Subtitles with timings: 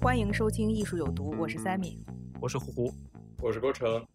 [0.00, 1.98] 欢迎收听《艺术有毒》，我是 Sammy。
[2.40, 2.92] 我是胡胡，
[3.42, 4.06] 我是郭成。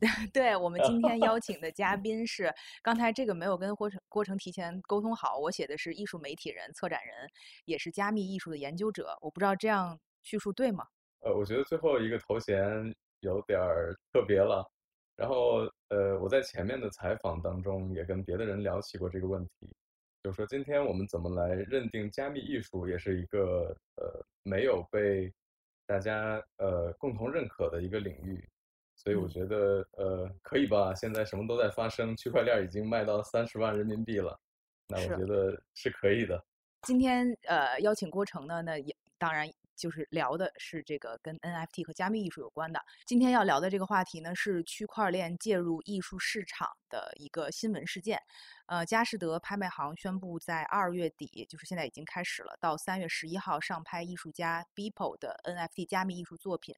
[0.32, 2.48] 对我们今天邀请的嘉 宾是，
[2.80, 7.28] 刚才这个没有跟郭成郭成提前沟通好，我写的是艺术媒体人、策展人，
[7.64, 9.18] 也是加密艺术的研究者。
[9.20, 10.86] 我不知道这样叙述对吗？
[11.22, 14.64] 呃，我觉得最后一个头衔有点儿特别了。
[15.16, 19.68] 然后，呃，我在前面的采访当中也跟别的人聊起过这个问题，
[20.22, 25.32] 就是说今天我们怎么来认定加密艺术，也是一个呃没有被
[25.84, 28.48] 大家呃共同认可的一个领域。
[28.94, 30.94] 所以我觉得，呃，可以吧？
[30.94, 34.38] 现在什么都在发生，区块链已经卖到三十万人民币了，
[34.86, 36.40] 那我觉得是可以的。
[36.82, 42.80] 今天呃邀请郭成呢，那也当然就是聊的是这个跟 NFT 和加密艺术有关的。
[43.06, 48.20] 今天要聊的这个话题呢，是区块链介入艺术市场的一个新闻事件。
[48.72, 56.74] 呃，佳士得拍卖行宣布在二月底，就是现在已经开始了，到三月十一号上拍艺术家 Beeple 的 NFT 加密艺术作品。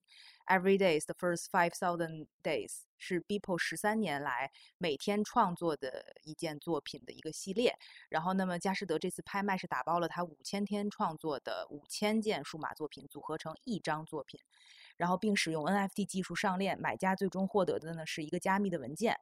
[0.46, 7.78] Every day is the first five thousand days 是 Beeple 十三年来每天创作的一件作品的一个系列。
[8.08, 14.40] 然后，那么佳士得这次拍卖是打包了他五千天创作的五千件数码作品，组合成一张作品，
[14.96, 16.76] 然后并使用 NFT 技术上链。
[16.76, 19.16] 买家最终获得的呢是一个加密的文件。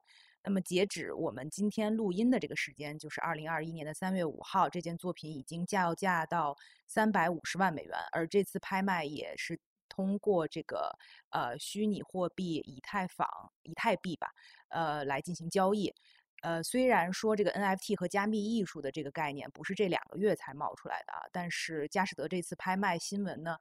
[0.45, 9.59] 那么，截止我们今天录音的这个时间，就是二零二一年的三月五号，这件作品已经叫价到三百五十万美元，而这次拍卖也是。
[9.95, 10.91] 通过这个
[11.33, 13.29] 呃虚拟货币以太坊、
[13.63, 14.27] 以太币吧，
[14.71, 15.93] 呃来进行交易。
[16.41, 23.59] 呃，虽然说这个 NFT 和加密艺术的这个概念不是这两个月才冒出来的啊，但是佳士得这次拍卖新闻呢，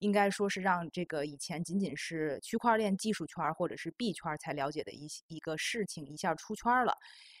[0.00, 6.94] 应该说是让这个以前仅仅是区块链技术圈或者是币圈才了解的一一个事情一下出圈了，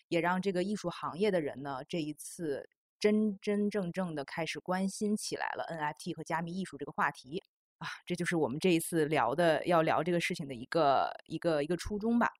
[0.08, 7.42] 也让这个艺术行业的人呢这一次真真正正的开始关心起来了 NFT 和加密艺术这个话题。
[7.78, 12.30] 啊，这就是我们这一次聊的要聊这个事情的一个一个一个初衷吧。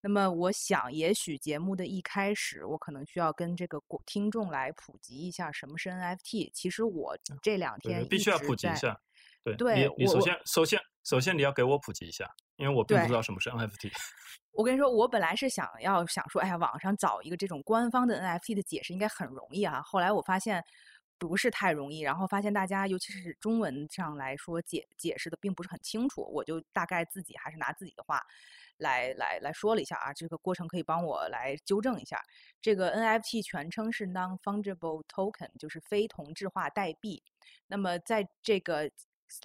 [0.00, 6.50] 那么，我想也许节目的一开始，我可能需要跟这个听众来普及一下什么是 NFT。
[6.54, 8.98] 其实我这两天必须要普及一下。
[9.44, 13.90] 对，对，你首先首先首先你要给我普及一下，因为我并不知道什么是 NFT。
[14.52, 19.80] 我跟你说，我本来是想要想说，哎呀，网上找一个这种官方的 NFT 的解释应该很容易啊。
[19.82, 20.64] 后来我发现。
[21.20, 28.22] 不是太容易，然后发现大家，尤其是中文上来说解解释的并不是很清楚，我就大概自己还是拿自己的话
[28.78, 32.18] 来来来说了一下啊，这个过程可以帮我来纠正一下。
[32.62, 37.22] 这个 NFT 全称是 Non-Fungible Token，就是非同质化代币。
[37.66, 38.90] 那么在这个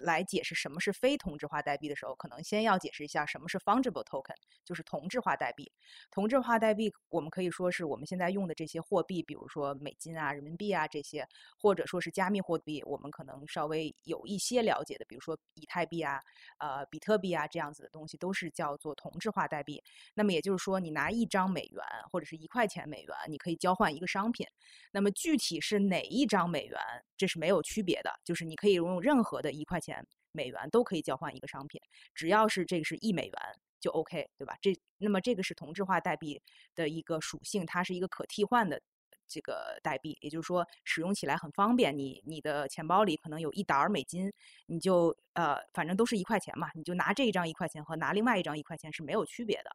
[0.00, 5.70] 来解释什么是非同质化代币的时候，可能先要解释一下什么是 fungible token，就是同质化代币。
[6.10, 11.26] 同质化代币，我们可以说是我们现在用的这些货币，比如说美金啊、人民币啊这些，
[11.58, 16.20] 或者说是加密货币，我们可能稍微有一些了解的，比如说以太币啊、
[16.58, 19.82] 呃比特币啊这样子的东西，都是叫做同质化代币。
[20.14, 24.46] 那么也就是说，你拿一张美元或者是一块钱美元，你可以交换一个商品。
[24.92, 26.80] 那么具体是哪一张美元，
[27.16, 29.76] 这是没有区别的，就是你可以用任何的一块。
[29.86, 31.80] 钱美元都可以交换一个商品，
[32.14, 33.34] 只要是这个是一美元
[33.78, 34.56] 就 OK，对吧？
[34.60, 36.42] 这那么这个是同质化代币
[36.74, 38.82] 的一个属性，它是一个可替换的
[39.28, 41.96] 这个代币，也就是说使用起来很方便。
[41.96, 44.32] 你你的钱包里可能有一沓美金，
[44.66, 49.70] 你就呃反正都是一块钱嘛，你就拿这一张一块钱和拿另外一张一块钱是没有区别的。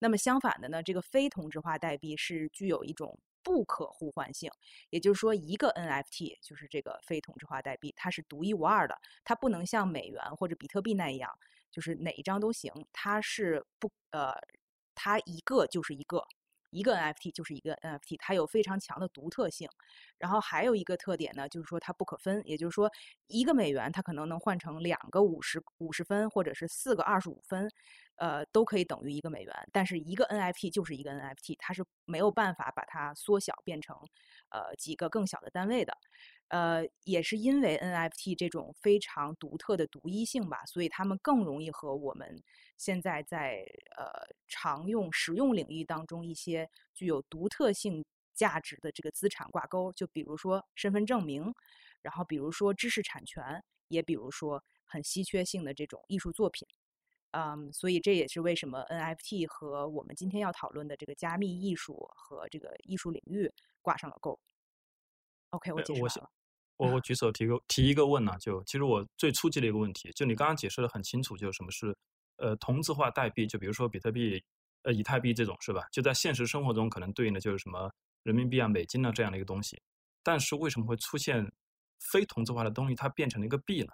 [0.00, 3.16] 那么相反的呢，这个非同质化代币是具有一种。
[3.44, 4.50] 不可互换性，
[4.90, 11.30] 也就是说，一个 NFT 就是这个非同质化代币，它是独一无二的，它不能像美元或者比特币那样，
[11.70, 14.32] 就是哪一张都行，它是不呃，
[14.94, 16.26] 它一个就是一个，
[16.74, 19.68] 一个 NFT 就是一个 NFT，它有非常强的独特性。
[20.18, 22.90] 然后还有一个特点呢，就是说它不可分，也就是说，
[23.28, 27.70] 一个美元它可能能换成两个五十五十分，或者是四个二十五分。
[28.16, 33.96] 呃，都可以等于一个美元，但是一个 NFT 就是一个 NFT，它是没有办法把它缩小变成
[34.50, 35.98] 呃几个更小的单位的。
[36.46, 42.40] 呃，也是因为 NFT 这种非常独特的独一性吧，所以他们更容易和我们
[42.76, 43.64] 现在在
[43.96, 48.04] 呃常用实用领域当中一些具有独特性
[48.34, 51.54] 价值的这个资产挂钩，就比如说身份证明，
[52.02, 56.66] 然后比如说知识产权，也比如说很稀缺性的这种艺术作品。
[57.36, 64.38] 嗯，所以这也是为什么 NFT 和我们今天要讨论的这个加密艺术和这个艺术领域挂上了钩。
[65.50, 66.30] OK，我解释完了。
[66.76, 71.96] 我我举手提个提一个问呢，就其实我最初级的一个问题，就你刚刚解释的很清楚，就是什么是
[72.36, 74.42] 呃同质化代币，就比如说比特币、
[74.82, 75.82] 呃以太币这种是吧？
[75.92, 77.90] 就在现实生活中可能对应的就是什么
[78.22, 79.80] 人民币啊、美金啊这样的一个东西，
[80.22, 81.50] 但是为什么会出现
[82.12, 83.88] 非同质化的东西，它变成了一个币呢？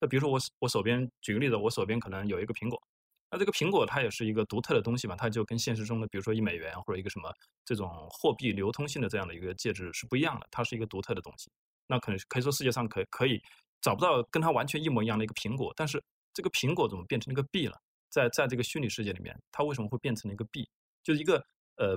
[0.00, 2.82] 那比如说我我手边举个例子，我手边可能有一个苹果，
[3.30, 7.30] 那这个苹果它也是一个独特的东西嘛，它就跟现实中的比如说一美元或者一个什么
[7.66, 11.50] 这种货币流通性的这样的一个介质是不一样的，它是一个独特的东西。
[11.86, 13.42] 那可能可以说世界上可可以
[13.82, 16.02] 找不到跟它完全一模一样的一个苹果，但是
[16.32, 17.76] 这个苹果怎么变成一个币了？
[18.08, 20.68] 在在这个虚拟世界里面，它为什么会变成了一个币？
[21.02, 21.36] 就是一个
[21.76, 21.96] 呃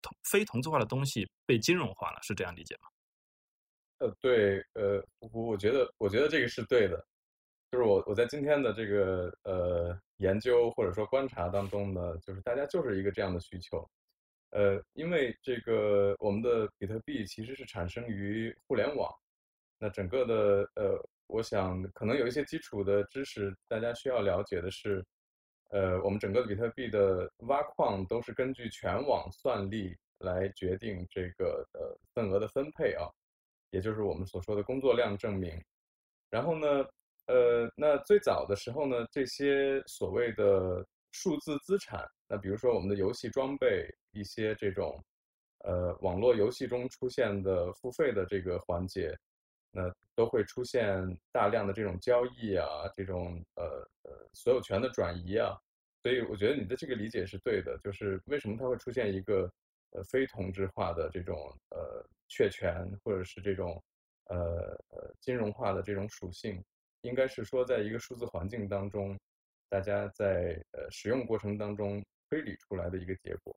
[0.00, 2.88] 同非同质化的东西被金融化了，是这样理解吗？
[3.98, 6.96] 呃，对，呃，我我觉得我觉得这个是对的，
[7.70, 13.88] 就是我我在今天的这个呃研究或者说观察当中呢，就是大家就是一个这样的需求。
[14.50, 19.12] 呃，因为这个我们的比特币其实是产生于互联网，
[19.78, 25.04] 那整个的呃，我想可能有一些基础的知识，大家需要了解的是，
[25.70, 33.08] 呃，我们整个比特币的挖矿都是根据全网算力来决定这个呃份额的分配啊，
[33.70, 35.60] 也就是我们所说的工作量证明。
[36.30, 36.66] 然后呢，
[37.26, 42.06] 呃，那最早的时候呢，这些所谓的数字资产。
[42.28, 45.02] 那比如说我们的游戏装备，一些这种，
[45.64, 49.16] 呃，网络游戏中出现的付费的这个环节，
[49.74, 53.64] 那都会出现大量的这种交易啊，这种呃
[54.04, 55.58] 呃所有权的转移啊，
[56.02, 59.50] 所以我觉得你的这个理解是对的，就是为什么它会出现一个
[59.90, 61.36] 呃非同质化的这种
[61.70, 63.82] 呃确权，或者是这种
[64.26, 64.36] 呃
[64.90, 66.62] 呃金融化的这种属性，
[67.02, 69.18] 应该是说在一个数字环境当中，
[69.68, 72.02] 大家在呃使用过程当中。
[72.30, 73.54] 推理出来的一个结果，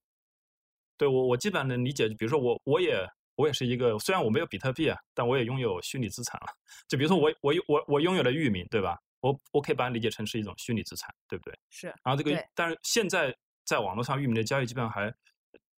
[0.97, 2.07] 对我我基本上能理解。
[2.09, 2.95] 比如说我我也
[3.37, 6.47] 我也是一个，虽然我没有比特币啊，但我也拥有虚拟资产了。
[6.87, 8.99] 就比如说我我我我拥有了域名，对吧？
[9.21, 11.57] 我我可以把它理解成是一种虚拟资产，对不对？
[11.69, 11.87] 是。
[12.03, 15.13] 然后这个，但是现在在网络上域名的交易，基本上还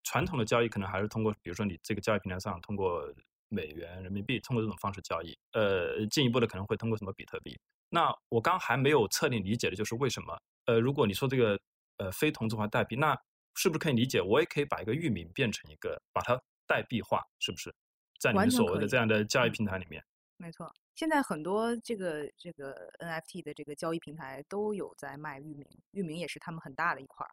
[0.05, 3.13] 传统的交易可能还是通过，比如说你这个交易平台上通过
[3.49, 5.37] 美元、人民币，通过这种方式交易。
[5.53, 7.59] 呃，进一步的可能会通过什么比特币。
[7.91, 10.41] 那我刚还没有彻底理解的就是为什么？
[10.67, 11.59] 呃，如果你说这个。
[12.01, 13.21] 呃，非同质化代币，那
[13.57, 14.23] 是不是可以理解？
[14.23, 17.75] 我也可以把一个域名变成一个，把它代币化，是不是？
[18.21, 20.05] 在你们所谓的这样的交易平台里面，
[20.37, 20.73] 没错。
[20.97, 27.31] 现在很多这个这个 NFT 的这个交易平台都有在卖域名，域名也是他们很大的一块儿。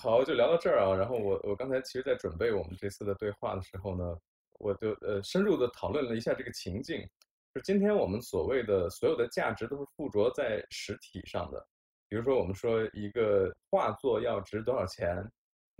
[0.00, 0.96] 好，就聊到这儿啊。
[0.96, 4.18] 然后我我刚才其实，在准备我们这次的对话的时候呢，
[4.58, 7.06] 我就呃深入的讨论了一下这个情境，
[7.54, 11.66] 就今天我们所谓的所有的价值都是附着在实体上的。
[12.08, 15.22] 比如说，我们说一个画作要值多少钱？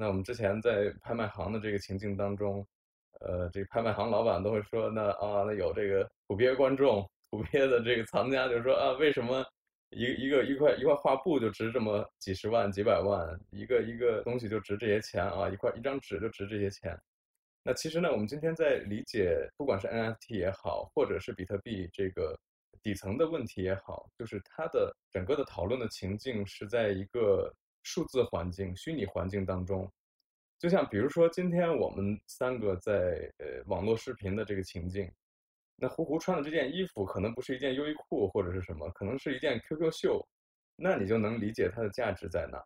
[0.01, 2.65] 那我们之前在拍卖行的这个情境当中，
[3.19, 9.45] 呃，这个拍卖行老板都会说，那啊，那有这个土鳖观众、土鳖的这个藏家，就说啊，为什么
[9.91, 13.39] 一一个一块一块画布就值这么几十万、几百万？
[13.51, 15.49] 一个一个东西就值这些钱啊？
[15.49, 16.97] 一块一张纸就值这些钱？
[17.65, 22.39] 那其实呢，我们今天在理解，不管是 NFT 也好，或者是比特币这个。
[22.81, 29.91] 底层的问题也好，就是它的整个的讨论的情境是在一个数字环境、虚拟环境当中。
[30.59, 35.09] 就像比如说，今天我们三个在呃网络视频的这个情境，
[35.77, 40.29] 那胡胡穿的这件衣服可能不是一件优衣库或者是什么，可能是一件 QQ 秀，
[40.75, 42.61] 那你就能理解它的价值在哪。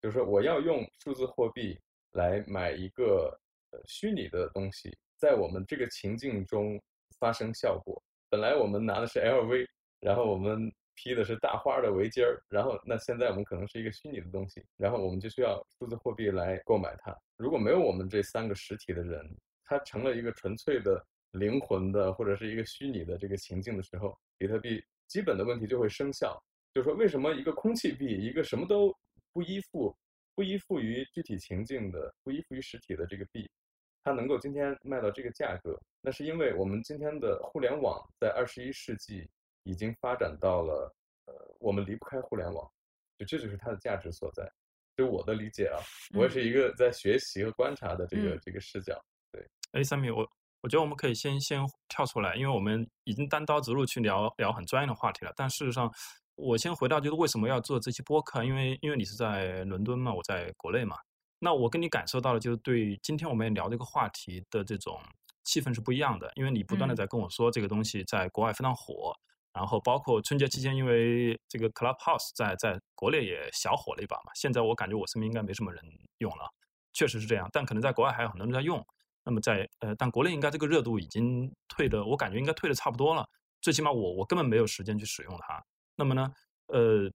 [0.00, 1.78] 就是说，我要用数字货币
[2.12, 3.38] 来买一个
[3.72, 6.80] 呃虚拟的东西，在我们这个情境中
[7.18, 8.02] 发生效果。
[8.30, 9.66] 本来我们拿的是 LV，
[10.00, 17.14] 然后我们披的是大花的围巾儿，然后那现在我们可能是一个虚拟的东西，然后我们就需要数字货币来购买它。
[17.36, 19.28] 如果没有我们这三个实体的人，
[19.64, 26.40] 它成了一个纯粹的灵魂的或者是一个虚拟的这个情境的时候，比特币基本的问题就会生效。
[26.72, 28.92] 就是说，为什么一个空气币，一个什么都
[29.32, 29.96] 不依附、
[30.34, 33.48] 不依附于具体情境的、不依附于实体的这个币？
[34.02, 39.28] 它能够今天卖到这个价格，那是因为我们今天的互联网在二十一世纪
[39.62, 40.94] 已经发展到了，
[41.26, 42.70] 呃，我们离不开互联网，
[43.18, 44.50] 就这就是它的价值所在。
[44.96, 45.80] 就我的理解啊，
[46.14, 48.94] 我也是一个在学习和观察的这个这个视角。
[49.32, 50.28] 对，哎，三米，我
[50.62, 55.92] 我觉得我们可以先先跳出来，因为我们已经单刀直入去聊聊很专业的话题了，但事实上，
[56.36, 60.96] 我先回到就是为什么要做这期播客，因为因为你是在伦敦嘛，我在国内嘛，
[61.38, 65.00] 那我跟你感受到的就是对今天我们聊这个话题的这种
[65.44, 69.12] 气氛是不一样的，因为你不断的在跟我说这个东西在国外非常火，
[69.54, 75.80] 然后包括春节期间，因为这个 Clubhouse 在在国内也小火了一把嘛，现在我感觉我身边应该没什么人
[76.18, 76.44] 用了，
[76.92, 78.84] 确实是这样，但可能在国外还有很多人在用。
[79.26, 83.26] 那么在呃，但国内应该这个热度已经退的，我感觉应该退的差不多了。
[83.62, 85.64] 最起码我我根本没有时间去使用它。
[85.96, 86.30] 那么呢，
[86.66, 87.10] 呃，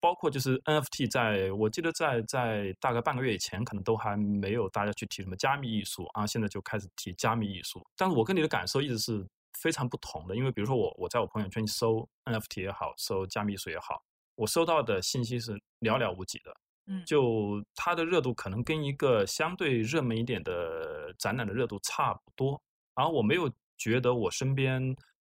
[0.00, 7.84] 包括就是 NFT，在我记得在在大概半个月以前，可能都还没有大家去提什么加密艺术啊，现在就开始提加密艺术。
[7.96, 9.26] 但是我跟你的感受一直是
[9.62, 14.02] 非常不同的，因为比如说我我在我朋友圈搜 NFT 也好，搜加密艺术也好，
[14.34, 16.52] 我收到的信息是寥寥无几的。
[16.86, 22.60] 嗯，就它的热度可能跟一个相对热门一点的展览的热度差不多，
[22.94, 24.82] 而我没有觉得我身边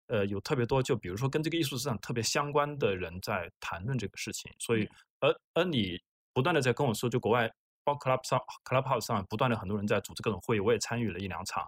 [0.08, 4.52] 呃有特别多，就比如说跟这个艺术市场特别相关的人在谈论这个事情。
[4.58, 4.88] 所以，
[5.20, 5.96] 而而你
[6.32, 7.48] 不断的在跟我说，就国外
[7.84, 11.64] 包括 Club 上 Clubhouse 上不断的很多人在组织各种会议，我也参与了一两场。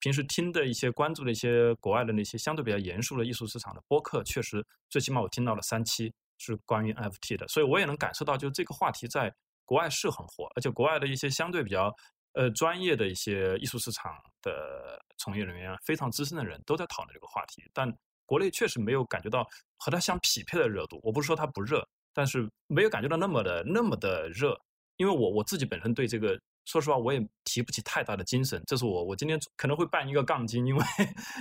[0.00, 6.12] 平时听的一些关注的一些国外的那些相对比较严肃的艺术市场的播客，确实最起码我听到了三期。
[6.42, 9.30] 是关于 NFT 的，所以我也能感受到，就这个话题在
[9.66, 11.94] 国外是很火，而且国外的一些相对比较
[12.32, 17.62] 呃专业的一些艺术市场的从业人员，非常资深的人都在讨论这个话题。
[17.74, 20.98] 但国内确实没有感觉到和它相匹配的热度。
[21.02, 24.58] 我不是说它不热，但是没有感觉到那么的那么的热。
[24.96, 28.62] 因为我我自己本身对这个，说实话，我也提不起太大的精神。
[28.66, 30.84] 这是我我今天可能会办一个杠精，因为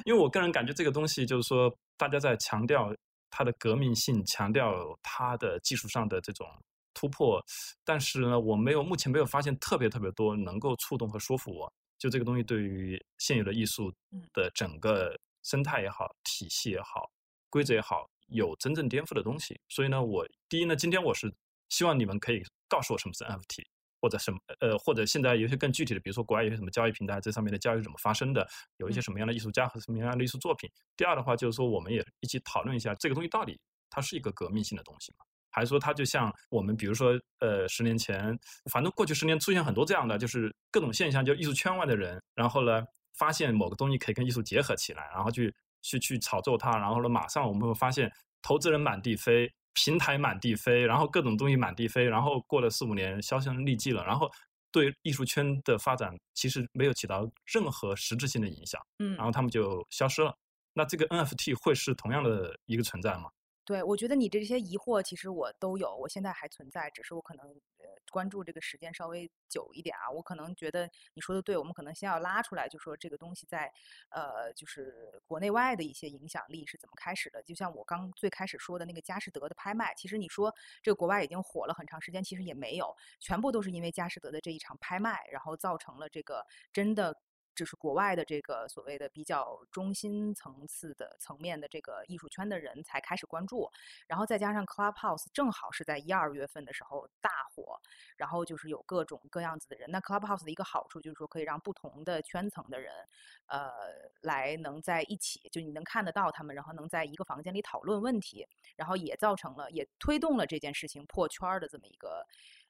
[0.06, 2.94] 因为我个人感觉这个东西就是说大家在强调。
[3.32, 4.74] 它的革命性强调
[5.04, 6.48] 它的技术上的这种
[6.96, 7.40] 突破，
[7.86, 13.94] 但是呢，我没有目前没有发现特别特别多能够触动和说服我，就这个东西对于现有的艺术
[14.34, 17.08] 的整个生态也好、体系也好、
[17.52, 19.56] 规则也好，有真正颠覆的东西。
[19.70, 21.32] 所以呢，我第一呢，今天我是
[21.70, 23.64] 希望你们可以告诉我什么是 NFT。
[24.02, 28.48] 或者什么呃，或者现在有些更具体的，比如说国外有些什么交易平台，这上面的交易怎么发生的？
[28.78, 30.70] 有一些什么样的艺术家和什么样的艺术作品？
[30.96, 35.26] 第二的话，就是说我们也一起讨论一下这个东西到底它是一个革命性的东西吗？
[35.52, 38.38] 还是说它就像我们比如说呃十年前，
[38.72, 42.84] 反正过去十年出现很多这样的就是各种现象，就艺术圈外的人，然后呢
[43.18, 49.52] 发现某个东西可以跟艺术结合起来，然后去去去炒作它，然后呢马上我们会发现投资人满地飞。
[49.74, 54.30] 平台满地飞，然后各种东西满地飞，然后过了四五年销声匿迹了，然后
[54.72, 60.36] 对艺术圈的发展其实没有起到任何实质性的影响，嗯，然后他们就消失了。
[60.74, 63.30] 那这个 NFT 会是同样的一个存在吗？
[63.70, 67.46] 对，我觉得你这些疑惑其实我都有，我现在还存在，只是我可能
[67.78, 70.10] 呃关注这个时间稍微久一点啊。
[70.10, 73.72] 我可能觉得你说的对，我们可能先要拉出来，就说这个东西在
[74.10, 77.44] 呃就是国内外的一些影响力是怎么开始的。
[77.44, 87.16] 就像我刚最开始说的那个佳士得的拍卖，其实你说这个国外已经火了很长时间，其实也没有，全部都是因为佳士得的这一场拍卖，然后造成了这个真的。
[87.60, 93.70] 就是国外的这个所谓的比较中心层次的层面的这个艺术圈的人才开始关注，
[94.08, 97.78] 然后再加上 Clubhouse 正好是在一二月份的时候大火，
[98.16, 99.92] 然后就是有各种各样子的人。
[99.92, 102.94] 那 Clubhouse 的一个好处就是说可以让不同的圈层的人，
[103.48, 103.70] 呃，
[104.22, 108.48] 来能在一起，就你能看得到他们，然后能在一个房间里讨论问题，
[108.78, 112.26] 然后也造成了也推动了这件事情破圈的这么一个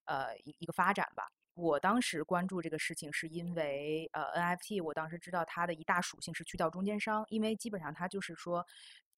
[0.06, 1.30] 呃一一个发展吧。
[1.60, 8.66] 我当时关注这个事情，是因为呃，NFT，我当时知道它的一大属性是去掉中间商，因为基本上它就是说，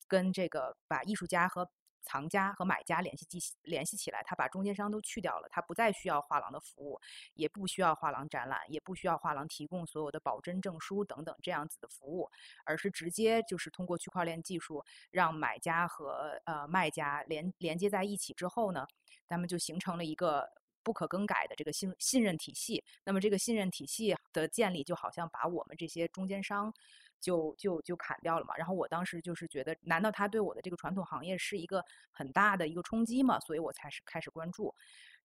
[0.07, 1.69] 跟这个把艺术家和
[2.01, 6.99] 藏家和买家联系起联系起来，它把中间商都去掉了，它不再需要画廊的服务，
[7.35, 12.27] 也不需要画廊展览，也不需要画廊提供所有的保真证书等等这样子的服务，
[12.65, 18.87] 而是直接就是通过区块链技术，让买家和呃卖家连连接在一起之后呢，
[19.27, 20.49] 他们就形成了一个。
[20.83, 26.73] 不可更改的这个信信任体系，那么这个信任体系的建立，就好像把我们这些中间商
[27.19, 28.55] 就就就砍掉了嘛。
[28.55, 33.39] 然后我当时就是觉得，难道他对我的这个传统行业是一个很大的一个冲击吗？
[33.39, 34.73] 所以我才是开始关注。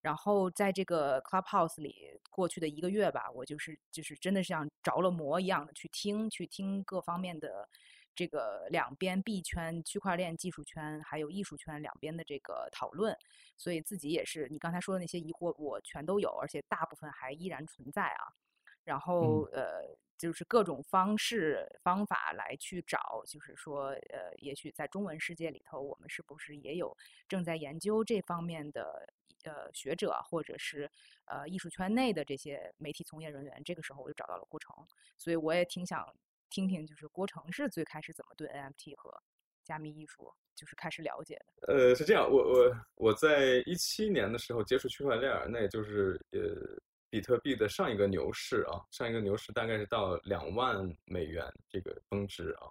[0.01, 7.69] 然后在这个 Clubhouse 里，过去的一个月吧，我就是就是真的像着了魔一样的去听，去听各方面的。
[8.17, 13.17] 这个两边币圈、区块链技术圈还有艺术圈两边的这个讨论，
[13.59, 18.33] 所以自己也是你刚才说的那些疑惑，我全都有，而且大部分还依然存在啊。
[18.85, 19.83] 然后呃，
[20.17, 26.97] 就是各种方式方法来去找，就是说呃，也许在中文世界里头，我们是不是也有
[27.29, 29.07] 正在研究这方面的
[29.45, 30.91] 呃学者，或者是
[31.27, 33.63] 呃艺术圈内的这些媒体从业人员？
[33.65, 34.75] 这个时候我就找到了顾城，
[35.19, 36.07] 所以我也挺想。
[36.51, 39.23] 听听，就是郭成是最开始怎么对 NFT 和
[39.65, 41.75] 加密艺术就是开始了解的？
[41.75, 46.41] 呃，是这样，我我我在一七年的时候接触区块链，那也就是呃
[47.11, 52.69] 比特币的上一个牛市啊，上一个牛市大概是到两万美元这个峰值啊。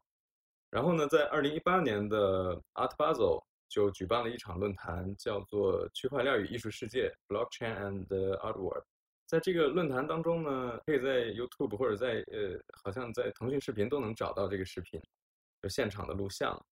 [0.71, 8.85] 然后呢，在二零一八年的 Art Basel 就举办了一场论坛，叫做《区块链与艺术世界》（Blockchain and Art World）。
[9.27, 15.01] 在这个论坛当中呢，可以在 YouTube 或者在呃，好像在腾讯视频都能找到这个视频，
[15.63, 16.63] 就现场的录像。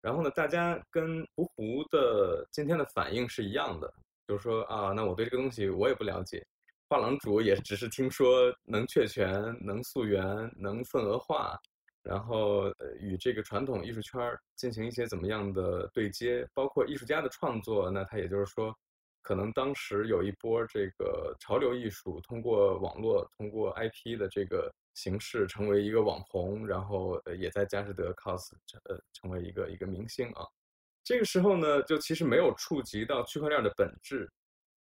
[0.00, 3.94] 然后呢，大家跟胡胡的今天的反应是一样的，
[4.26, 6.44] 就是说啊，那我对这个东西我也不了解，
[6.88, 11.56] 画廊主也只是听说能确权、能溯源、能份额化，
[12.02, 14.20] 然后呃与这个传统艺术圈
[14.56, 18.76] 进行一些怎么样的对接，包括艺术家的创作，那他也就是说。
[19.24, 28.52] 可能当时有一波这个潮流艺术，通过网络、通过 IP 的这个形式成为一个网红，然后呃也在佳士得 cos
[28.84, 30.46] 呃成为一个一个明星啊。
[31.02, 34.30] 这个时候呢，就其实没有触及到区块链的本质，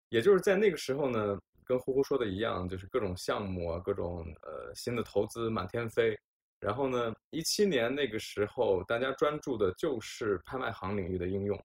[0.09, 6.19] 也就是在那个时候呢，跟呼呼说的一样，就是各种项目啊，各种呃新的投资满天飞。
[6.59, 11.57] 然后呢，一七年那个时候，大家专注的就是拍卖行领域的应用。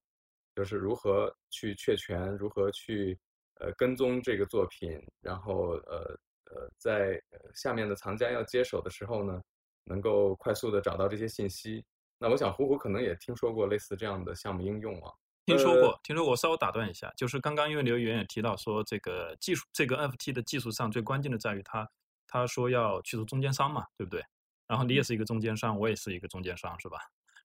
[0.59, 3.17] 就是如何去确权，如何去
[3.61, 6.19] 呃跟踪这个作品，然后呃
[6.51, 7.23] 呃在
[7.55, 9.41] 下面的藏家要接手的时候呢，
[9.85, 11.85] 能够快速的找到这些信息。
[12.19, 15.13] 那我想虎虎可能也听说过类似这样的项目应用啊。
[15.47, 16.35] 听说过，听说过。
[16.35, 21.89] 稍微打断一下，就是刚刚因为刘源也提到说，这个技术，这个 NFT 的技术上最关键的在于他
[22.27, 24.21] 他说要去除中间商嘛，对不对？
[24.67, 26.99] 然后你也是一个中间商，我也是一个中间商，是吧？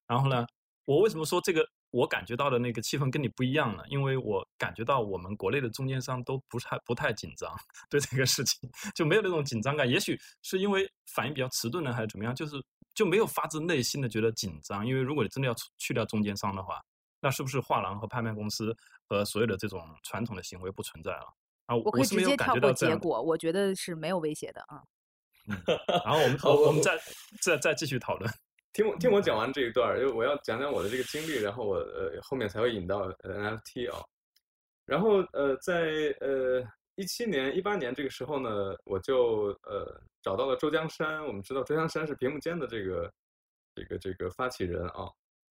[0.08, 0.48] 然后呢，
[0.86, 1.66] 我为什么说这个？
[1.92, 7.54] 我感觉到的那个气氛跟你不一样呢，因为我感觉到我们国内的中间商都不太不太紧张，
[7.88, 9.88] 对这个事情 就没有那种紧张感。
[9.88, 12.34] 也许是因为反应比较迟钝呢，还是怎么样？
[12.34, 12.56] 就是
[12.96, 14.84] 就没有发自内心的觉得紧张。
[14.84, 16.82] 因为如果你真的要去掉中间商的话，
[17.22, 18.76] 那是不是画廊和拍卖公司
[19.08, 21.32] 和所有的这种传统的行为不存在了？
[21.68, 24.82] 啊，我可以直接跳过结果，我觉得是没有威胁的啊。
[26.04, 27.00] 然后我们 我们再
[27.40, 28.34] 再再继续讨论。
[28.74, 34.04] 听我听我讲完这一段，因为我要讲讲我的这个经历，然后我呃后面才会引到 NFT 啊。
[34.86, 35.86] 然后呃在
[36.20, 36.62] 呃
[36.96, 41.24] 一七年、一八年这个时候呢，我就呃找到了周江山。
[41.24, 43.14] 我们知道周江山是屏幕间的这个
[43.76, 45.08] 这个这个发起人啊。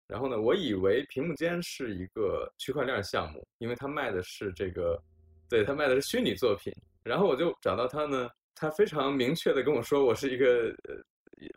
[0.09, 5.01] 然后呢，我以为屏幕间是一个区块链项目，因为他卖的是这个，
[5.49, 6.75] 对他卖的是虚拟作品。
[7.05, 11.01] 然后我就找到他呢，他非常明确的跟我说，我是一个呃。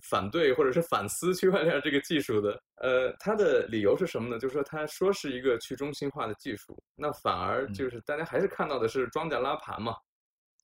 [0.04, 4.40] 反对或者是反思区块链这个技术的，呃，它的理由是什么呢？
[4.40, 9.96] 就是说它说是一个去中心化的技术，那反而就是大家还是看到的是庄家拉盘嘛，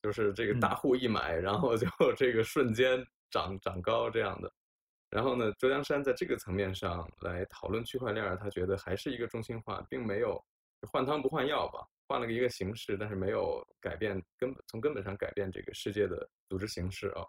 [0.01, 4.51] 就是这个大户一买，然后就 这个瞬间涨涨高这样的。
[5.09, 10.41] 然后呢，周江山在这个层面上来讨论区块链，他觉得还是一个中心化，并没有
[10.89, 17.25] 换汤不换药吧，换了个一个形式，但是没有改变根本从根本上改变这个世界的组织形式啊。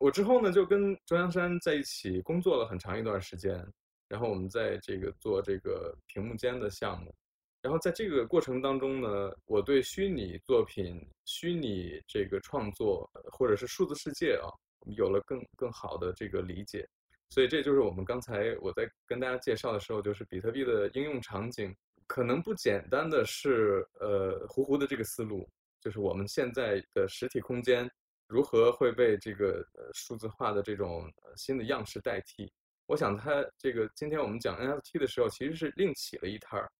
[0.00, 3.62] 我之后呢，就跟周阳山在一起工作了很长一段时间，
[4.08, 7.14] 然后我们在这个做这个屏幕间的项目，
[7.60, 14.48] 然后在这个过程当中呢，我对虚拟作品、虚拟这个创作或者是数字世界啊，
[14.96, 16.88] 有了更更好的这个理解，
[17.28, 25.46] 所以这就是我们刚才我在跟大家介绍的时候，就是比特币的应用场景可能不简单的是呃糊糊的这个思路，
[25.78, 27.86] 就是我们现在的实体空间。
[28.30, 32.48] 如何会被这个呃数字化的这种新的样式代替？
[32.86, 36.70] 我想它这个今天我们讲 NFT 的时候，其实是另起了一摊儿，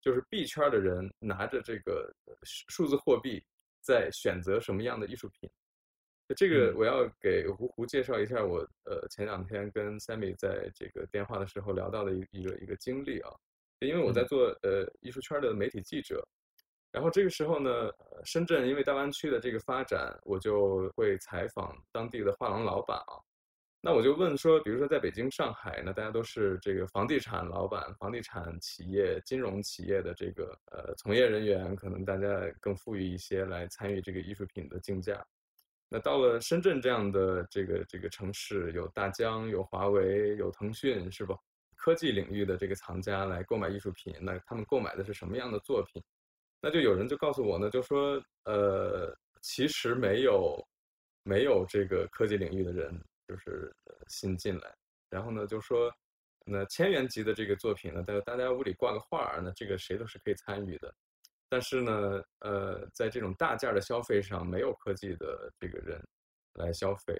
[0.00, 3.40] 就是币圈的人拿着这个数字货币
[3.80, 5.48] 在选择什么样的艺术品。
[6.34, 13.30] 这个我要给胡胡介绍一下，我呃前两天跟 Sammy 在这个电话的时候聊到的一一个一个经历啊，
[13.78, 16.26] 因为我在做呃艺术圈的媒体记者。
[16.92, 17.70] 然后这个时候呢，
[18.24, 23.14] 深圳因为大湾区的这个发展，我就会采访当地的画廊老板啊。
[23.80, 32.28] 那我就问说，比如说在北京、上海，那大家都是这个房地产老板、房地产企业、金融企业的这个呃从业人员，可能大家
[32.60, 35.24] 更富裕一些来参与这个艺术品的竞价。
[35.88, 41.34] 那到了深圳这样的这个这个城市，有大疆、有华为、有腾讯，是不？
[41.74, 46.02] 科技领域的这个藏家来购买艺术品，那他们购买的是什么样的作品？
[46.60, 50.62] 那就有人就告诉我呢，就说，呃，其实没有，
[51.22, 52.92] 没有这个科技领域的人
[53.26, 53.74] 就是
[54.08, 54.74] 新进来，
[55.08, 55.90] 然后呢，就说，
[56.44, 60.94] 那千元级的这个作品呢，在大家屋里挂个画儿，那这个谁都是可以参与的，
[61.48, 65.98] 但是呢，呃，在这种大件的消费上，没有科技的这个人
[66.54, 67.14] 来消费，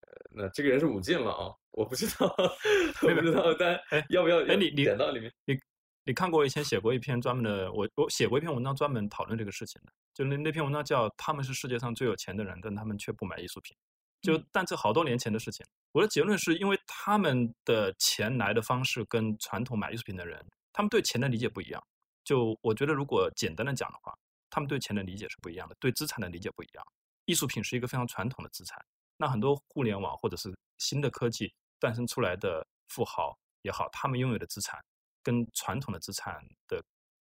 [0.00, 2.26] 呃那这个人是武进了啊，我不知道，
[3.02, 4.44] 我不知道，但要不要？
[4.46, 5.58] 哎，你你点到里面，你
[6.06, 13.76] 你看过以前写过一篇专门的，我我写过一篇文章专门讨论这个事情的，就那那篇文章叫《他们是世界上最有钱的人，但他们却不买艺术品》。
[14.22, 20.40] 就但这好多年前的事情，我的结论是因为他们的钱来的方式跟传统买艺术品的人，
[20.72, 21.84] 他们对钱的理解不一样。
[22.24, 24.16] 就我觉得，如果简单的讲的话，
[24.48, 26.84] 他们对钱的理解是不一样的，对资产的理解不一样。
[27.24, 28.80] 艺术品是一个非常传统的资产，
[29.16, 34.80] 那很多互联网或者是新的科技诞生出来的富豪也好，他们拥有的资产
[35.26, 36.80] 跟传统的资产的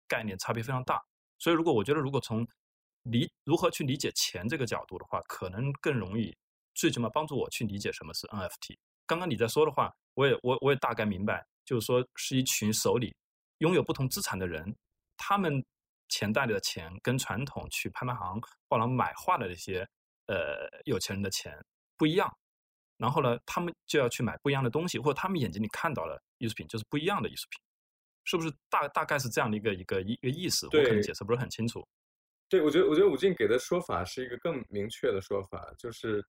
[0.07, 1.03] 概念差别非常大。
[1.37, 2.47] 所以，如果我觉得，如果从
[3.03, 6.33] 理如何去理解钱这个角度的话，可能更容易。
[6.75, 8.77] 最起码帮助我去理解什么是 NFT。
[9.05, 13.13] 刚刚你在说的话，我也我我也大概明白，就是说是一群手里
[13.57, 14.73] 拥有不同资产的人，
[15.17, 15.61] 他们
[16.07, 19.85] 钱袋里的钱跟传统去拍卖行画廊买画的那些
[20.27, 21.53] 呃有钱人的钱
[21.97, 22.33] 不一样。
[22.97, 27.61] 然后呢，他们就要去买不一样的东西，或者他们眼睛里看到的艺术品就是不一样的艺术品，
[28.29, 30.67] 是不是大大概是这样的一个一个一个意思？
[30.67, 31.85] 我可能解释不是很清楚。
[32.47, 36.23] 对，我觉得我觉得武进给的说法是一个更明确的说法，就是。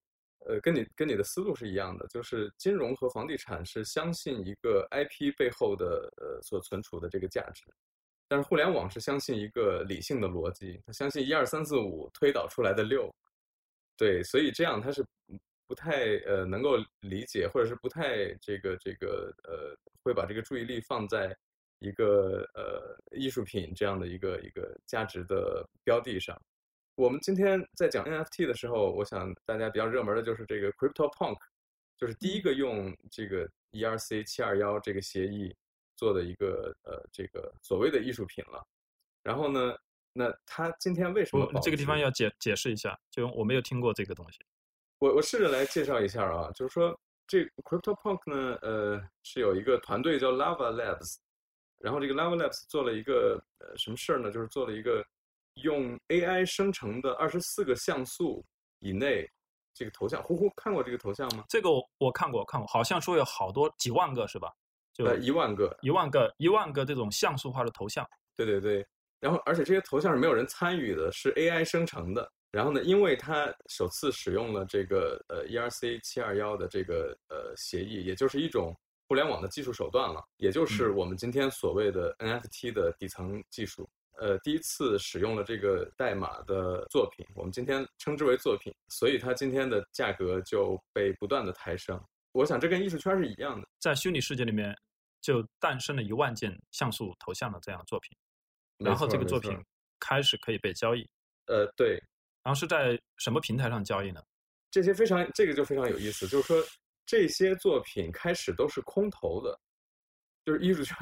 [0.47, 7.63] 呃，跟你跟你的思路是一样的，就是金融和房地产是相信一个 IP 背后的呃所存储的这个价值，
[8.27, 13.13] 但是互联网是相信一个理性的逻辑，它相信一二三四五推导出来的六，
[13.95, 15.05] 对，所以这样它是
[15.67, 21.37] 不太呃能够理解，或者是不太这个这个呃会把这个注意力放在
[21.81, 26.39] 一个呃艺术品这样的一个一个价值的标的上。
[26.95, 31.37] 我们今天在讲 NFT 的时候，我想大家比较热门的就是这个 Crypto Punk，
[31.97, 35.55] 就是第一个用这个 ERC 七二幺这个协议
[35.95, 38.63] 做的一个呃这个所谓的艺术品了。
[39.23, 39.75] 然后呢，
[40.13, 42.97] 那他今天为什么这个地方要解解释一下？
[43.09, 44.39] 就我没有听过这个东西。
[44.99, 51.15] 我我试着来介绍一下啊，就是说这 Crypto Punk 呢，呃，是有一个团队叫 Lava Labs，
[51.81, 54.31] 然后这个 Lava Labs 做了一个呃什么事儿呢？
[54.31, 55.05] 就是做了一个。
[55.63, 58.43] 用 AI 生成的二十四个像素
[58.79, 59.29] 以内，
[59.73, 61.43] 这个头像，呼呼，看过这个头像吗？
[61.49, 64.49] 这个我我看过，看过，好像说有好多几万个是吧？
[64.93, 68.07] 就一万个，一万个，一万个这种像素化的头像。
[68.37, 68.87] 对对对，
[69.19, 72.31] 然后而且这些头像是没有人参与的，是 AI 生成的。
[72.49, 78.73] 然后呢，因为它首次使用了这个呃 ERC 七二幺的这个呃协议，也就是一种
[79.11, 83.89] 互联网的技术手段了，也就是我们今天所谓的 NFT 的底层技术。
[84.17, 92.01] 呃，第一次使用了这个代码的作品，我们今天称之为作品，所以它今天的价格就被不断的抬升。
[92.31, 94.73] 我想这跟艺术圈是一样的，在虚拟世界里面
[95.19, 98.17] 就诞生了一万件像素头像的这样的作品，
[98.77, 99.61] 然后这个作品
[99.99, 101.05] 开始可以被交易。
[101.47, 102.01] 呃，对，
[102.43, 104.23] 然后是在什么平台上交易呢？
[104.69, 106.63] 这些非常，这个就非常有意思，就是说
[107.11, 109.59] 这些作品开始都是空投的。
[110.45, 110.95] 就是艺术圈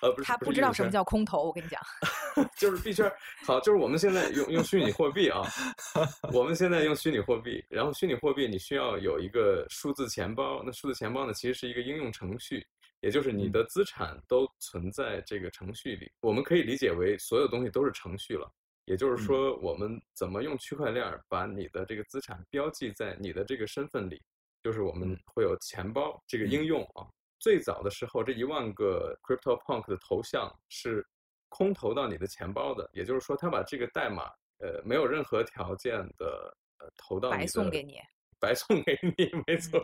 [0.00, 1.78] 呃，不是他不知道什么叫空投，我跟你讲，
[2.56, 3.12] 就是币圈
[3.44, 5.42] 好，就是我们现在用用虚拟货币啊，
[6.32, 12.66] 我们现在用虚拟货币，然后虚拟货币你需要有一个数字钱包，那数字钱包呢其实是一个应用程序，
[13.00, 18.50] 也就是你的资产都存在这个程序里，我们可以理解为所有东西都是程序了，
[18.86, 24.22] 也就是说我们怎么用区块链把你的这个资产标记在你的这个身份里，
[24.62, 27.06] 就是我们会有钱包这个应用啊。
[27.38, 31.06] 最早的时候，这一万个 Crypto Punk 的头像是
[31.48, 34.24] 空投到你的钱包的，也就是说，他把这个代码，
[34.58, 38.00] 呃，没有任何条件的，呃，投到白送给你，
[38.40, 39.80] 白送给你，没错。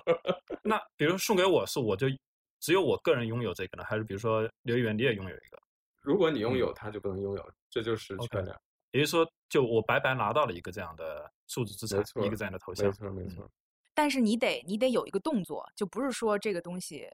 [0.62, 2.08] 那比如送给我是我就
[2.60, 5.58] 只有我个人拥有这个呢，还是比如说刘一元你也拥有一个？
[6.02, 8.54] 如果你拥有，他就不能拥有，这就是区块链。
[8.90, 13.48] 也就是说，就我白白拿到了一个这样的数字资产，一个这样的头像，没错没错。
[13.94, 17.08] 但是你得你得有一个动作，就不是说这个东西。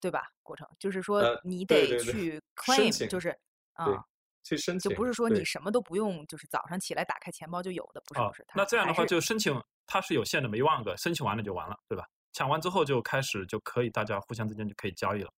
[0.00, 0.30] 对吧？
[0.44, 3.36] 过程就是说，你得去 claim，就是
[3.72, 4.00] 啊，
[4.44, 8.46] 去申请，就不是说你什么都不用，就是早上起来打开钱包就有的，不是不是。
[8.54, 12.06] 那这样的话，就申请它是有限的，没一万个，申请完了就完了，对吧？
[12.32, 15.32] 抢完之后就开始就可以，大家互相之间就可以交易了。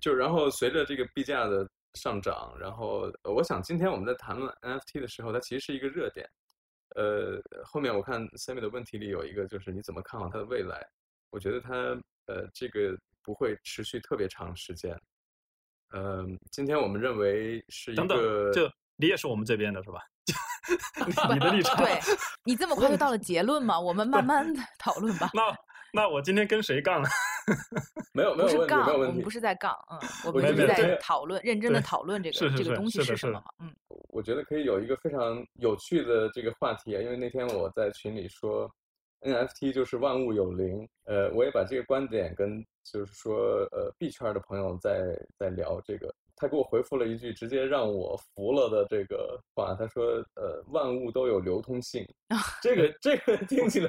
[0.00, 6.26] 就然后随着这个币价的上涨，然后我想今天我们在谈论 NFT 的时候，它其实是一个热点。
[6.96, 10.84] 呃，后面我看 Sammy 的问题里有一个，就是你怎么看好它的未来？
[11.30, 11.72] 我觉得它
[12.26, 12.98] 呃这个。
[13.26, 14.96] 不会持续特别长时间。
[15.96, 20.00] 嗯，今天我们认为是一个，就你也是我们这边的是吧？
[21.34, 21.98] 你的立场，对
[22.44, 23.80] 你这么快就到了结论吗？
[23.80, 25.28] 我们慢慢的讨论吧。
[25.34, 25.42] 那
[25.96, 27.08] 那我今天跟谁杠了？
[28.12, 29.08] 没有没有问题，没有问题。
[29.08, 33.44] 我们不是在杠，嗯，我们是在讨论，认真的讨论这个这个东西是什么嘛？
[33.60, 33.74] 嗯，
[34.10, 38.70] 我觉得可以有一个非常有趣的这个话题啊，因为那天我在群里说。
[39.22, 40.86] NFT 就是万物有灵。
[41.04, 52.06] 呃，我也把这个观点跟就是说呃币圈的朋友在在聊这个，他给我回复了一句直接让我服了的这个话，他说呃万物都有流通性。
[52.62, 53.88] 这个这个听起来，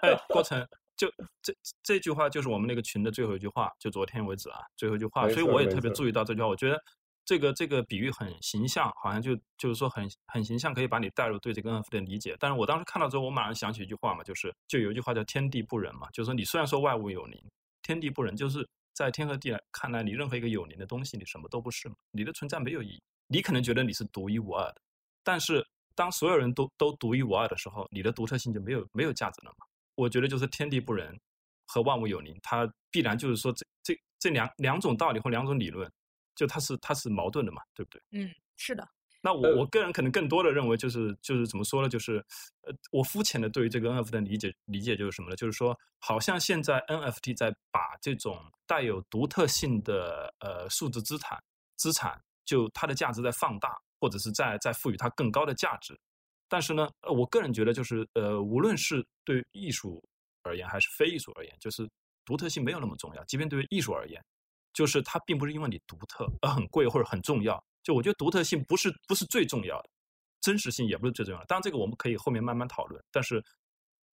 [0.00, 0.64] 哎，过程
[1.00, 1.08] 就
[1.40, 6.78] 这这句话就是我们那个群的最后一句话，就昨天为止啊最后一句话，所以我也特别注意到这句话，我觉得。
[7.22, 12.34] 这个这个比喻很形象，好像就就是说很很形象，可以把你带入对这个 NFT 的理解。
[12.40, 17.40] 但是我当时看到之后，我马上想起一句话嘛，就是就有一句话叫“天地不仁”嘛，就是说你虽然说万物有灵，
[17.82, 23.00] 天地不仁，就是在天和地看来，你任何一个有灵的东西，你什么都不是嘛，你的存在没有意义。
[23.28, 24.80] 你可能觉得你是独一无二的，
[25.22, 29.66] 但是当所有人都都独一无二的时候，你的独特性就没有没有价值了嘛。
[30.00, 31.18] 我觉得就是天地不仁
[31.66, 35.90] 和万物有灵，它必然就是说这这这两两种道理或两种理论。
[36.34, 38.02] 就它是它是矛盾的嘛，对不对？
[38.12, 38.88] 嗯，是的。
[39.20, 41.88] 那我我个人可能更多的认为就是就是怎么说呢？
[41.88, 42.24] 就是
[42.62, 45.36] 呃，我肤浅的对于这个 NFT 的理解理解就是什么呢？
[45.36, 51.38] 就是说，好像现在 NFT 在把这种带有独特性的呃数字资产
[51.76, 56.00] 资产，就它的价值在放大，或者是在在赋予它更高的价值。
[56.50, 60.04] 但是呢，呃，我个人觉得就是呃，无论是对艺术
[60.42, 61.88] 而言还是非艺术而言，就是
[62.26, 63.24] 独特性没有那么重要。
[63.24, 64.22] 即便对于艺术而言。
[64.72, 69.90] 就是它并不是因为你独特而很贵或者很重要，就我觉得独特性不是不是最重要的，
[70.40, 71.46] 真实性也不是最重要的。
[71.46, 73.44] 当然这个我们可以后面慢慢讨论，但是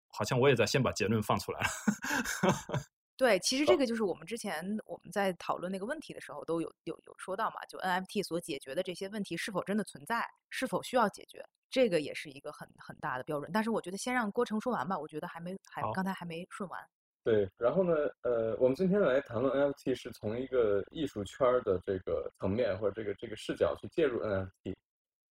[0.07, 1.67] 好像我也在先把结论放出来了。
[3.17, 13.51] 对，其实这个就是我们之前我们在讨论那个问题的时候都有有有说到嘛，就 NFT 所解决的这些问题是否真的存在，是否需要解决，这个也是一个很很大的标准。
[13.53, 16.81] 但是我觉得先让郭成说完吧，我觉得还没还刚才还没顺完。
[17.25, 24.77] 对，然后呢，呃，我们今天来谈论 NFT 是从一个艺术圈的这个层面或者这个这个视角去介入 NFT，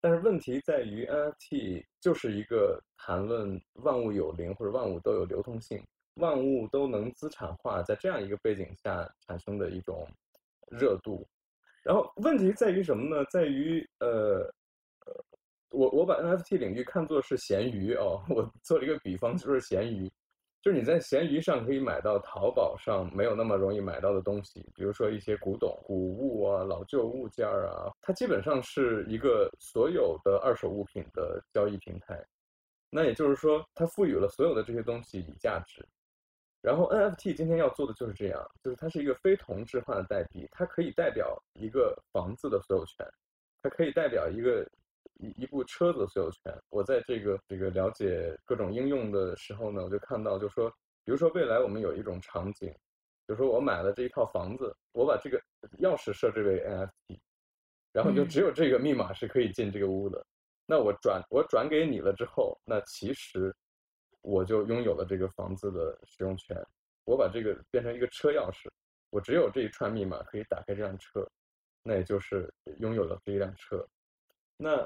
[0.01, 5.81] 但是问题在于 NFT 就是一个谈论万物有灵或者万物都有流通性，
[6.15, 10.09] 万物都能资产化，在这样一个背景下产生的一种
[10.71, 11.25] 热度。
[11.85, 13.25] 然后问题在于什么呢？
[13.31, 14.53] 在于呃呃，
[15.73, 20.11] 我我把 NFT 领域看作是咸鱼哦， 我做了一个比方，就是咸鱼。
[20.61, 32.25] 就是你在闲鱼上可以买到淘宝上没有那么容易买到的东西，比如说一些古董、古物啊、老旧物件儿啊，它基本上是一个所有的二手物品的交易平台。
[32.91, 35.85] 那也就是说，它赋予了所有的这些东西以价值。
[36.61, 43.05] 然后 NFT 今天要做的就是这样，就是它是一个非同质化的代币，它可以代表一个房子的所有权，
[43.63, 44.65] 它可以代表一个。
[45.23, 50.69] 一一部车子的所有权，我在这个这个了解各种应用的时候呢，我就看到，就说，
[51.05, 55.41] 比如说未来我们有一种场景，比如说我买了这一套房子，我把这个
[55.79, 57.21] 钥匙设置为 NFT，
[57.93, 60.27] 然后就只有这个密码是可以进这个屋的，
[60.67, 63.55] 那我转我转给你了之后，那其实
[64.23, 66.61] 我就拥有了这个房子的使用权，
[67.05, 68.69] 我把这个变成一个车钥匙，
[69.11, 71.25] 我只有这一串密码可以打开这辆车，
[71.85, 73.87] 那也就是拥有了这一辆车，
[74.57, 74.85] 那。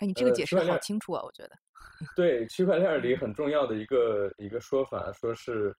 [0.00, 1.22] 哎，你这个解释好清楚啊！
[1.22, 1.50] 我觉得，
[2.16, 5.74] 对区块链里很重要的一个一个说法，说是，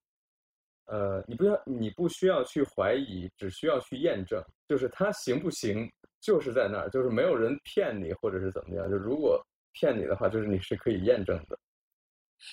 [0.85, 11.57] 呃，你不要，你不需要去怀疑，只需要去验证，就是它行不行，就是在那儿，就是没有人骗你或者是怎么样，就如果骗你的话，就是你是可以验证的。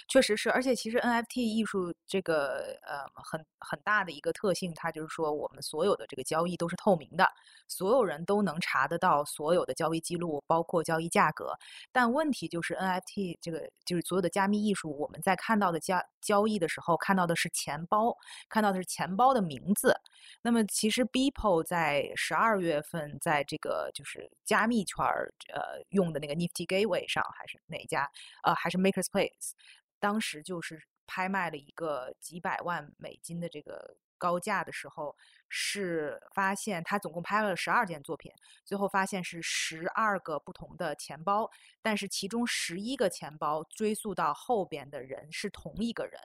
[0.08, 7.26] 确实是，而且其实 NFT 艺术这个呃很很大的一个特性，它就是说我们所有的这个交易都是透明的，
[7.66, 11.52] 所有人都能查得到所有的交易记录，包括交易价格。
[11.92, 18.16] 但问题就是 NFT 这个就是所有的加密艺术，我们在看到的交交易的时候，看到的是钱包，
[18.48, 19.96] 看到的是钱包的名字。
[20.42, 28.10] 那么其实 Beeple 在十二月份在这个就是加密圈儿呃用的那个 Nifty Gateway 上，还是哪家
[28.42, 29.52] 呃还是 Makers Place。
[30.00, 35.16] 当时就是拍卖了一个几百万美金的这个高价的时候，
[35.48, 38.30] 是发现他总共拍了十二件作品，
[38.64, 46.20] 最后发现是十二个不同的钱包，但是其中十一个钱包追溯到后边的人是同一个人，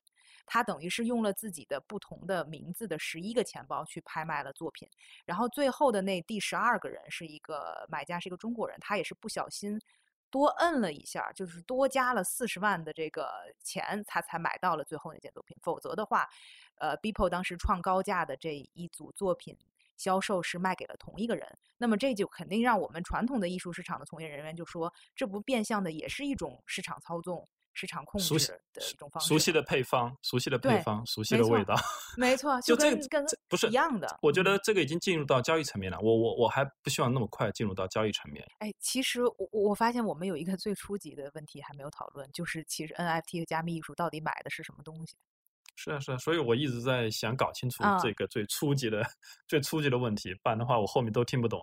[0.45, 4.89] 他等于是用了自己的不同的名字的十一个钱包去拍卖了作品，
[5.25, 9.79] 然后最后的那第十二个人是一个买家，是一个中国人，他也是不小心。
[10.33, 13.31] 多摁了一下，就是多加了四十万的这个
[13.63, 15.55] 钱，他才买到了最后那件作品。
[15.61, 16.27] 否则的话，
[16.79, 19.55] 呃，Beeple 当时创高价的这一组作品
[19.95, 21.47] 销售是卖给了同一个人。
[21.77, 28.33] 那么这就肯定让我们传统的艺术市场的从业人员就说，这不变相的也是一种市场操纵，市场控制
[28.73, 29.27] 的一种方式。
[29.27, 31.75] 熟悉的配方，熟悉的配方，熟悉的味道。
[32.17, 34.19] 没错，就这个跟跟这不是一样的。
[34.21, 35.99] 我觉嗯得这个已经进入到交易层面了。
[35.99, 38.45] 我我我还不希望那么快进入到交易层面。
[38.59, 45.15] 哎，其实我我发现我们有一个最初级的问题还没有讨论，就是其实 NFT 和加密艺术到底买的是什么东西？
[45.75, 49.03] 是啊，是啊，所以我一直在想搞清楚啊这个最初级的、
[49.47, 51.59] 最初级的问题，不然的话我后面都听不懂。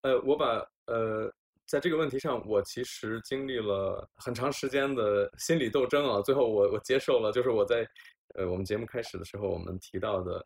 [0.00, 0.46] 呃，我把
[0.86, 1.30] 呃，
[1.70, 6.20] 在这个问题上，我其实经历了很长时间的心理斗争啊。
[6.20, 7.88] 最后我我接受了，就是我在
[8.34, 10.44] 呃我们节目开始的时候我们提到的，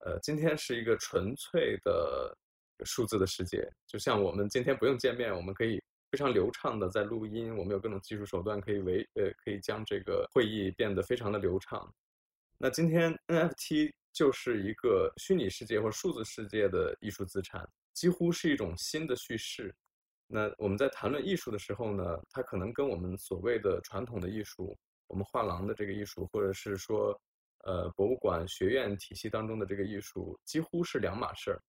[0.00, 2.36] 呃，今天是一个纯粹的
[2.84, 11.90] 数字的世界，就像我们今天不用见面，我们可以非常流畅的在录音，我们有各种技术手段可以为呃可以将这个会议变得非常的流畅。
[12.58, 19.74] 那今天 NFT 就是一个虚拟世界或数字世界的艺术资产，几乎是一种新的叙事。
[20.28, 27.18] 那我们在谈论艺术的时候呢，它可能跟我们所谓的传统的艺术，我们画廊的这个艺术，或者是说，
[27.64, 31.62] 呃，博物馆、学院体系当中的这个艺术，几乎是两码事儿。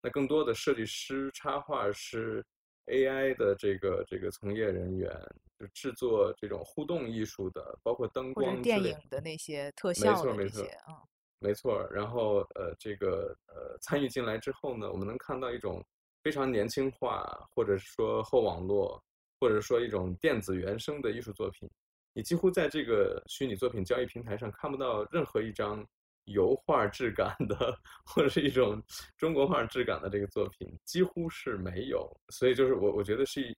[0.00, 2.44] 那更多的设计师、插画师、
[2.86, 5.10] AI 的这个这个从业人员，
[5.58, 10.94] 就制作这种互动艺术的，包括灯光电影的那些特没效错没错的这些，嗯，
[11.40, 15.84] 没错儿，然后呃，这个呃参与进来之后呢，我们能看到一种
[16.24, 17.22] 非常年轻化，
[17.54, 19.00] 或者说后网络，
[19.38, 21.70] 或者说一种电子原生的艺术作品。
[22.14, 25.86] 你几乎在这个虚拟作品交易平台上看不到任何一张
[26.24, 28.82] 油画质感的，或者是一种
[29.18, 32.10] 中国画质感的这个作品，几乎是没有。
[32.30, 33.54] 所以就是我我觉得是一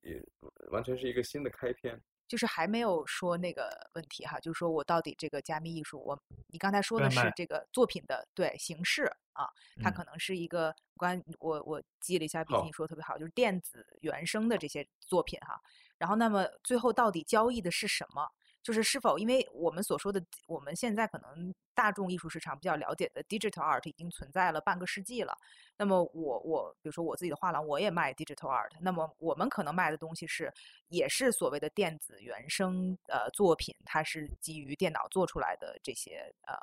[0.73, 1.97] 完全是一个新的开篇。
[2.29, 9.49] 就是还没有说那个问题哈，就是说我到底这个加密艺术，我你刚才说的是这个作品的对形式啊，
[9.83, 9.93] 它嗯。
[9.93, 15.61] 可能是一个，我刚我我记了一下笔记，你说的特别好，就是电子原声的这些作品哈，
[15.99, 18.29] 然后那么最后到底交易的是什么？
[18.63, 25.37] 就是是否因为我们所说的，我们现在可能大众艺术市场比较了解的 digital art 已经存在了半个世纪了。
[25.77, 28.71] 那么我我比如说我自己的画廊，我也卖 digital art。
[28.81, 30.51] 那么我们可能卖的东西是，
[30.89, 36.57] 也是所谓的电子原生呃作品，它是基于电脑做出来的这些呃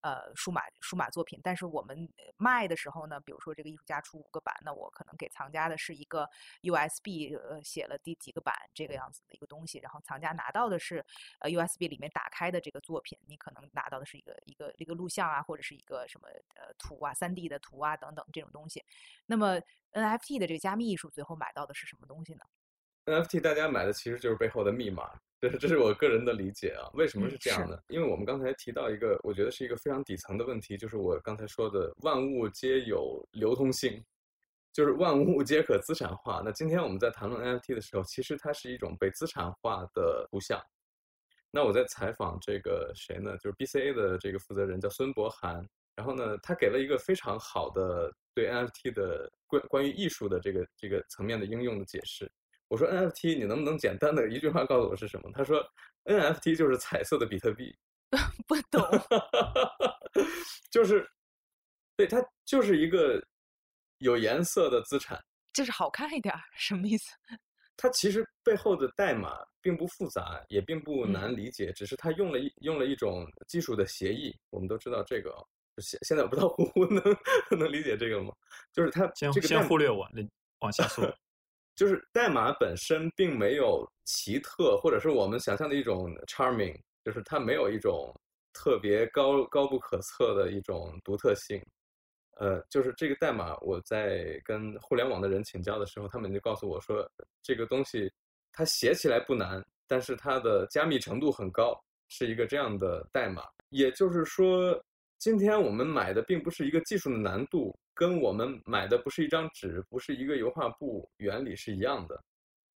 [0.00, 1.40] 呃数码数码作品。
[1.44, 6.28] 但是我们卖的时候呢，比如说这个艺术家出五个版，那我可能给藏家的是一个
[6.62, 11.04] USB 呃写了第几个版这个样子的一个东西，然后藏家拿到的是
[11.38, 18.84] 呃 USB 里面打开的这个作品，你可能拿到的是一个一个一个录像啊，或者是一个什么呃图啊、三 D 的图啊等等这种东西。
[19.24, 19.60] 那么
[19.92, 22.40] NFT 的这个加密艺术最后买到的是什么东西呢
[23.06, 26.90] ？NFT 大家买的其实就是背后的密码，这是这是我个人的理解啊。
[26.94, 27.78] 为什么嗯是是这样呢？
[27.88, 34.04] 因为我们刚才提到一个，我觉得是一个非常底层的问题，就是我刚才说的万物皆有流通性，
[34.72, 36.42] 就是万物皆可资产化。
[36.44, 40.60] 那今天我们在谈论 NFT 的时候，其实它是一种被资产化的图像。
[41.56, 43.34] 那我在采访这个谁呢？
[43.38, 52.30] 就是 BCA 的这个负责人叫孙博涵，然后呢，他给了一个非常好的对 NFT 的关关于艺术的这个这个层面的应用的解释。
[52.68, 55.30] 我说 NFT，你能不能简单的一句话告诉我是什么？
[55.32, 55.66] 他说
[56.04, 57.74] NFT 就是彩色的比特币，
[58.46, 58.86] 不懂，
[60.70, 61.10] 就是
[61.96, 63.18] 对它就是一个
[64.00, 65.18] 有颜色的资产。
[65.54, 67.10] 就是好看一点儿，什么意思？
[67.76, 74.34] 它其实背后的代码并不复杂，也并不难嗯理解，只是它用了一用了一种技术的协议。
[74.50, 75.42] 我们都知道这个啊，
[75.78, 77.02] 现现在我不知道呼呼能
[77.58, 78.32] 能理解这个吗？
[78.72, 80.26] 就是它先这个先忽略我，你
[80.60, 81.04] 往下说。
[81.76, 88.18] 就是代码本身并没有奇特，或者是我们想象的一种 charming，就是它没有一种
[88.54, 91.62] 特别高高不可测的一种独特性。
[92.36, 97.10] 呃，就是这个代码，我在跟互联网的人请教的时候，他们就告诉我说，
[97.42, 98.12] 这个东西
[98.52, 103.42] 它写起来不难，但是它的加密程度很高，是一个这样的代码。
[103.70, 104.78] 也就是说，
[105.18, 112.22] 今天我们买的并不是一个技术的难度，跟我们买的不是一张纸，不是一个油画布，原理是一样的。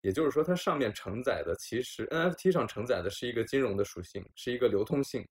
[0.01, 5.23] 也就是说，它上面承载的其实 NFT 上承载的是一个金融的属性，是一个流通性。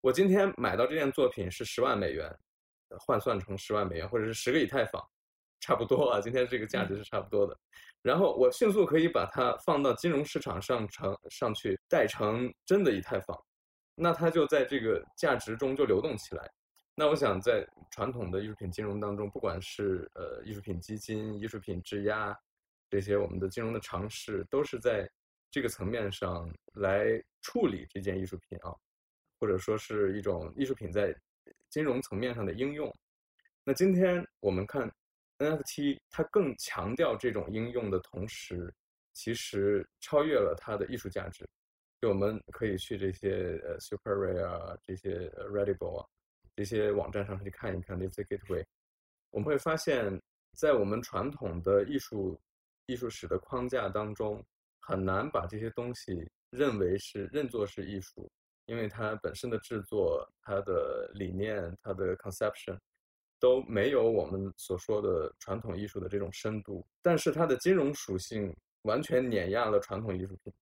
[0.00, 2.36] 我今天买到这件作品是十万美元，
[2.98, 5.02] 换算成十万美元，或者是十个以太坊，
[5.60, 6.20] 差不多啊。
[6.20, 7.58] 今天这个价值是差不多的。
[8.02, 13.38] 然后我迅速可以把它放到金融市场上成上去，贷成真的以太坊，
[13.94, 16.50] 那它就在这个价值中就流动起来。
[16.94, 22.36] 那我想在传统的艺术品金融当中，不管是呃艺术品基金、艺术品质押
[22.90, 25.08] 这些我们的金融的尝试，都是在
[25.50, 27.06] 这个层面上来
[27.40, 28.74] 处理这件艺术品啊，
[29.38, 31.16] 或者说是一种艺术品在
[31.72, 32.94] 金融层面上的应用。
[33.64, 34.92] 那今天我们看
[35.38, 38.72] NFT，它更强调这种应用的同时，
[39.14, 41.48] 其实超越了它的艺术价值。
[42.00, 46.06] 就我们可以去这些呃 Super Rare 啊，这些 Readable 啊，
[46.54, 48.64] 这些网站上去看一看这些 Gateway，
[49.30, 50.20] 我们会发现，
[50.58, 52.38] 在我们传统的艺术
[52.86, 54.44] 艺术史的框架当中，
[54.80, 58.30] 很难把这些东西认为是认作是艺术，
[58.66, 62.78] 因为它本身的制作、它的理念、它的 conception
[63.40, 70.52] 都没有我们所说的传统艺术的这种深度，但是它的金融属性完全碾压了传统艺术品。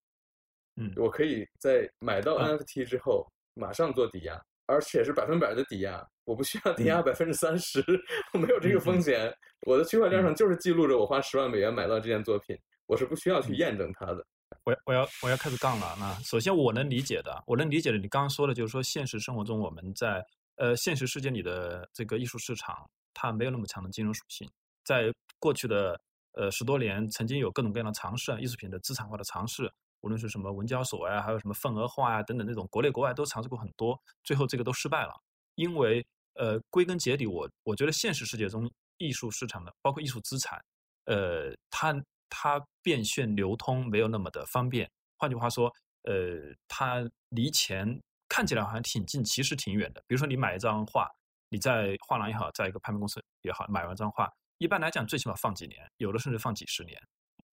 [0.77, 7.85] 嗯，我可以在买到 NFT 之后马上做抵押，而且是百分百的抵押，我不需要抵押百分之三十，
[8.33, 9.31] 我没有这个风险。
[9.67, 14.27] 我的区块链上就是记录着我花十万美元买到这件作品，我是不需要去验证它的。
[14.65, 15.97] 我我要我要开始杠了。
[15.99, 20.25] 那首先我能理解的，我能理解的，你刚刚说的，就是说现实生活中我们在
[20.57, 24.51] 呃现实世界里的这个艺术市场，它没有那么强的金融属性。
[24.85, 26.01] 在过去的
[26.33, 29.71] 呃十多年，曾经有各种各样的尝试，艺术品的资产化的尝试。
[30.03, 35.13] 无论是什么文交所呀，还有什么份额化呀等等那种，国内国外都尝试过很多，最后这个都失败了。
[35.57, 40.59] 因为呃，归根结底，我我觉得现实世界中艺术市场的，包括艺术资产，
[41.05, 41.93] 呃，它
[42.31, 44.91] 它变现流通没有那么的方便。
[45.19, 45.71] 换句话说，
[46.05, 50.01] 呃，它离钱看起来好像挺近，其实挺远的。
[50.07, 51.07] 比如说你买一张画，
[51.51, 56.99] 你在画廊也好，在一个拍卖公司也好，买完张画，一般来讲最起码放几年，有的甚至放几十年。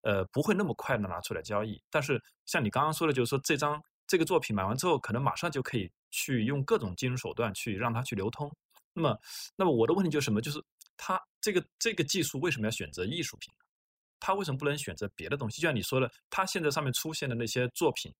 [0.01, 8.53] 呃，不会那么快的拿出来交易，但是像你刚刚说的，就是说这张这个作品买完之后，可能马上就可以去用各种金融手段去让它去流通。
[8.91, 9.17] 那么，
[9.55, 10.41] 那么我的问题就是什么？
[10.41, 10.61] 就是
[10.97, 13.53] 它这个这个技术为什么要选择艺术品
[14.24, 14.26] 呢？
[14.26, 15.61] 它为什么不能选择别的东西？
[15.61, 18.13] 就像你说的，他现在上面出现的那些作品，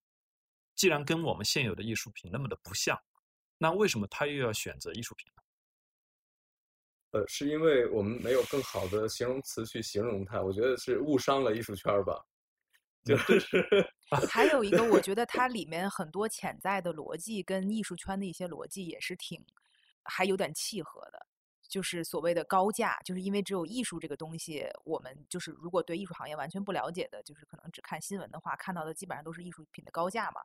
[0.76, 2.99] 既然跟我们现有的艺术品那么的不像，
[3.58, 5.41] 那为什么他又要选择艺术品呢？
[7.12, 12.20] 呃，是因为我们没有更好的形容词去形容它，我觉得是误伤了艺术圈吧。
[13.06, 13.62] 就是
[14.30, 19.45] 还有一个，我 觉得它里面很多潜在的逻辑跟艺术圈的一些逻辑也是挺
[20.04, 21.28] 还有点契合的，
[21.74, 30.41] 就是所谓的高价，就是因为只有艺术这个东西，我们就是如果对艺术行业完全不了解的，就是可能只看新闻的话，看到的基本上都是艺术品的高价嘛。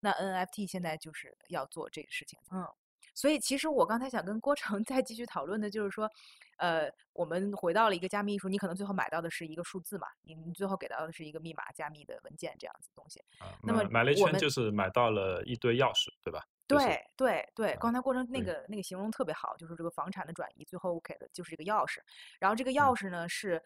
[0.00, 2.66] 那 NFT 现在就是要做这个事情，嗯。
[3.14, 6.10] 所以，其实我刚才想跟郭成 再继续讨论的，就是说，
[6.58, 13.20] 呃，我们回到了一个加密艺术，你可能最后买到的是一个数字嘛，你你最后给到的是一个密码加密的文件这样子东西。
[13.38, 16.44] 啊那么买了一圈就是买到了一堆钥匙，对吧？
[16.66, 21.98] 对对对，刚才过程那个那个形容特别好，就是这个房产的转移，最后给的就是这个钥匙。
[22.38, 23.62] 然后这个钥匙呢是。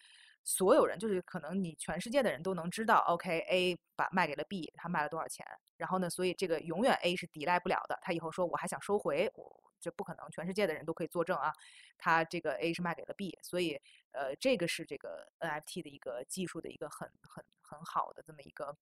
[0.48, 5.44] 所有人就是可能你全世界的人都能知道，OK，A 把卖给了 B，他卖了多少钱？
[5.76, 7.98] 然后呢，所以这个永远 A 是抵赖不了的。
[8.00, 11.52] 他以后说我还想收回，我这不可能，全世界的人都可以作证啊。
[11.98, 13.74] 他这个 A 是卖给了 B，所以
[14.12, 18.76] 呃，这个是这个 NFT 的一个技术的一个很很很好的这么一个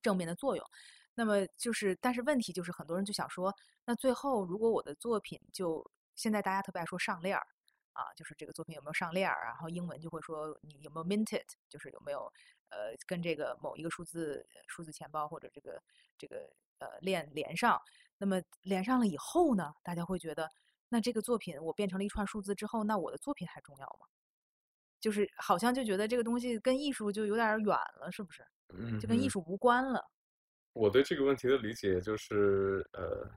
[0.00, 0.64] 正面的作用。
[1.16, 3.52] 那么就是，但是问题就是很多人就想说，
[3.84, 5.84] 那最后如果我的作品就
[6.14, 7.44] 现在大家特别爱说上链儿。
[7.94, 12.30] 啊，就是这个作品有没有上链儿，然后英文就会说你有没有 minted，就是有没有
[12.70, 15.82] 呃跟这个某一个数字数字钱包或者这个
[16.18, 17.80] 这个呃链连上。
[18.18, 20.50] 那么连上了以后呢，大家会觉得
[20.88, 24.06] 那这个作品我变成了一串数字之后，那我的作品还重要吗？
[25.00, 28.44] 就是好像就觉得这个东西跟艺术就有点远了，是不是？
[28.68, 30.04] 嗯，就跟艺术无关了。
[30.72, 33.30] 我对这个问题的理解就是呃。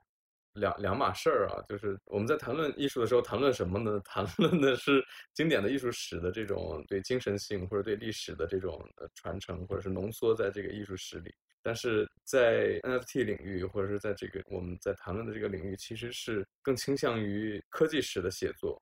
[0.54, 4.00] 两两码事儿啊，就是我们在谈论艺术的时候，谈论什么呢？
[4.04, 11.32] 谈论的是经典的艺术史的这种对精神性或者对历史的这种呃传承，或者是浓缩在这个艺术史里。
[11.62, 18.80] 但是在 NFT 领域，或者是在这个我们在谈论的这个领域，其实是更倾向于科技史的写作。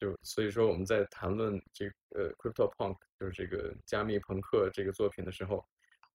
[0.00, 5.64] 就所以说，我们在谈论这呃 Crypto Punk，就是这个加密朋克这个作品的时候，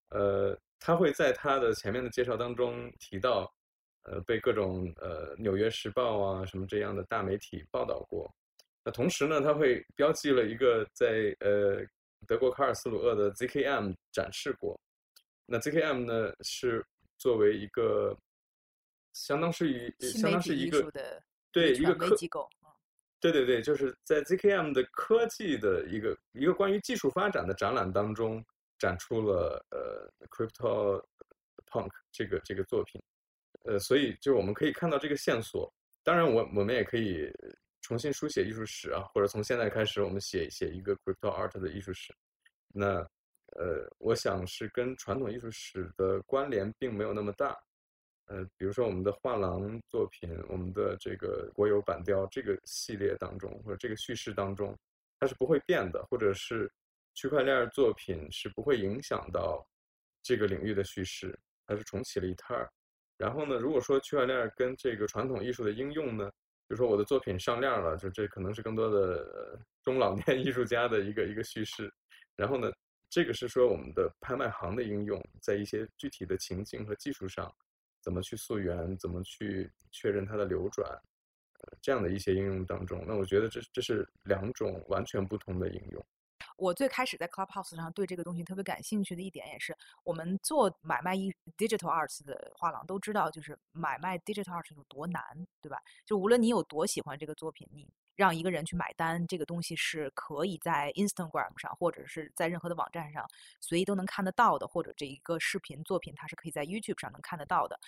[0.09, 3.49] 呃，他会在他的前面的介绍当中提到。
[4.03, 8.29] 呃，被各种呃《纽约时报》啊什么这样的大媒体报道过。
[8.83, 11.85] 那同时呢，它会标记了一个在呃
[12.27, 14.79] 德国卡尔斯鲁厄的 ZKM 展示过。
[15.45, 16.83] 那 ZKM 呢是
[17.17, 18.17] 作为一个
[19.13, 20.91] 相当是一相当是一个
[21.51, 22.49] 对一个科机构。
[23.19, 28.43] 对对对，就是在 ZKM 的科技的一个一个关于技术发展的展览当中
[28.79, 31.03] 展出了呃 Crypto
[31.67, 32.99] Punk 这个这个作品。
[33.63, 35.71] 呃，所以就是我们可以看到这个线索。
[36.03, 37.31] 当然，我我们也可以
[37.81, 42.13] 重新书写艺术史啊，或者从现在开始，我们写写一个 crypto art 的艺术史。
[42.73, 43.07] 那
[43.57, 47.57] 呃，我想是跟传统艺术史的关联并没有那么大。
[48.25, 54.77] 呃，比如说我们的画廊作品，我们的这个国有板雕这个系列当中，或者这个叙事当中，
[55.19, 56.71] 它是不会变的，或者是
[57.13, 59.67] 区块链作品是不会影响到
[60.23, 61.37] 这个领域的叙事。
[61.67, 62.71] 它是重启了一摊儿。
[63.21, 66.27] 然后呢，如果说区块链跟这个传统艺术的应用呢，
[66.67, 71.93] 比如说我的作品上链了，就这可能是更多的中老年 艺术家的一个一个叙事。
[72.35, 72.71] 然后呢，
[73.11, 77.53] 这个是说我们的拍卖行的应用，在一些具体的情境和技术上，
[78.01, 80.89] 怎么去溯源，怎么去确认它的流转，
[81.59, 86.03] 呃，这样的一些应用当中，那我觉得这这是两种完全不同的应用。
[86.57, 95.23] 我最开始在 Clubhouse 上对这个东西特别感兴趣的一点，也是我们做买卖一 digital arts 的画廊都知道，就是买卖 digital arts 有多难，
[95.61, 95.81] 对吧？
[96.05, 103.25] 就无论你有多喜欢这个作品，你让一个人去买单，这个东西是可以在 Instagram 上或者是在任何的网站上
[103.59, 107.79] 随意都能看得到的，或者这一个视频作品它是可以在 YouTube 上能看得到的。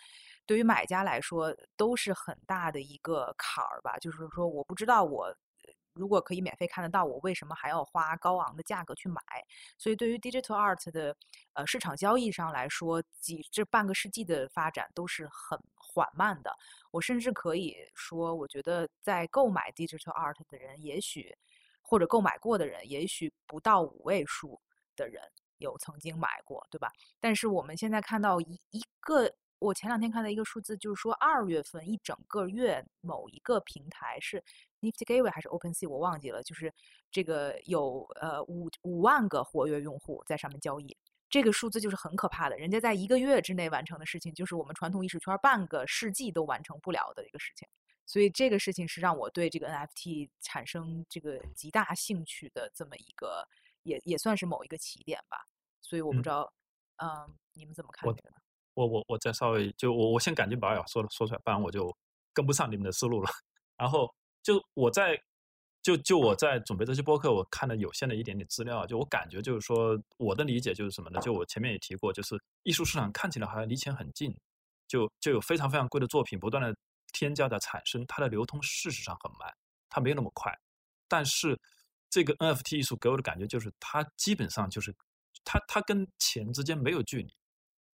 [0.46, 3.98] 对于买家来说，都是很大的一个坎儿吧。
[4.00, 5.36] 就是说，我不知道我。
[5.94, 9.22] 如果可以免费看得到，我为什么还要花高昂的价格去买？
[9.78, 11.16] 所以对于 digital art 的
[11.54, 16.56] 呃市场交易上来说，几这半个世纪的发展都是很缓慢的。
[16.92, 21.36] 我甚至可以说，我觉得在购买 digital art 的人，也许
[21.82, 24.60] 或者购买过的人，也许不到五位数
[24.96, 25.22] 的人
[25.58, 26.92] 有曾经买过，对吧？
[27.20, 29.34] 但是我们现在看到一一个。
[29.60, 34.44] 我前两天看到一个数字，就是说二月份一整个月某一个平台是
[34.84, 36.72] Nifty Gateway 还是 OpenSea，我忘记了，就是
[37.10, 40.96] 这个有呃五五万个活跃用户在上面交易，
[41.30, 42.58] 这个数字就是很可怕的。
[42.58, 47.68] 人家在一个月之内完成的事情，就是我们传统艺术圈半个世纪都完成不了的一个事情。
[48.06, 53.48] 所以这个事情是让我对这个 NFT 产生这个极大兴趣的这么一个，
[53.84, 55.38] 也也算是某一个起点吧。
[55.82, 56.52] 所以我不知道，
[56.98, 58.36] 嗯，你们怎么看这个呢？
[58.74, 61.96] 我我我再稍微就我我先赶紧把要说的说出来，不然我就
[62.34, 63.30] 跟不上你们的思路了。
[63.78, 64.14] 然后
[64.44, 65.20] 就我在
[65.82, 71.20] 就就我在准备这些播客，我看了有限的一点点资料，就我感觉就是说我的理解就是什么呢？
[71.22, 74.38] 就我前面也提过，就是艺术市场看起来好像离钱很近，
[74.88, 76.76] 就就有非常非常贵的作品不断的
[77.14, 79.52] 添加的产生，它的流通事实上很慢，
[79.90, 80.54] 它没有那么快。
[81.08, 81.60] 但是
[82.10, 84.96] 这个 NFT 艺术给我的感觉就是它基本上就是
[85.44, 87.34] 它它跟钱之间没有距离。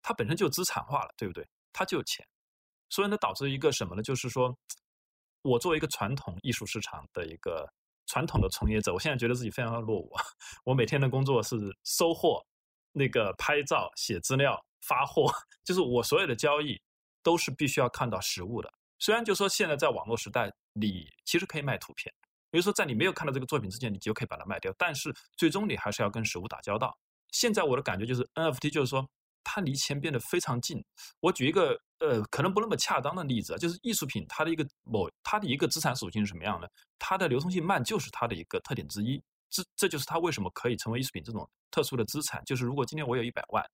[0.02, 1.46] 它本身就资产化了，对不对？
[1.74, 2.26] 它就有钱，
[2.90, 4.02] 所以呢，导致一个什么呢？
[4.02, 4.58] 就是说，
[5.42, 7.68] 我作为一个传统艺术市场的一个
[8.08, 10.12] 传统的从业者，我现在觉得自己非常的落伍。
[10.64, 12.46] 我每天的工作是收货、
[12.92, 15.32] 那个拍照、写资料、发货，
[15.64, 16.80] 就是我所有的交易
[17.24, 18.74] 都是必须要看到实物的。
[19.00, 22.14] 虽然就说现在在网络时代，你其实可以卖图片，
[22.52, 26.98] 比如说在你没有看到这个作品之前，你就可以把它卖掉，但是最终你还是要跟实物打交道。
[27.32, 29.08] 现在我的感觉就是 NFT，就是说。
[29.52, 30.84] 它离钱变得非常近。
[31.20, 36.72] 我举一个呃，可能不那么恰当的例子啊，就是艺术品它的一个某它的一个资产属性是什么样的？
[37.00, 39.22] 它的流通性慢，就是它的一个特点之一。
[39.50, 42.44] 这这就是它为什么可以成为艺术品这种特殊的资产。
[42.46, 43.66] 就是如果今天我有一百万，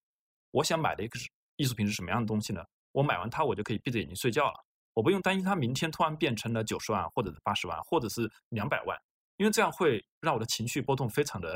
[0.52, 1.20] 我想买的一个
[1.58, 2.64] 艺术品是什么样的东西呢？
[2.94, 8.98] 我买完它，我就可以闭着眼睛睡觉了，我不用担心它明天突然变成了九十万，或者是八十万，或者是两百万。
[9.38, 11.56] 因为这样会让我的情绪波动非常的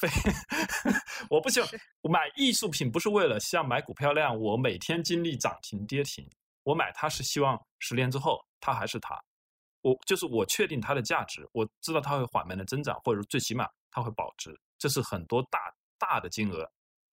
[0.00, 0.08] 非，
[1.30, 1.68] 我不希望
[2.00, 6.28] 我买艺术品不是为了像买股票那样，我每天经历涨停跌停。
[6.64, 9.18] 我买它是希望十年之后它还是它，
[9.80, 14.58] 我就是我确定它的价值，我知道它会缓慢的增长，或者最起码它会保值。
[14.78, 15.58] 这是很多大
[15.98, 16.70] 大的金额。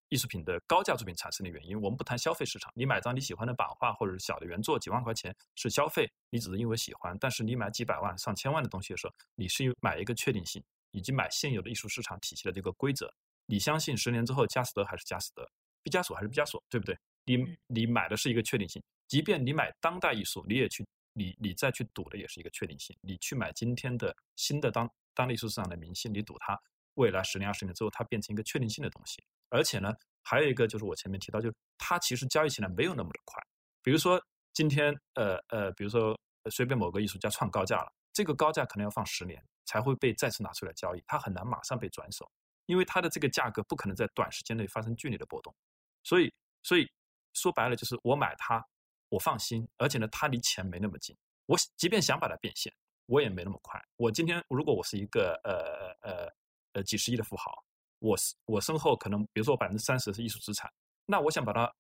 [0.09, 2.71] 艺术品的高价作品产生的原因，我们不谈消费市场。
[2.75, 7.17] 你买张你喜欢的版画或者是小的原作，几万块钱是消费，你只是因为喜欢。
[7.19, 13.11] 但是你买几百万、上千万的东西的时候，你是买一个确定性，以及买现有的艺术市场体系的这个规则。
[13.47, 15.47] 你相信十年之后，加斯德还是加斯德，
[15.83, 16.97] 毕加索还是毕加索，对不对？
[17.25, 18.81] 你你买的是一个确定性。
[19.07, 22.95] 即便你买当代艺术，你也去你你再去赌的也是一个确定性。
[23.01, 26.59] 你去买今天的新的当当代艺术市场的明星，你赌它
[26.95, 29.23] 未来十年、二十年之后，它变成一个确定性的东西。
[29.55, 29.89] 而且呢，
[30.21, 33.41] 还有一个就是我前面提到，就是它其实交易起来没有那么的快。
[33.81, 36.19] 比如说今天，呃呃，比如说
[36.51, 42.29] 随便某个艺术家创高价了，这个高价可能要放十年才会被再次拿出来交易，它很难马上被转手，
[42.65, 45.55] 因为它的这个价格不可能在短时间内发生剧烈的波动。
[46.03, 46.85] 所以，所以
[47.33, 48.61] 说白了就是我买它，
[49.09, 51.15] 我放心，而且呢，它离钱没那么近。
[51.45, 52.73] 我即便想把它变现，
[53.05, 53.81] 我也没那么快。
[53.95, 56.29] 我今天如果我是一个呃呃
[56.73, 57.64] 呃几十亿的富豪。
[57.99, 58.15] 我
[58.45, 60.71] 我身后可能，比如说百分之三十是艺术资产，
[61.05, 61.71] 那我想把它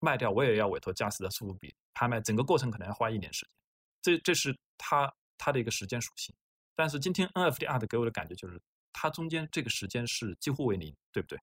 [0.00, 3.50] 卖掉，我也要委托嘉实的苏富比拍卖，整个过程可能要花一年时间，
[4.02, 6.34] 这这是它它的一个时间属性。
[6.74, 8.60] 但是今天 NFT art 给我的感觉就是，
[8.92, 11.38] 它中间这个时间是几乎为零，对不对？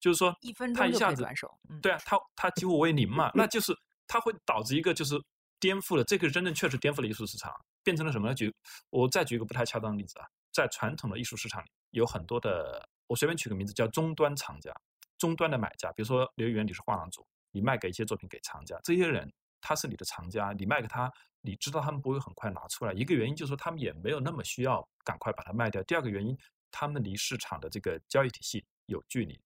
[0.00, 1.56] 就是说，一分钟就可以转手。
[1.80, 3.72] 对啊，它它几乎为零嘛， 那就是
[4.08, 5.14] 它会导致一个就是
[5.60, 8.28] 颠覆了，这个真正确实颠覆了艺术市场，变成了什么？
[8.28, 8.34] 呢？
[8.34, 8.52] 举
[8.90, 12.88] 我再举一个不太恰当的例子啊，在传统的艺术市场里，有很多的。
[13.06, 14.72] 我随便取个名字叫终端厂家，
[15.18, 19.30] 终端的买家，比如说刘议员，你是画廊主，你卖给一些作品给藏家，这些人
[19.60, 22.92] 他是你的藏家，你卖给他，你知道他们不会很快拿出来。
[22.92, 25.82] 一个原因就是说他们也没有那么需要赶快把它卖掉。
[25.82, 26.36] 第二个原因，
[26.70, 29.40] 他们离市场的这个交易体系有距离，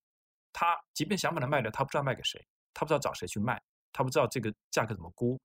[0.52, 3.61] 他即便想把它卖掉，他不知道卖给谁，他不知道找谁去卖，
[3.92, 5.38] 他不知道这个价格怎么估，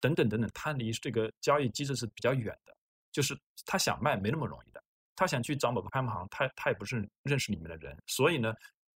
[0.00, 2.76] 等等等等，他离这个交易机制是比较远的，
[3.10, 4.81] 就是他想卖没那么容易的。
[5.14, 8.52] 他想去找某个拍卖行，他他也不是认识里面的人，所以呢，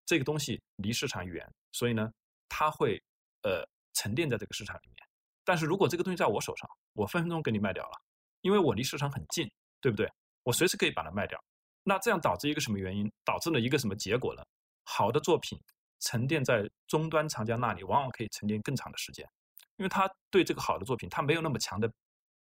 [0.05, 2.09] 这个东西离市场远，所以呢，
[2.47, 3.01] 他会
[3.43, 5.07] 呃沉淀在这个市场里面。
[5.43, 8.01] 但是如果这个东西在我手上，我分分钟给你卖掉了，
[8.41, 9.51] 因为我离市场很近，
[9.82, 10.09] 对不对？
[10.43, 11.38] 我随时可以把它卖掉。
[11.84, 13.11] 那这样导致一个什么原因？
[13.24, 14.43] 导致了一个什么结果呢？
[14.86, 15.59] 好的作品
[15.99, 19.28] 沉淀在终端藏家那里，往往可以沉淀更长的时间，
[19.76, 21.91] 因为他对这个好的作品，他没有那么强的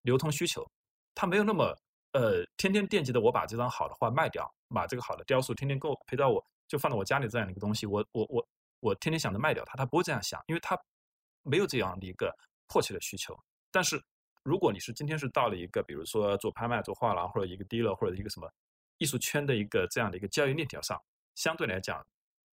[0.03, 0.65] 流通需求，
[1.15, 1.77] 他没有那么。
[2.15, 8.49] 呃，天天惦记着我把这张好的画卖掉，把这个好的雕塑天天够陪到我，就放在我家里这样的一个东西，我我我
[8.79, 10.79] 我天天想着卖掉它，他不会这样想，因为他
[11.43, 12.33] 没有这样的一个
[12.69, 13.37] 迫切的需求。
[13.73, 14.01] 但是
[14.45, 18.49] 如果你是今天是到了一个，比如说做拍卖、做画廊或者一个 dealer 或者一个什么
[18.99, 21.03] 艺术圈的一个这样的一个交易链条上，
[21.35, 22.07] 相对来讲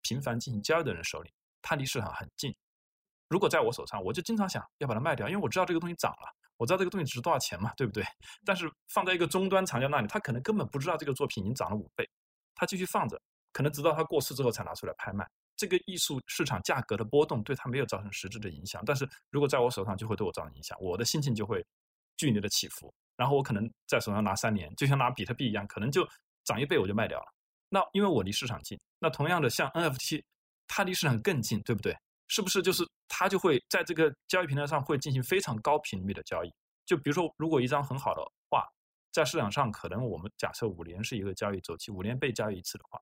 [0.02, 2.54] 频繁进行交易的人手里，他离市场很近。
[3.28, 6.32] 如果在我手上，我就经常想要把它卖掉，因为我知道这个东西涨了。
[6.58, 8.04] 我知道这个东西值多少钱嘛，对不对？
[8.44, 12.06] 但是放在一个终端藏家那里，他可能根本不知道这个作品已经涨了五倍，
[12.54, 13.18] 他继续放着，
[13.52, 15.26] 可能直到他过世之后才拿出来拍卖。
[15.56, 21.64] 这个艺术市场价格的波动对他没有造成实质的影响，但是如果在我手上就会对我造成影响，我的心情就会
[22.16, 22.92] 剧烈的起伏。
[23.16, 26.08] 然后我可能在手上拿三年，就像拿比特币一样，可能就
[26.44, 27.26] 涨一倍我就卖掉了。
[27.68, 30.22] 那因为我离市场近，那同样的像 NFT，
[30.68, 31.96] 它离市场更近，对不对？
[32.28, 36.54] 是不是就是它就会在这个交易平台上会进行非常高频率的交易？
[36.86, 38.66] 就比如说，如果一张很好的画
[39.12, 43.00] 在市场上，可能我们假设五年是一个交易周期，五年被交易一次的话，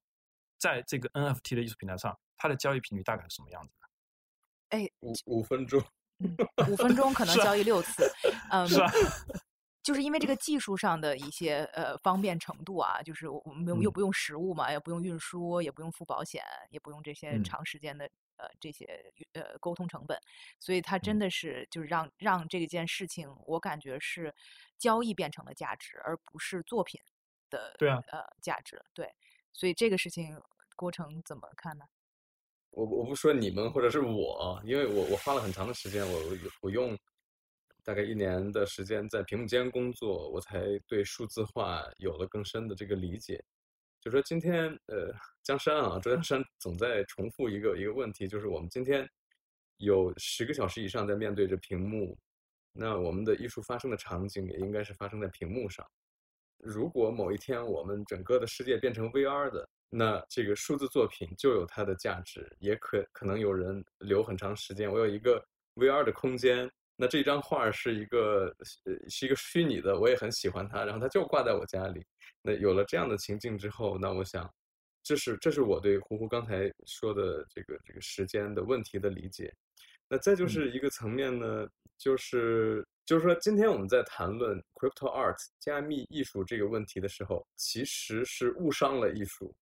[0.58, 4.78] 在这个 NFT 的艺术平台上，它的交易频率大概是什么样子的？
[4.78, 5.80] 哎，五五分钟，
[6.68, 8.10] 五分钟可能交易六次，
[8.50, 8.90] 嗯，是啊。
[9.82, 20.18] 就是因为这个技术上的一些呃方便程度啊，就是我们又又不用实物嘛，也不用运输，也不用付保险，也不用这些长时间的呃这些呃沟通成本，
[20.58, 24.34] 所以它真的是就是让让这件事情，我感觉是
[24.78, 27.00] 交易变成了价值，而不是作品
[27.50, 29.12] 的对啊呃价值对，
[29.52, 30.40] 所以这个事情
[30.74, 31.84] 郭成怎么看呢？
[32.70, 36.20] 我我不说你们或者是我，因为我我花了很长的时间，我
[36.62, 36.98] 我用。
[37.84, 43.40] 大概一年的时间在屏幕间工作，我才对数字化有了更深的这个理解。
[44.06, 49.04] 就说今天，呃，江山啊，周江山总在重复一个一个问题，就是我们今天
[49.78, 52.16] 有十个小时以上在面对着屏幕，
[52.72, 55.84] 那我们的艺术发生的场景也应该是发生在屏幕上。
[56.58, 64.88] 如果某一天我们整个的世界变成 VR 的，那这个数字作品就有它的价值，也可可能有人留很长时间。
[64.88, 65.44] 我有一个
[65.74, 66.70] VR 的空间。
[66.98, 68.46] 那这张画是一个
[68.84, 72.02] 呃是一个虚拟的，我也很喜欢它，然后它就挂在我家里。
[72.40, 74.50] 那有了这样的情境之后，那我想，
[75.02, 79.54] 这是这是我对胡胡刚才说的这个这个时间的问题的理解。
[80.08, 81.68] 那再就是一个层面呢，
[81.98, 89.54] 就是就是说，今天我们在谈论 crypto art 加密艺术这个问题的时候，其实是误伤了艺术，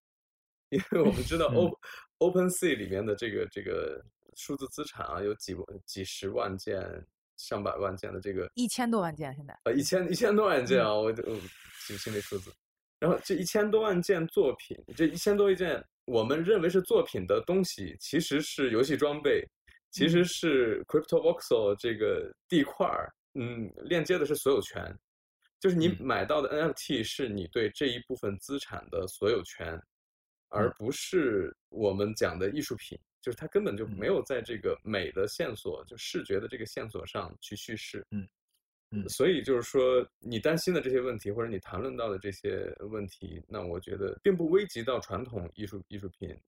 [0.68, 1.76] 因为我们知道 O
[2.18, 4.04] Open Sea 里面的这个这个
[4.36, 7.04] 数字资产啊，有几几十万件。
[7.46, 11.22] 上百万件的这个，一千多万件现在，呃，一千一千多万件啊，我就
[11.86, 12.50] 记心里数字。
[12.98, 19.46] 然后这一千多万件作品，这一千多一件我们认为是作品的东西，其实是游戏装备，
[19.90, 24.96] 其实是 Crypto Voxel 这个地块儿，嗯，链接的是所有权，
[25.60, 29.78] 就是你买到的 NFT 是你对这一部分资产的所有权，
[30.48, 32.98] 而不是我们讲的艺术品。
[33.24, 38.28] 就是他根本就没有在这个美的线索，就视觉的这个线索上去叙事，嗯
[38.90, 46.38] 嗯，所以就是说，你担心的这些问题，或者你谈论到的这些问题，那我觉得并不危及到传统艺术艺术品。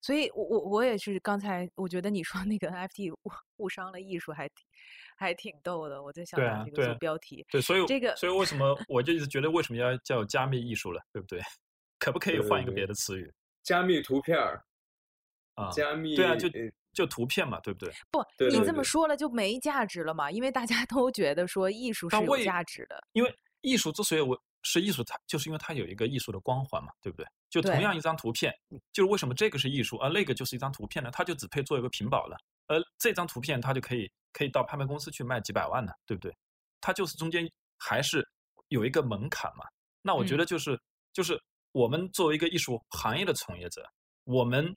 [0.00, 4.66] 所以，我我我也是刚才我觉得你说那个 NFT 误误伤了艺术，还挺
[5.18, 6.02] 还挺逗的。
[6.02, 11.42] 我在想这个做标题，对，所以这个，所以为什么我就一直觉得为什么要叫加密艺术了，对不对？
[12.00, 13.30] 可不可以换一个别的词语？
[13.62, 14.64] 加密图片儿。
[15.56, 16.48] 啊，加密对啊，就
[16.92, 17.92] 就图片嘛，对不对？
[18.10, 20.30] 不，你这么说了就没价值了嘛？
[20.30, 23.02] 因为大家 都觉得说艺术是有价值的。
[23.12, 27.26] 因为艺术之所以我是艺术，它就是因为它有一个艺术的光环嘛，对不对？
[27.50, 28.54] 就同样一张图片，
[28.92, 31.10] 就是为什么这个是艺术，而那个就是一张图片呢？
[31.10, 32.36] 它就只配做一个屏保了，
[32.66, 36.34] 而这张图片它就可以可以到拍卖公司去卖几百万呢，对不对？
[36.80, 38.26] 它就是中间还是
[38.68, 39.64] 有一个门槛嘛。
[40.02, 40.78] 那我觉得就是
[41.12, 41.40] 就是
[41.72, 43.88] 我们作为一个艺术行业的从业者，
[44.24, 44.76] 我们。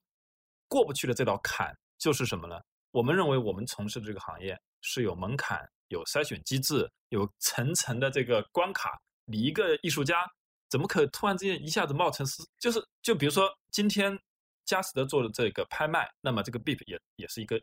[0.70, 2.58] 过不去的这道坎就是什么呢？
[2.92, 8.98] 我们认为我们从事的这个行业是有门槛、有筛选机制、有层层的这个关卡。
[9.26, 10.26] 你一个艺术家
[10.70, 12.42] 怎么可突然之间一下子冒成是？
[12.58, 14.18] 就是就比如说今天
[14.66, 17.62] 佳士得做的这个拍卖，那么这个 BIP 也也是一个，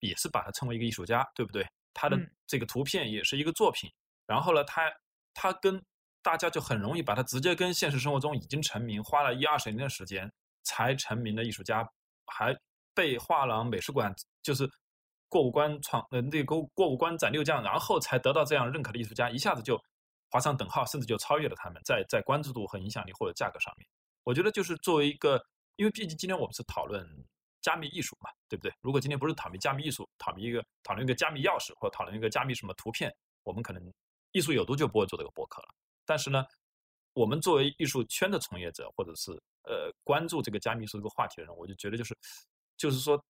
[0.00, 1.66] 也是把它称为一个艺术家，对不对？
[1.92, 3.90] 他的这个图片也是一个作品。
[4.26, 4.90] 然后呢，他
[5.34, 5.82] 他跟
[6.22, 10.32] 大家就很容易把他直接跟现实生活中已经成名，花了一二十年的时间
[10.62, 11.86] 才成名的艺术家，
[12.26, 12.56] 还
[12.94, 14.68] 被画廊美术馆就是
[15.28, 19.80] 过五关闯呃那个过五关斩六将，然后才得到这样认可的艺术家，一下子就
[20.30, 23.86] 划上等号，甚至就超越了他们，在在关注度和影响力或者价格上面。
[24.24, 25.42] 我觉得就是作为一个，
[25.76, 27.06] 因为毕竟今天我们是讨论
[27.60, 28.72] 加密艺术嘛，对不对？
[28.80, 33.14] 如果今天不是讨论加密艺术，讨论一个讨论一个加密钥匙，或者讨论一个加密什么图片，
[33.44, 33.92] 我们可能。
[34.34, 35.68] 艺术有毒就不会做这个博客了。
[36.06, 36.42] 但是呢，
[37.14, 39.32] 我们作为艺术圈的从业者，或者是
[39.64, 42.16] 呃关注这个加密艺术这个话题的人，我就觉得就是，
[42.76, 43.22] 就是说，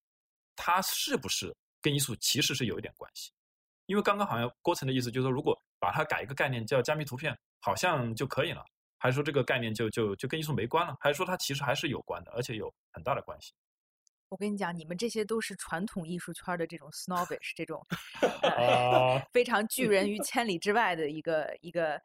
[0.56, 3.30] 它是不是跟艺术其实是有一点关系？
[3.86, 8.64] 因为刚刚好像郭晨的意思就是说，如果把它改一个概念叫加密图片，好像就可以了，
[8.98, 10.96] 还是说这个概念就就就跟艺术没关了？
[11.00, 13.52] 还是说它其实还是有关的，而且有很大的关系？
[14.28, 17.84] 我跟你讲，你们这些都是传统艺术圈的这种 snobbish，这种
[19.30, 22.00] 非常拒人于 千里之外的一个一个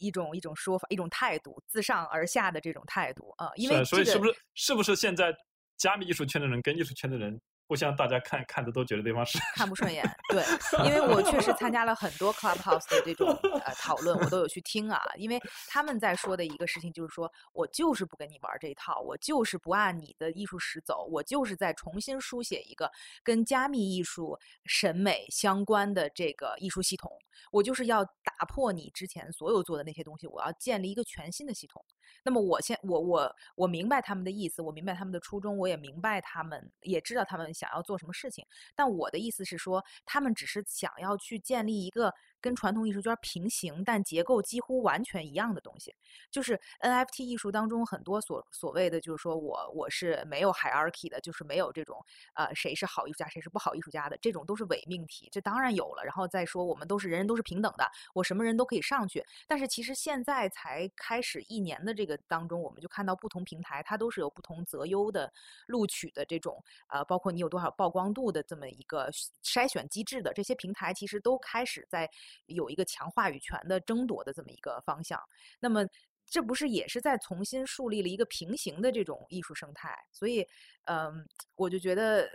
[0.00, 3.52] 一种一种说法，一种态度，自上而下的这种态度啊。
[3.54, 5.32] 因为所以是不是是不是现在
[5.76, 7.40] 加密艺术圈的人跟艺术圈的人？
[7.70, 10.44] 互相大家看看的都觉得对方是看不顺眼， 对，
[10.84, 13.28] 因为我确实参加了很多 Clubhouse 的这种
[13.64, 15.00] 呃讨论，我都有去听啊。
[15.16, 22.90] 因为他们在说的一个事情就是说，我就是不跟你玩这一套，我就是不按你的艺术史走，我就是在重新书写一个
[23.22, 27.08] 跟加密艺术审美相关的这个艺术系统，
[27.52, 31.84] 我就是要打破你之前所有做的那些东西，我要建立一个全新的系统。
[32.24, 38.46] 那么我现我我我明白他们的意思，我明白他们的初衷，我也明白他们也知道他们想要做什么事情。
[38.74, 45.94] 但我的意思是说，他们只是想要去建立一个跟传统艺术圈平行，但结构几乎完全一样的东西。
[46.30, 55.28] 就是 NFT 艺术当中很多所所谓的，就是说我我是没有 hierarchy 的，就是没有这种呃谁是好艺术家，谁是不好艺术家的，这种都是伪命题。
[55.32, 56.04] 这当然有了。
[56.04, 57.84] 然后再说我们都是人人都是平等的，
[58.14, 59.24] 我什么人都可以上去。
[59.46, 62.16] 但是其实现在才开始一年的这个。
[62.28, 65.32] 当中，我们就看到不同平台，它都是有不同择优的
[65.66, 69.10] 录取的这种，呃，包括你有多少曝光度的这么一个
[69.42, 70.32] 筛选机制的。
[70.32, 72.08] 这些平台其实都开始在
[72.46, 75.20] 有一个强话语权的争夺的这么一个方向。
[75.58, 75.84] 那么，
[76.26, 79.96] 这不是也是在重新树立了一个平行的这种艺术生态？
[80.12, 80.46] 所以，
[80.84, 82.28] 嗯，我就觉得，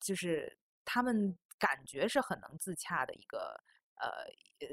[0.00, 3.60] 就是他们感觉是很能自洽的一个。
[4.02, 4.08] 呃，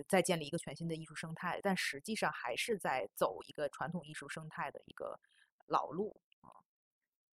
[0.08, 5.20] 在建立一个全新的艺术生态，但实际上还是在走一个传统艺术生态的一个
[5.66, 6.48] 老路啊。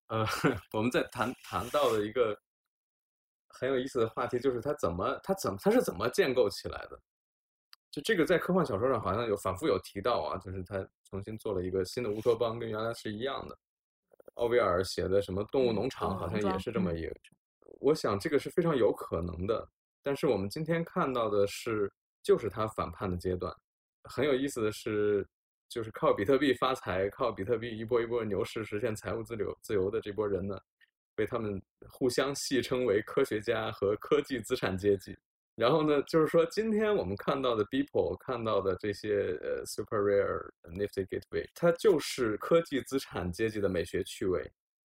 [0.05, 0.23] 呃，
[0.71, 2.39] 我们在谈谈到的一个
[3.47, 7.01] 很有意思的话题，就是它怎么，它怎，它是怎么建构起来的？
[7.91, 13.57] 就这个在科幻小说上好像有反复有提到啊，就是他重新做了一个新的乌托邦，跟原来是一样的。
[14.35, 17.15] 奥威尔写的什么《动物农场》好像也是这么一个，
[17.79, 19.67] 我想这个是非常有可能的。
[20.01, 21.91] 但是我们今天看到的是，
[22.23, 23.53] 就是他反叛的阶段。
[24.03, 25.27] 很有意思的是，
[25.67, 30.57] 就是靠比特币发财、靠比特币一波一波牛市实现财务自由自由的这波人呢，
[31.15, 35.17] 被他们互相戏称为科学家和科技资产阶级。
[35.59, 44.49] 然后呢，就是说今天我们看到的 Beeple 看到的这些呃 Super Rare、Nifty Gateway，它就是科技资产阶级的美学趣味。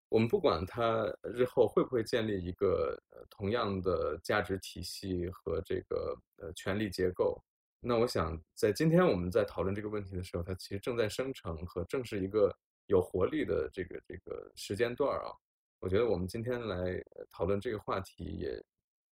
[0.10, 7.42] 我们不管它日后会不会建立一个同样的价值体系和这个呃权力结构，
[7.80, 12.54] 那我想在今天我们在讨论这个问题的时候，它其实正在生成和正是一个
[12.88, 15.32] 有活力的这个这个时间段啊。
[15.80, 18.62] 我觉得我们今天来讨论这个话题，也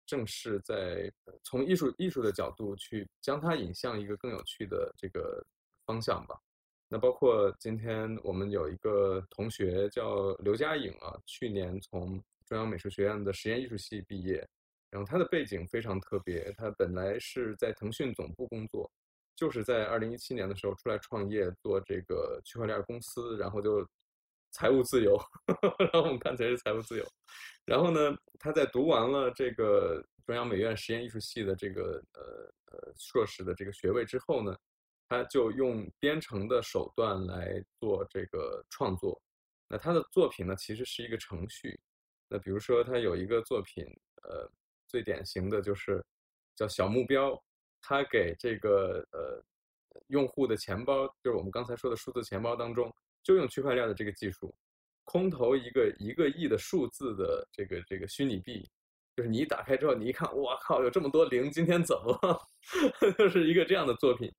[0.05, 1.11] 正是在
[1.43, 5.45] 从艺术艺术的角度去将它引向一个更有趣的这个
[5.85, 6.35] 方向吧。
[6.87, 14.47] 那包括今天我们有一个同学叫刘佳颖啊，去年从中央美术学院的实验艺术系毕业，
[14.91, 18.89] 然后他的背景非常特别，他本来是在腾讯总部工作，
[19.35, 23.85] 就是在二零一七年的时候出来创业做这个区块链公司，然后就
[24.55, 25.19] 财务自由，
[25.77, 27.05] 然后我们看起来是财务自由，
[27.65, 32.23] 然后呢，他在读完了这个中央美院实验艺术系的这个呃
[32.71, 34.55] 呃硕士的这个学位之后呢。
[35.07, 39.21] 他就用编程的手段来做这个创作，
[39.67, 41.79] 那他的作品呢，其实是一个程序。
[42.27, 43.85] 那比如说，他有一个作品，
[44.23, 44.49] 呃，
[44.87, 46.03] 最典型的就是
[46.55, 47.39] 叫小目标，
[47.83, 49.39] 他给这个呃
[50.07, 52.91] 用户的钱包，就是我们刚才说的数字钱包当中，
[53.25, 54.55] 就用区块链的这个技术，
[55.03, 58.63] 空投一个一个亿的数字的这个这个虚拟币，
[59.15, 62.39] 就是你一打开之后，你一看，我靠，有这么多零，今天怎么了？
[63.17, 64.31] 就是一个这样的作品。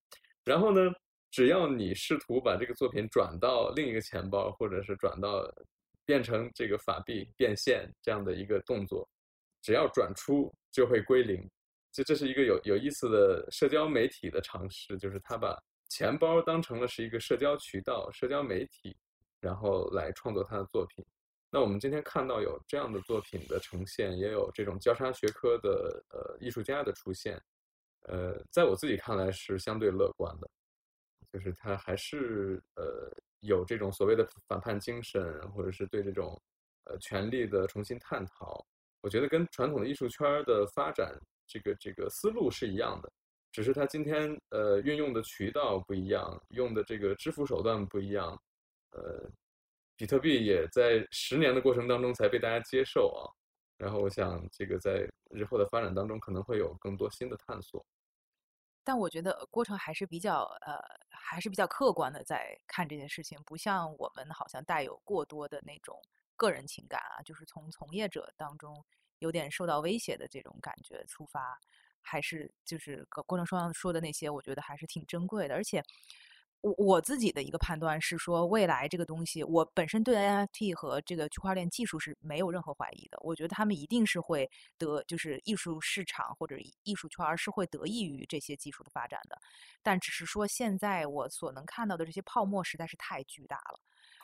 [0.44, 0.92] 然后呢，
[1.32, 5.42] 只要你试图把这个作品转到另一个钱包，或者是转到
[6.04, 9.08] 变成这个法币变现这样的一个动作，
[9.62, 11.44] 只要转出就会归零。
[11.92, 15.58] 就这是一个有有意思的社交媒体的尝试，就是他把
[15.88, 18.96] 钱包当成了是一个社交渠道、社交媒体，
[19.40, 21.04] 然后来创作他的作品。
[21.48, 27.40] 那我们今天看到有这样的作品的呈现，也有这种交叉学科的呃艺术家的出现，
[28.02, 30.50] 呃，在我自己看来是相对乐观的，
[31.32, 33.10] 就是他还是呃
[33.40, 36.38] 有这种所谓的反叛精神，或者是对这种
[36.84, 38.66] 呃权力的重新探讨。
[39.00, 41.16] 我觉得跟传统的艺术圈的发展
[41.46, 43.12] 这个这个思路是一样的，
[43.56, 48.38] 只是它今天呃运用的渠道不一样，用的这个支付手段不一样，
[48.90, 49.26] 呃。
[49.98, 53.24] 比特币也在十年的过程当中才被大家接受啊，
[53.78, 57.82] 然后我想这个在日后的发展当中可能会有更多新的探索。
[58.84, 60.78] 但我觉得过程还是比较呃，
[61.08, 65.98] 还是比较客观的在看这件事情，不像我们好像带有过多的那种
[66.36, 68.84] 个人情感啊，就是从从业者当中
[69.20, 71.58] 有点受到威胁的这种感觉出发，
[72.06, 75.82] 还是就是郭成双说的那些，我觉得还是挺珍贵的，而且。
[76.62, 83.18] 我我自己的一个判断是说，未来这个东西，我本身对 NFT 和这个区块链技术是没有任何怀疑的。
[83.20, 89.38] 我觉得他们一定是会得，就是艺术市场或者艺术圈是会得益于这些技术的发展的。
[89.82, 93.78] 但只是说，现在我所能看到的这些泡沫实在是太巨大了，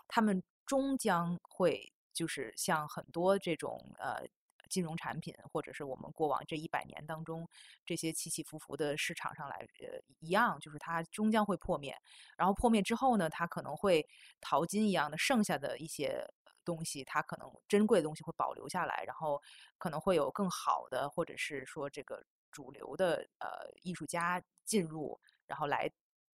[0.09, 4.26] 他们终将会就是像很多这种呃。
[4.73, 7.47] 金融产品，或者是我们过往这一百年当中
[7.85, 11.95] 这些起起伏伏的市场上来，呃，一样，就是它终将会破灭。
[12.39, 14.09] 然后破灭之后呢，它可能会
[14.41, 16.27] 淘金一样的，剩下的一些
[16.64, 19.39] 东西，它可能珍贵的东西会保留下来，然后
[19.77, 25.93] 可能会有更好的，或者是说这个主流的呃艺术家进入，然后来，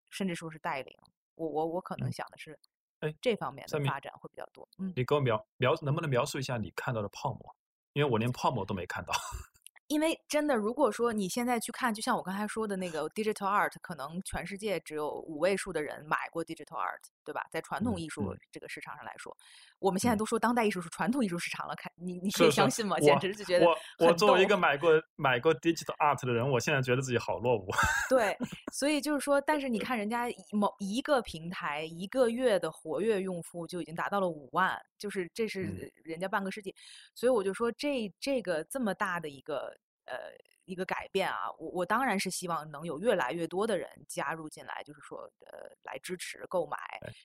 [0.09, 0.97] 甚至说是带领。
[1.35, 2.59] 我我我可能想的是，
[3.01, 4.66] 哎，这方面的发展会比较多。
[4.78, 7.57] 嗯，你给我描描，能不能描述一下你看到的泡沫？
[7.93, 9.12] 因为我连泡沫都没看到。
[9.88, 17.47] 因为真的，如果说你现在去看，就像我刚才说的那个 digital art，可能全世界只有五位数的人买过 digital art，对吧？
[17.51, 19.36] 在传统艺术这个市场上来说，
[19.83, 22.99] 我们现在都说当代艺术是传统艺术市场了，看你你可以相信吗？
[23.01, 27.68] 简直就觉得我我作为一个买过买过 digital art 的人，我现在觉得自己好落伍。
[28.09, 28.37] 对，
[28.72, 36.74] 所以就是说，但是你看人家某一个平台一个月的活跃用户就已经达到了五万，就是这是人家半个世纪，
[37.14, 39.76] 所以我就说这这个这么大的一个。
[40.05, 40.18] 呃，
[40.64, 46.76] 一个改变啊，我我当然是希望能有越来越多的人加入进来，就是说，呃，来支持购买、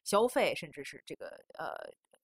[0.03, 1.25] 消费，甚至是这个
[1.57, 1.73] 呃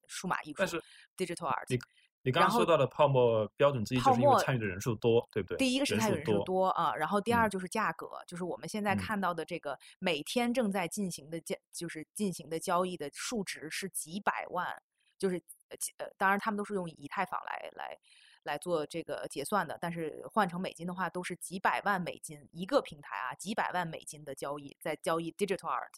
[0.07, 0.55] 数码艺术。
[0.57, 0.81] 但是
[1.17, 1.65] ，digital art。
[1.67, 1.79] 你
[2.23, 5.57] 你刚刚说到的泡沫标准之一，就是因为参与的人数多，对不对？
[5.57, 14.81] 第一个是参与人数多啊，然后第二就是价格，就是我们现在看到的这个每天正在进行的交，就是进行的交易的数值是几百万，
[15.17, 15.41] 就是
[15.97, 17.97] 呃，当然他们都是用以太坊来来。
[18.45, 25.93] 来做这个结算的，但是换成美金的话，都是几百万美金一个平台啊，几百万美金的交易在交易 digital art。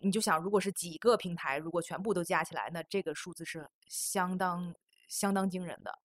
[0.00, 4.74] 你就想，如果是几个平台，如果全部都加起来，那这个数字是相当
[5.08, 5.98] 相当惊人的。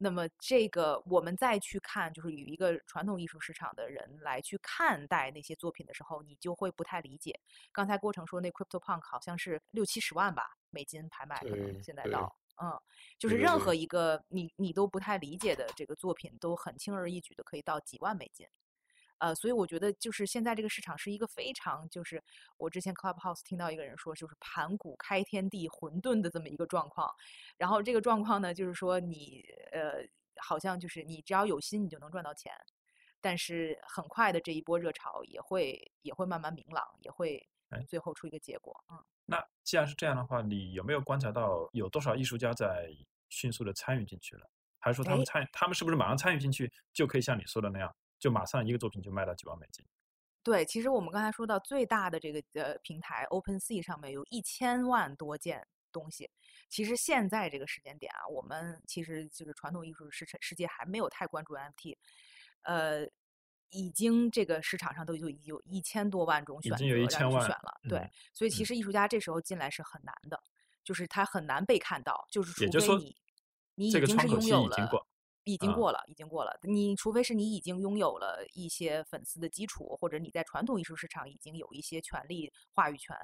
[0.00, 7.38] 那么这个我们再去看，就是与一个传统艺术市场的人来去看待那些作品的时候，你就会不太理解。
[7.72, 12.36] 刚才郭成说那 crypto punk 好像是六七十万吧美金拍卖，可能现在到。
[12.60, 12.76] 嗯，
[13.18, 18.46] 就是任何一个你你都不太理解的这个作品，都很轻而易举的可以到几万美金，
[19.18, 22.22] 呃，所以我觉得就是现在这个市场是一个非常就是
[22.56, 27.12] 我之前 Clubhouse 听到一个人说，就是盘古开天地混沌的这么一个状况，
[27.56, 30.06] 然后这个状况呢，就是说你呃
[30.36, 32.52] 好像就是你只要有心，你就能赚到钱，
[33.20, 37.48] 但是很快的这一波热潮也会也会慢慢明朗，也会
[37.86, 39.04] 最后出一个结果，嗯。
[39.26, 42.88] 那既然是这样的话，你有没有观察到有多少艺术家在
[43.28, 44.48] 迅速的参与进去了？
[44.78, 49.84] 还是说他们参，他们是不是马上参与进去就可以像你说的那样，就马上一个作品就卖到几万美金？
[50.42, 56.30] 对，其实我们刚才说到最大的这个呃平台 OpenSea 上面有一千万多件东西。
[56.68, 61.96] 其实现在这个时间点啊，我们其实就是传统艺术世世界还没有太关注 NFT，
[62.62, 63.08] 呃。
[63.70, 70.42] 已经这个市场上都就有一千多万种选择让你选了，对，所以其实艺术家这时候进来是很难的，
[70.82, 73.16] 就是他很难被看到，就是除非你
[73.74, 74.74] 你已经是拥有了，
[75.52, 76.54] 已经过了，已经过了。
[76.62, 83.16] 你除非是你已经拥有了一些粉丝的基础，或者你在传统艺术市场已经有一些权利话语权，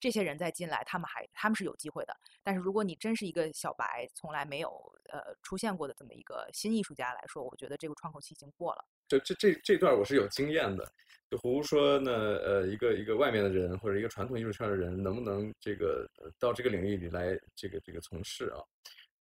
[0.00, 2.16] 这些人再进来，他们还他们是有机会的。
[2.42, 4.70] 但是如果你真是一个小白，从来没有
[5.08, 8.84] 呃出现过的这么一个新艺术家来说，我觉得这个窗口期已经过了。
[9.06, 10.84] 就这这这段我是有经验的。
[11.30, 16.08] 就胡胡说呢，呃，一个一个外面的人或者一个传统艺术圈的人，能不能这个
[16.40, 18.58] 到这个领域里来这个这个从事啊？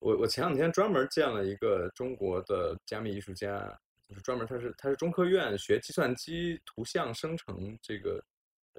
[0.03, 3.57] 我我前两天专门见了一个中国的加密艺术家，
[4.05, 8.21] 就是专门他是他是中科院学计算机图像生成这个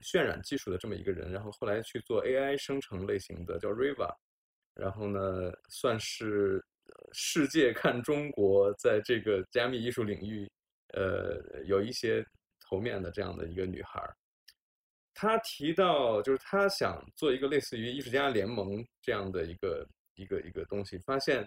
[0.02, 4.14] 渲染技术的这么一个人，然后后来去做 AI 生成类型的叫 Riva，
[4.74, 6.62] 然后呢算是
[7.12, 10.46] 世界看中国在这个加密艺术领域，
[10.92, 12.22] 呃有一些
[12.60, 14.14] 头面的这样的一个女孩儿，
[15.14, 19.88] 她提到就是她想做一个类似于艺术家联盟这样的一个。
[20.14, 21.46] 一个一个东西，发现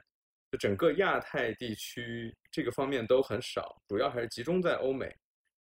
[0.59, 5.13] 整个亚太地区这个方面都很少，主要还是集中在欧美。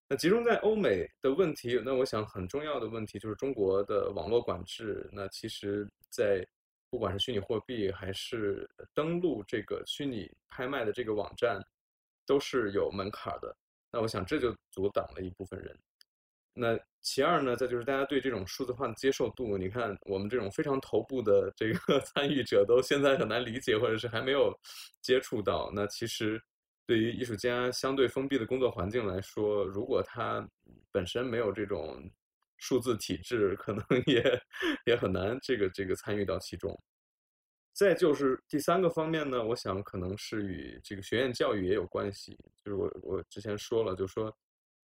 [0.08, 5.10] 那集中在欧美的问题，那我想很重要的问题就是中国的网络管制。
[5.12, 6.46] 那其实，在
[6.88, 11.60] 不管是虚拟货币还是登录这个虚拟拍卖的这个网站，
[12.24, 13.56] 都是有门槛的。
[13.90, 15.76] 那我想这就阻挡了一部分人。
[16.58, 24.58] 那其二呢，再就是大家对这种数字化的接受度，你看我们这种非常头部的这个 参与者都现在很难理解，或者是还没有
[25.02, 25.70] 接触到。
[25.74, 26.42] 那其实
[26.86, 30.48] 对于艺术家相对封闭的工作环境来说，如果他
[30.90, 32.10] 本身没有这种
[32.56, 34.24] 数字体制，可能也
[34.86, 36.74] 也很难这个这个参与到其中。
[37.74, 42.34] 再就是第三个方面呢，我想可能是与这个学院教育也有关系，
[42.64, 44.34] 就是我我之前说了，就说。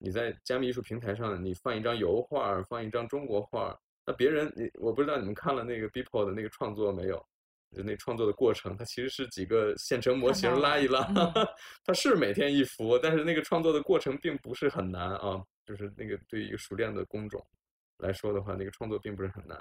[0.04, 7.24] 你在加密艺术平台上，你放一张油画，放一张中国画，那别人你我不知道你们看了那个 Beeple 的那个创作没有？
[7.74, 11.00] 就那创作的过程，它其实是几个现成模型拉一拉，
[11.86, 17.42] 它是每天一幅，但是那个创作的过程并不是很难啊，就是那个对于一个熟练的工种
[17.98, 19.56] 来说的话，那个创作并不是很难。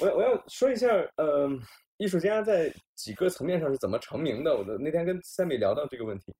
[0.00, 1.48] 我我要说一下，呃，
[1.98, 4.56] 艺术家在几个层面上是怎么成名的？
[4.56, 6.34] 我的那天跟 Sammy 聊到这个问题。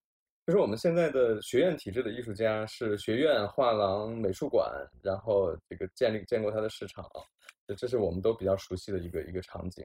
[0.47, 4.71] 就是我们现在的学院体制的艺术家是学院、画廊、美术馆，
[5.03, 7.05] 然后这个建立建构它的市场，
[7.77, 9.85] 这是我们都比较熟悉的一个一个场景。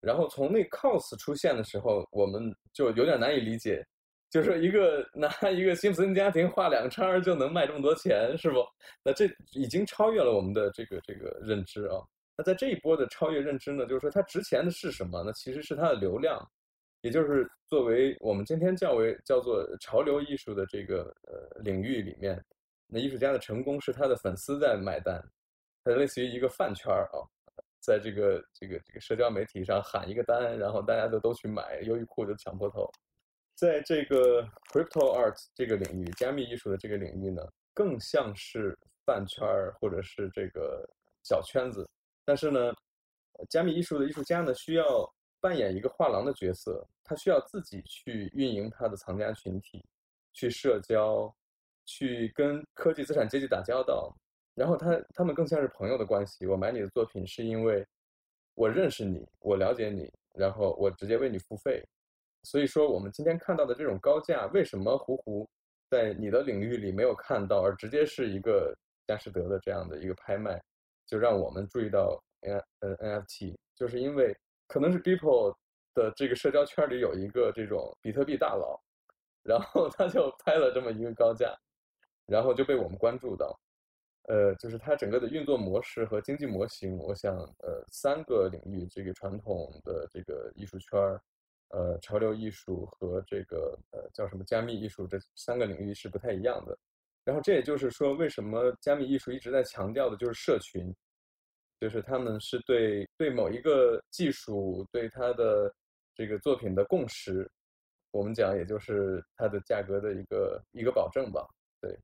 [0.00, 3.86] 然后从那 cos 出现的时候，我们就有点难以理解，
[4.30, 8.64] 就是一个拿一个辛普森家庭画两叉就能卖这么多钱，是不？
[9.04, 12.02] 那这已经超越了我们的这个这个认知啊。
[12.36, 15.22] 那在这一波的超越认知呢，就是说它值钱的是什么？
[15.24, 16.36] 那其实是它的流量。
[17.02, 22.38] 也就是作为我们今天较为叫做潮流艺术的这个呃领域里面，
[22.86, 25.18] 那艺术家的成功是他的粉丝在买单，
[25.82, 27.24] 它类似于一个饭圈儿啊，
[27.80, 32.86] 在这个这个这个社交媒体上喊一个单，然后大家都都去买，优衣库就抢破头。
[33.54, 37.42] 在这个 crypto art 这个领域，加密艺术的这个领域呢，
[37.72, 38.76] 更像是
[39.06, 40.86] 饭圈儿或者是这个
[41.22, 41.88] 小圈子，
[42.26, 42.74] 但是呢，
[43.48, 45.10] 加密艺术的艺术家呢需要。
[45.40, 49.84] 扮演一个画廊的角色，他需要自己去运营他的藏家群体，
[50.32, 51.34] 去社交，
[51.86, 54.14] 去跟科技资产阶级打交道。
[54.54, 56.44] 然后他他们更像是朋友的关系。
[56.46, 57.86] 我买你的作品是因为
[58.54, 61.82] 我认识你，我了解你，然后我直接为你付费。
[62.42, 65.48] 所以说，我们今天看到的这种高价，为什么胡胡
[65.88, 68.76] 在你的领域里没有看到，而直接是一个
[69.06, 70.62] 佳士得的这样的一个拍卖，
[71.06, 74.36] 就让我们注意到 N 呃 NFT，就是因为。
[74.70, 75.56] 可能是 Beeple
[75.94, 78.80] 的这个社交圈里有一个这种比特币大佬，
[79.42, 81.52] 然后他就拍了这么一个高价，
[82.24, 83.58] 然后就被我们关注到。
[84.28, 91.20] 呃，就是它整个的运作模式和经济模型，我想，呃，三个领域，这个传统的这个艺术圈儿，
[91.70, 96.78] 呃，潮流艺术和这个呃叫什么加密艺术这三个领域是不太一样的。
[97.24, 100.94] 然后这也就是说，为什么加密艺术一直在强调的就是社群。
[101.80, 105.74] 就是他们是对对某一个技术对他的
[106.14, 107.50] 这个作品的共识，
[108.10, 111.48] 我们讲也就是它的价格的一个一个保证吧。
[111.80, 111.98] 对，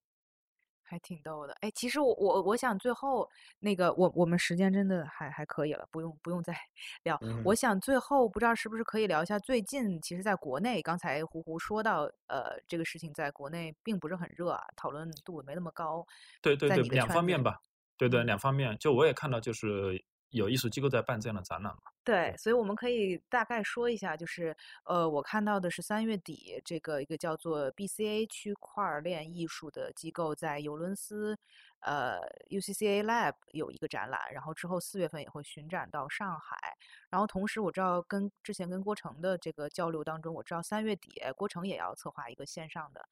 [0.83, 1.53] 还挺逗的。
[1.61, 6.57] 哎，其实我我我想最后那个我我们时间真的还还可以了，不用不用再
[7.05, 7.21] 聊。
[7.45, 16.07] 我想最后不知道是不是可以聊一下最近，其实在国内刚才胡胡说到呃这个事情在国内并不是很热啊，讨论度没那么高。
[16.41, 17.61] 对对对，两方面吧。
[17.97, 21.83] 对对，两方面，就我也看到，就是有艺术机构在办这样的展览嘛？
[22.05, 31.37] 对，所以我们可以大概说一下，就是呃，我看到的是三月底，这个一个叫做 BCA 区块链艺术的机构在尤伦斯，
[31.81, 32.21] 呃
[32.51, 36.77] ，UCCA Lab 有一个展览，然后之后四月份也会巡展到上海。
[37.11, 43.09] 然后同时我知道跟之前跟郭成的这个交流当中，我知道三月底郭成也要策划一个线上的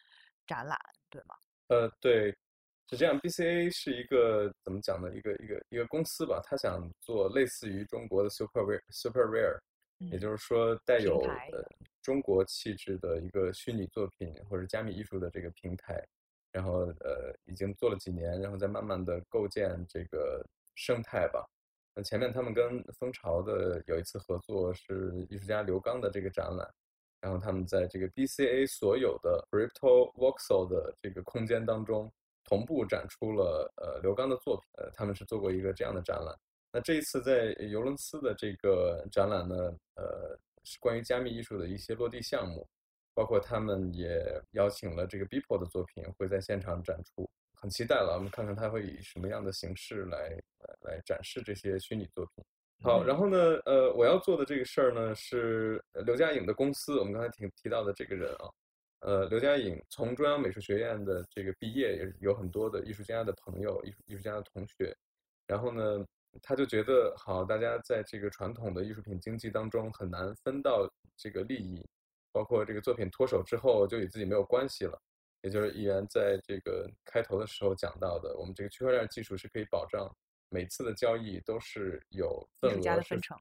[0.46, 0.78] 展览，
[1.08, 1.34] 对吗？
[1.68, 2.36] 呃，对。
[2.90, 5.10] 是这样，BCA 是一个怎么讲呢？
[5.14, 9.58] 一个一个一个公司吧，他想做类似于中国的 Super Rare Super Rare，
[10.10, 11.64] 也就是说带有呃
[12.02, 16.04] 中国气质的一个虚拟作品或者加密艺术的这个平台。
[16.52, 20.40] 然后呃，已经做了几年，然后再慢慢的构建这个
[20.76, 21.44] 生态吧。
[21.96, 26.72] 那前面他们跟蜂巢的有一次合作是艺术家刘刚的这个展览，
[27.20, 32.08] 然后他们在这个 BCA 所有的 Crypto Voxel 的这个空间当中。
[32.44, 36.34] 同步展出了呃刘刚的作品，呃他们是做过一个这样的展览。
[36.72, 39.54] 那这一次在尤伦斯的这个展览呢，
[39.94, 42.66] 呃是关于加密艺术的一些落地项目，
[43.14, 48.14] 包括他们也邀请了这个 Beeple 的作品会在现场展出，很期待了。
[48.16, 50.36] 我们看看他会以什么样的形式来
[50.80, 52.44] 来展示这些虚拟作品。
[52.82, 58.50] 好，然后呢，呃我要做的这个事儿呢是刘佳颖的公司，我们刚才提提到的这个人啊。
[59.04, 64.96] 呃，刘佳颖从中央美术学院的这个毕业，也有很多的艺术家的朋友、艺术艺术家的同学。
[65.46, 66.02] 然后呢，
[66.42, 71.86] 他就觉得好，大家在这个传统的艺术品经济当中很难分到这个利益，
[72.32, 74.98] 包括这个作品脱手之后就与自己没有关系了。
[75.42, 80.10] 也就是议员在这个开头的时候讲到的，我们这个区块链技术是可以保障
[80.48, 83.38] 每次的交易都是有份额分成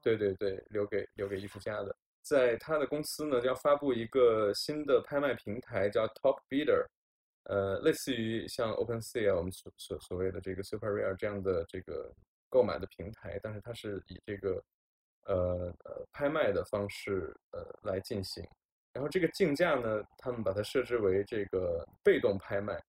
[0.00, 1.96] 对对对，留给留给艺术家的。
[2.22, 6.86] 在他的公司呢，将发布一个新的拍卖平台，叫 Top Bidder，
[7.44, 12.12] 呃，类似于像 OpenSea 我们所所所谓的这个 Super Rare 这样的这个
[12.48, 14.62] 购买的平台，但是它是以这个
[15.26, 18.46] 呃呃拍卖的方式呃来进行。
[18.92, 22.80] 然后这个竞价呢，他们把它设置为这个被动拍卖。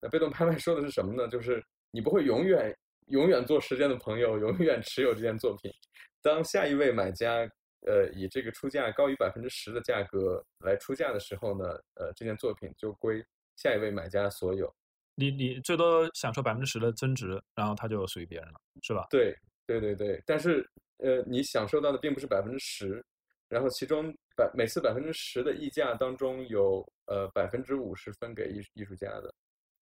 [0.00, 1.28] 那被动拍卖说的是什么呢？
[1.28, 2.76] 就是你不会永远
[3.06, 5.72] 永远做时间的朋友，永远持有这件作品。
[6.20, 7.50] 当下一位买家。
[7.86, 11.64] 呃，以这个出价高于百分之十的价格来出价的时候呢，
[11.94, 13.24] 呃，这件作品就归
[13.56, 14.72] 下一位买家所有。
[15.14, 19.06] 你你最多享受百分之十的增值，然后它就属于别人了，是吧？
[19.10, 19.34] 对
[19.66, 20.68] 对对对，但是
[20.98, 23.02] 呃，你享受到的并不是百分之十，
[23.48, 29.34] 然后其中百每次百分之十的溢价当中有呃百分之五是分给艺艺术家的。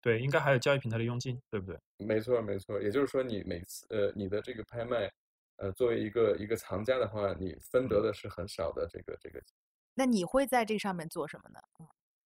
[0.01, 1.79] 对，应该还有交易平台的佣金，对不对？
[1.97, 5.11] 没错没错，也就是说你每次呃你的这个拍卖。
[5.57, 9.41] 呃，作为一个一个藏家的话，你分得的是很少的这个这个。
[9.93, 11.59] 那你会在这上面做什么呢？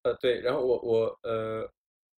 [0.03, 1.69] 呃，对，然后我我呃，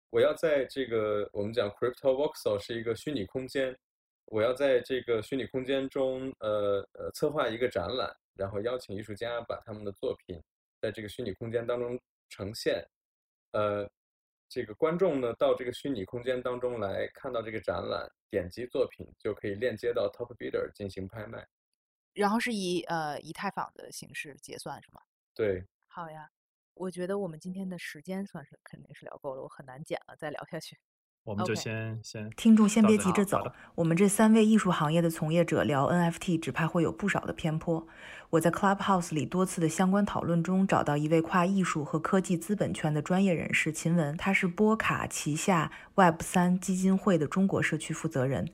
[0.09, 3.77] 我要在这个我们讲 Crypto Voxel 是一个虚拟空间，
[4.25, 10.41] 我要在这个虚拟空间中呃呃策划一个展览，然后邀请艺术家把他们的作品
[10.81, 11.99] 在这个虚拟空间当中
[12.29, 12.85] 呈现，
[13.51, 13.89] 呃。
[14.53, 21.47] 这个观众呢，到这个虚拟空间当中来看到这个展览，点击作品就可以链接到 Top Bidder 进行拍卖，
[22.11, 24.99] 然后是以呃以太坊的形式结算，是吗？
[25.33, 25.65] 对。
[25.87, 26.29] 好呀，
[26.73, 30.77] 我觉得我们今天的时间算是肯定是聊够了，我很难剪了，再聊下去。
[31.23, 37.87] 我们就先先听众先别急着走，我们这三位艺术行业的从业者聊 NFT，只怕会有不少的偏颇。
[38.31, 48.47] 我在 Clubhouse 里多次的相关讨论中，找到一位跨艺术和科技资本圈的专业人士秦文，他是波卡旗下 Web 三基金会的中国社区负责人。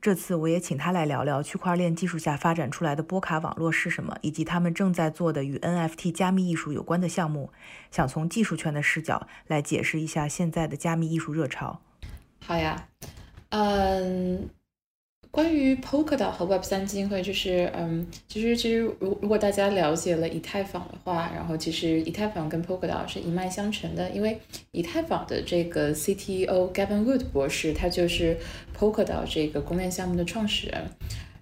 [0.00, 7.50] 这次我也请他来聊聊区块链技术下发展出来的波卡网络是什么，以及他们正在做的与 NFT 加密艺术有关的项目，
[7.90, 11.80] 想从技术圈的视角来解释一下现在的加密艺术热潮。
[12.44, 12.88] 好呀，
[13.50, 14.50] 嗯，
[15.30, 24.38] 关于 Polkadot 和 Web 三基金会，就是嗯，其实其实如如果大家了解了以太坊的话，然后其实以太坊跟 Polkadot 是一脉相承的，因为
[24.72, 28.36] 以太坊的这个 CTO Gavin Wood 博士，他就是
[28.76, 30.84] Polkadot 这个公链项目的创始人，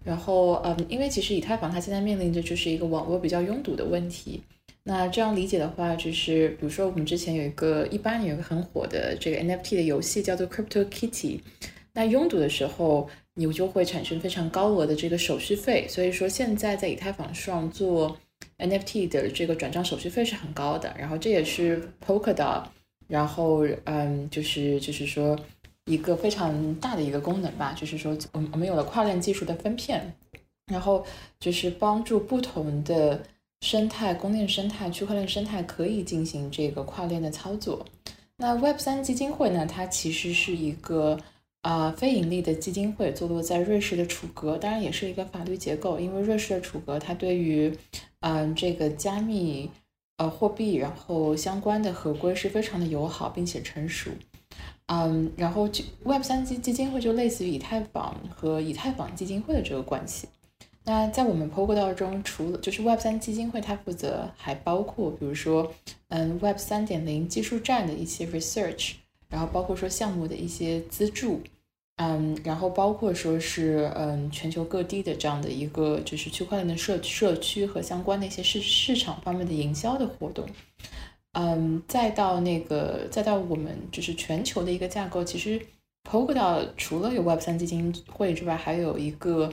[0.05, 4.43] 然后嗯，因为其实以太坊它现在面临的就是一个网络比较拥堵的问题。
[4.83, 11.41] 那这样理解的话，就是比如说我们之前有一个一八年有个很火的这个 NFT 的游戏叫做 Crypto Kitty，
[11.93, 18.17] 那拥堵的时候你就会产生非常高额的这个手续费，所以说现在在以太坊上做
[18.59, 22.65] NFT 的这个转账手续费是很高的，然后这也是 Polkadot，
[23.07, 25.39] 然后嗯就是就是说
[25.85, 30.15] 一个非常大的一个功能吧，就是说我们我们有了跨链技术的分片，
[30.73, 31.05] 然后
[31.39, 33.23] 就是帮助不同的。
[33.61, 37.85] 生态、供应链生态、区块链生态可以进行这个跨链的操作。
[38.37, 39.67] 那 Web 三基金会呢？
[39.67, 41.19] 它其实是一个
[41.61, 47.77] 呃非盈利的基金会坐落在瑞士的楚格，当然也是一个法律结构，因为瑞士的楚格它对于
[48.21, 49.71] 嗯这个加密
[50.17, 54.11] 呃货币然后相关的合规是非常的友好并且成熟。
[54.87, 60.27] 嗯，然后就 Web 三基基金会就类似于以太坊和以太坊基金会的这个关系。
[60.85, 65.73] 那在我们 Polkadot 中，除了就是 Web 三基金会，它负责还包括比如说，
[66.09, 68.93] 嗯，Web 三点零技术站的一些 research，
[69.29, 71.43] 然后包括说项目的一些资助，
[71.97, 80.47] 嗯，然后包括说是嗯全球各地的这样的一个就是区块链的社社区和相关的一些市市场方面的营销的活动。
[81.33, 85.61] 嗯，再到那个，再到我们就是全球的一个架构，其实
[86.11, 89.53] Polkadot 除了有 Web 三基金会之外，还有一个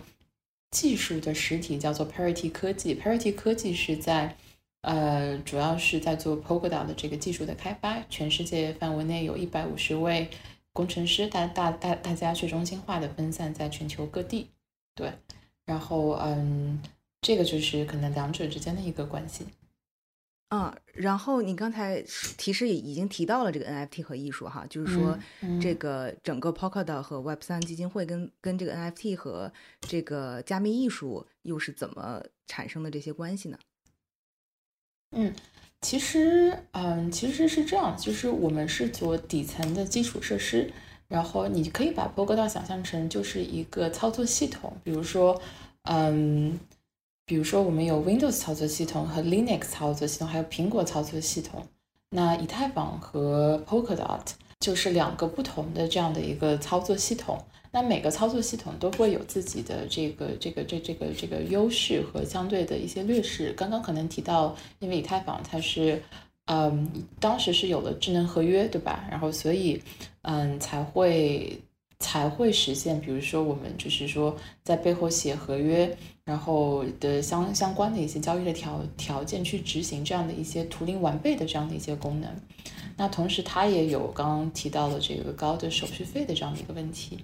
[0.72, 2.96] 技术的实体叫做 Parity 科技。
[2.96, 4.36] Parity 科技是在
[4.82, 10.30] 呃，主要是在做 Polkadot 的这个技术的开发，全世界范围内有一百五十位
[10.72, 14.48] 工程师，大大大大家去中心化的分散在全球各地。
[14.96, 15.12] 对，
[15.66, 16.82] 然后嗯，
[17.22, 19.46] 这个就是可能两者之间的一个关系。
[20.50, 22.02] 嗯，然后你刚才
[22.38, 25.20] 提示也已经提到了这个 NFT 和艺术哈，就是说
[25.62, 29.52] 这个整个 Polkadot 和 Web 三基金会跟跟这个 NFT 和
[29.82, 33.60] 这个加密艺术又是怎么产生的这些关系呢？
[35.12, 35.36] 嗯，
[35.82, 40.72] 其实嗯其实是这样，就是我们是做底层的基础设施，
[41.10, 45.42] 然后你可以把 Polkadot 想象成就是一个操作系统，比如说
[45.84, 46.58] 嗯。
[47.28, 51.62] 比如说，我们有 Windows 操作系统和 Linux 操作系统，还有苹果操作系统。
[52.10, 54.22] 那以太坊和 Polkadot
[54.62, 57.38] 就是两个不同的这样的一个操作系统。
[57.70, 63.52] 那每个操作系统都会有自己的这个这个这这个这个优势和相对的一些劣势。
[63.58, 66.02] 刚刚可能提到，因为以太坊它是，
[66.46, 66.90] 嗯，
[67.20, 69.06] 当时是有了智能合约，对吧？
[69.12, 69.84] 然后所以，
[70.22, 71.62] 嗯，才会。
[72.00, 75.98] 才会实现，比如说我们就是说在背后写合约，
[76.28, 82.30] 然后的相相关的一些交易的条条件去执行这样的一些图灵完备的这样的一些功能。
[82.98, 87.18] 那同时它也有刚刚提到的这个高的手续费的这样的一个问题。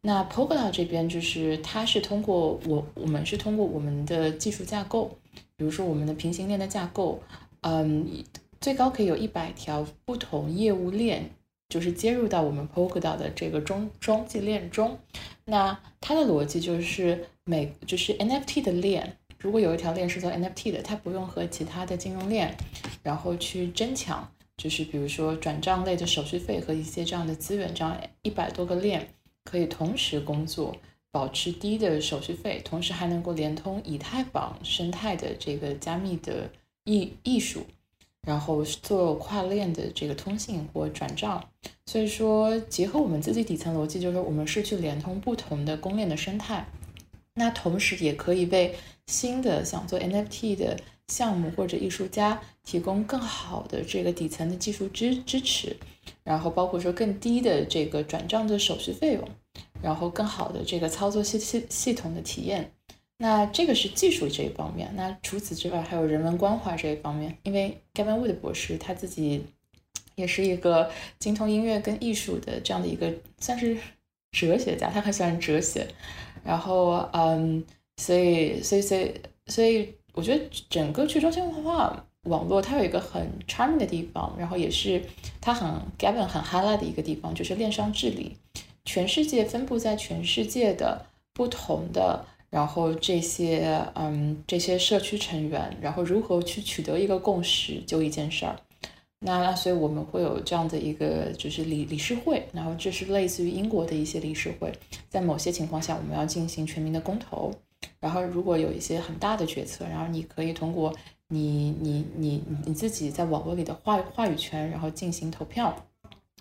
[0.00, 5.16] 那 Polkadot 这边就是它是通过我我们是通过我们的技术架构，
[5.56, 7.22] 比如说我们的平行链的架构，
[7.60, 8.04] 嗯，
[8.60, 11.30] 最高可以有一百条不同业务链。
[11.68, 14.98] 就是接入到我们 Polkadot 的这个中中继链中，
[15.44, 22.56] 那它的逻辑就是每就是 NFT 的链，如果有一条链是做 NFT 的，它不用和其他的金融链，
[23.02, 29.08] 然后去争抢，就是比如说转账类的手续费和一些这样的资源，这样一百多个链
[29.42, 30.76] 可以同时工作，
[31.10, 36.48] 保持低的手续费，同时还能够连通以太坊生态的这个加密的
[36.84, 37.66] 艺艺术。
[38.26, 41.42] 然后做跨链的这个通信或转账，
[41.86, 46.66] 所以说结合我们自己底层逻辑，就是我们是去连通不同的公链的生态，
[47.34, 48.74] 那同时也可以为
[49.06, 50.78] 新的想做 NFT 的
[51.08, 55.76] 项目或者艺术家提供更好的这个底层的技术支支持，
[56.22, 59.28] 然后包括说更低的这个转账的手续费用，
[59.82, 62.72] 然后更好的这个操作系系系统的体验。
[63.18, 67.36] 那这个是技术这一方面，那除此之外还有人文关怀这一方面。
[67.42, 69.44] 因为 Gavin Wood 博士他自己
[70.14, 73.76] 也是一个精通音乐跟艺术的这样的一个算是
[74.32, 75.86] 哲学家，他很喜欢哲学。
[76.44, 77.64] 然后，嗯，
[77.96, 79.14] 所以，所以，所以，
[79.46, 85.02] 所以，我觉得整个去中心化网络它有一个很 charming 的地方，然后也是
[85.40, 85.68] 它很
[85.98, 88.36] Gavin 很 highlight 的一个地方，就是链上治理，
[88.84, 92.24] 全世界分布在全世界的不同的。
[92.50, 98.56] 然后这些，嗯，这些社区成员，然后如何去取得一个共识，就一件事儿。
[99.22, 104.72] 那所以我们会有这样的一个，就是理理事会，然后这是类似于英国的一些理事会，
[105.10, 107.52] 在某些情况下，我们要进行全民的公投。
[108.00, 110.90] 然后如果有一些很大的决策，然后你可以通过
[111.28, 115.74] 你你你你自己在网络里的话话语权，然后进行投票。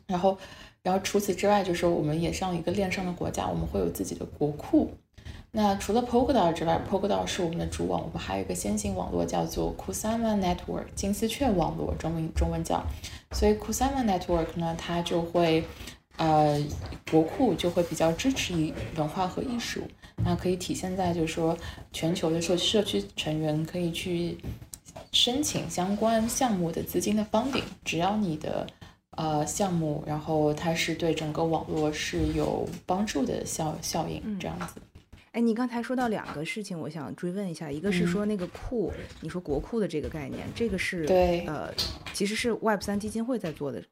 [0.07, 0.35] 然后，
[0.81, 4.89] 然后除此之外，就是我们也像一个链上的国家，我们会有自己的国库。
[5.51, 12.84] 那除了 Polkadot 之外，Polkadot 是我们的主网，我们还有一个先行网络叫做 Kusama Network 金丝雀网络，中文中文叫。
[13.31, 15.63] 所以 Kusama Network 呢，它就会，
[16.17, 16.63] 呃，
[17.09, 19.81] 国库就会比较支持文化和艺术，
[20.23, 21.57] 那可以体现在就是说，
[21.91, 24.38] 全球的社社区成员可以去
[25.11, 28.67] 申请相关项目的资金的 funding，只要你的
[29.17, 34.80] 呃项目，然后它是对整个网络是有帮助的效效应，这样子。
[35.31, 38.91] 哎，你刚才说到两个事情，我想追问一下，一个是说那个库，
[39.22, 41.73] 你说国库的这个概念，这个是对，呃，
[42.14, 43.84] 其实是 Web 三基金会在做的，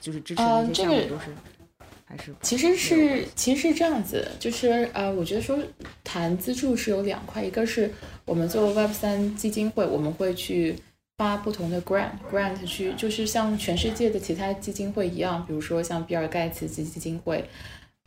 [0.00, 1.34] 就是支持的一些项目都是。
[2.06, 5.58] 还是其实是其实是这样子，就是呃，我觉得说
[6.04, 7.90] 谈资助是有两块，一个是
[8.26, 10.76] 我们做 Web 三基金会，我们会去
[11.16, 17.42] 发不同的 grant grant 去，就是像全世界的其他基金会一样，比如说像比尔盖茨基基金会，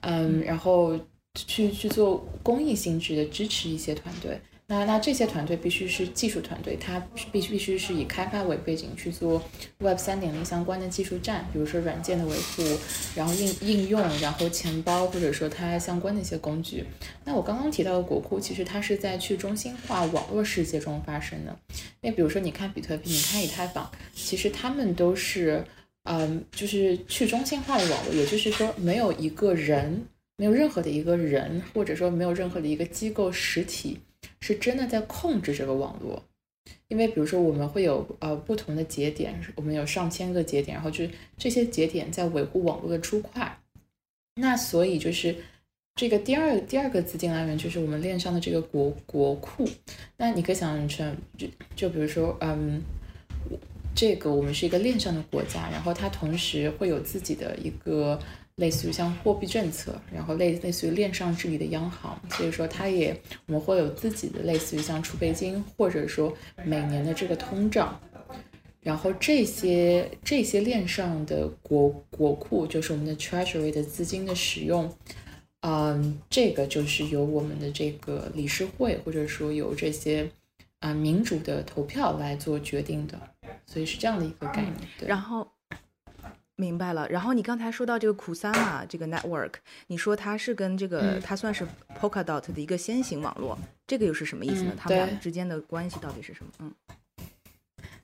[0.01, 0.97] 嗯，然后
[1.45, 4.39] 去去做公益性质的支持一些团队。
[4.69, 6.99] 那那这些团队必须是技术团队，它
[7.31, 9.41] 必须必须是以开发为背景去做
[9.77, 12.63] Web 三点零相关的技术站，比如说软件的维护，
[13.15, 16.83] 然后应应用，然后钱包或者说它相关的一些工具。
[17.23, 21.57] 那我刚刚提到的国库，其实它是在去中心化网络世界中发生的。
[22.01, 25.63] 那比如说你看比特币，你看以太坊，其实他们都是
[26.03, 30.05] 嗯，就是去中心化的网络，也就是说没有一个人，
[30.37, 33.99] 没有任何的一个人，或者说没有任何的一个机构实体。
[34.39, 36.23] 是真的在控制这个网络，
[36.87, 43.59] 因为比如说我们会有呃不同的节点，我们有上千个节点，然后就是这些节点在维护网络的出块。
[44.35, 45.35] 那所以就是
[45.95, 49.67] 这个第二第二个资金来源就是我们链上的这个国国库。
[50.17, 52.81] 那你可以想象成就就比如说嗯，
[53.95, 58.19] 这个我们是一个链上的国家，然后它同时会有自己的一个。
[58.57, 63.15] 类似于像货币政策，然后类类似于链上治理的央行，所以说它也
[63.45, 66.33] 我们会有自己的类似于像储备金，或者说
[66.65, 67.99] 每年的这个通胀，
[68.81, 74.91] 然后这些这些链上的国国库就是我们的 treasury 的资金的使用，
[75.61, 80.27] 嗯，这个就是由我们的这个理事会或者说由这些
[80.79, 83.21] 啊民主的投票来做决定的，
[83.67, 84.73] 所以是这样的一个概念。
[84.97, 85.47] 对然后。
[86.59, 89.53] 明白了，然后你刚才说到这个 Kusama 这个 network，
[89.85, 91.65] 你说它是跟这个它算是
[91.99, 93.55] Polkadot 的一个先行网络，
[93.85, 94.73] 这个又是什么意思呢？
[94.75, 96.51] 他们俩之间的关系到底是什么？
[96.59, 96.73] 嗯，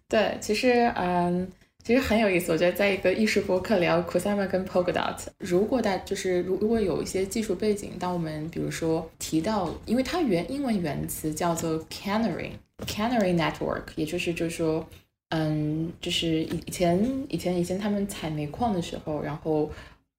[0.07, 1.51] 对，其实嗯，
[1.84, 2.51] 其实很有意思。
[2.51, 12.51] 我觉得在一个艺术博客聊 Kusama 跟 Polkadot，如果大就是如如果有一些技术背景，当我们比如说提到，因为它原英文原词叫做 Canary
[12.85, 14.88] Canary Network，也就是就是说。
[15.35, 19.68] 嗯，就是以以前以前以前他们采煤矿的时候，然后，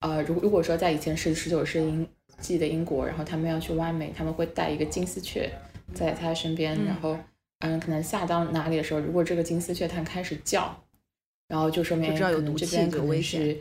[0.01, 1.81] 呃，如如果说在以前是十九世
[2.41, 5.49] 纪的英国，然后他们要去挖煤，他们会带一个金丝雀
[5.95, 7.17] 在他身边，然后，
[7.61, 10.77] 嗯，可能下到哪里的时候，如果这个金丝雀它开始叫，
[11.47, 13.57] 然后就说明可能这边可能是，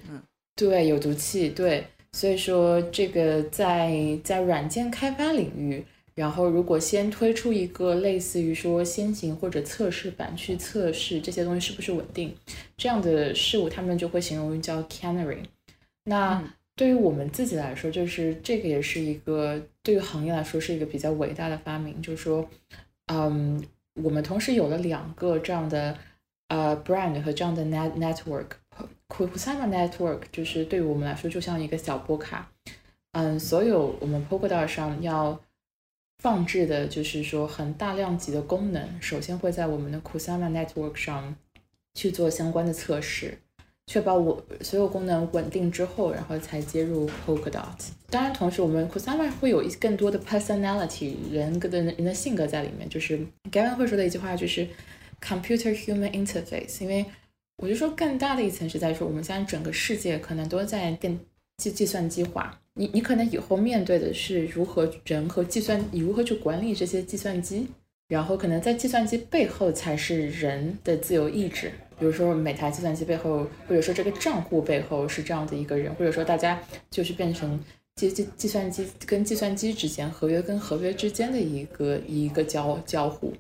[0.56, 5.86] 对，有毒气，对，所以说这个在在软件开发领域。
[6.16, 12.36] 然后，如果先推出一个类似于说先行或者测试版去测试这些东西是不是稳定，
[12.78, 15.40] 这样的事物，他们就会形容叫 canary。
[16.04, 16.44] 那
[16.76, 22.48] 对于我们自己来说，就是这个也是一个对于行业来说是一个比较伟大的发明，就是说，
[23.08, 23.64] 嗯，
[23.96, 25.98] 我们同时有了两个这样的
[26.50, 28.48] 呃 brand 和这样的 net network。
[29.08, 32.52] Kusama network 就是对于我们来说就像一个小波卡，
[33.14, 35.42] 嗯，所有我们 Polkadot 上要。
[36.24, 41.36] 放置的就是说很大量级的功能，首先会在我们的 Kusama Network 上
[41.96, 43.38] 去做相关的测试，
[43.88, 47.90] 确保我所有功能稳定之后，然后才接入 Polkadot。
[48.10, 52.88] 当然，同时我们 Kusama 会有一更多的 personality 人格的人的性格在里面。
[52.88, 53.20] 就是
[53.52, 54.66] Gavin 会说的一句话就是
[55.22, 57.06] Computer Human Interface，因为
[57.58, 61.20] 我就说更大的一层是在说我们现在整个世界可能都在电
[61.64, 62.60] 计计算机化。
[62.74, 67.68] 你你可能以后面对的是如何人和计算，你如何去管理这些计算机，
[68.08, 71.72] 然后可能在计算机背后才是人的自由意志。
[72.00, 76.60] 比如说每台计算机背后，或者说这个账户背后是这样的一个人，或者说大家
[76.90, 77.58] 就是变成
[77.96, 83.32] 计计计算机跟计算机之间，合约跟合约之间的一个一个交交互。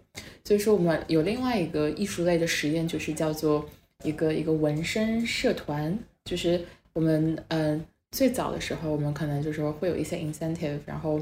[0.45, 3.67] 所以说我们有另外一个艺术类的实验，就是叫做
[4.03, 6.61] 一个一个纹身社团，就是
[6.93, 7.83] 我们嗯。
[8.13, 11.19] 最早的时候，我们可能就是说会有一些 incentive，然后，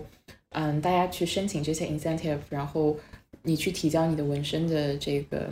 [0.49, 2.97] 嗯，大家去申请这些 incentive，然后
[3.43, 5.49] 你去提交你的纹身的这个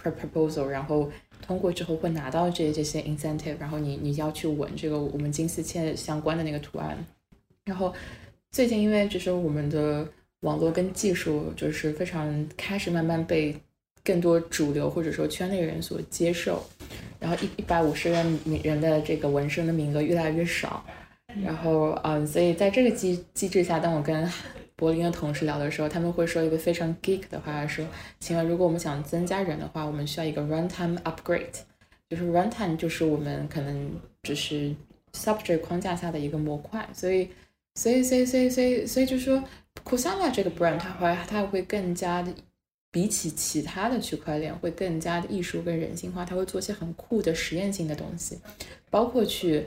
[0.00, 1.10] proposal，然后
[1.42, 6.96] 通过之后会拿到这这些 incentive，然后你你要去纹这个我们金丝雀相关的那个图案。
[7.64, 7.92] 然后
[8.52, 10.06] 最近因为就是我们的
[10.40, 13.52] 网络跟技术就是非常开始慢慢被
[14.08, 16.64] 更多主流或者说圈内人所接受。
[17.20, 20.84] 然后一一百五十人人的这个纹身的名额越来越少，
[21.44, 24.32] 然后嗯，所以在这个机机制下，当我跟
[24.76, 27.84] 柏林的同事聊的时候，他们会说一个非常 geek 的话，说，
[28.20, 31.58] 请问如果我们想增加人的话，我们需要一个 runtime upgrade，
[32.08, 33.90] 就是 runtime 就是我们可能
[34.22, 34.72] 只是
[35.12, 37.28] subject 框架下的一个模块，所以，
[37.74, 39.42] 所以，所以，所以，所以，所以就说
[39.84, 42.32] Kusama 这个 brand 它会它会更加的。
[42.90, 46.24] 比起其他的区块链，会更加的艺术跟人性化。
[46.24, 48.38] 它会做一些很酷的实验性的东西，
[48.90, 49.66] 包括去，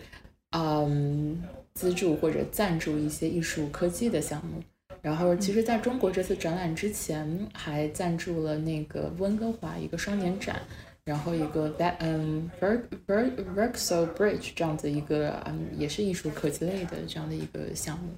[0.51, 1.41] 嗯，
[1.73, 4.61] 资助或者赞助一些艺术科技的项目。
[5.01, 10.61] 然后，其实在中国这次展览之前，还赞助了那个温哥华一个双年展，
[11.03, 18.09] 然后一个 that 嗯 Ver Ver Verxo Bridge 这样子一个嗯也是艺术科技类的这样的一个项目。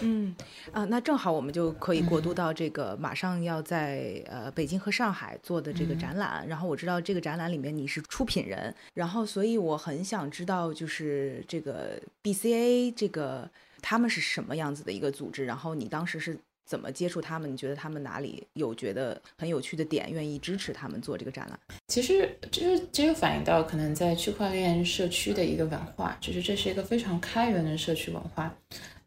[0.00, 0.34] 嗯
[0.72, 6.46] 啊，那正好我们就可以过渡到这个马上要在呃北京和上海做的这个展览。
[6.48, 13.48] 然后我知道这个展览里面你是出品人，然后所以我很想知道就是这个 BCA 这个
[13.80, 17.52] 他们是什么样子的一个组织，然后你当时是怎么接触他们？
[17.52, 21.58] 你觉得他们哪里有觉得很有趣的点，愿意支持他们做这个展览？
[21.88, 28.54] 其实这就这就反映到可能在区块链社区的一个文化，就是这是一个非常开源的社区文化。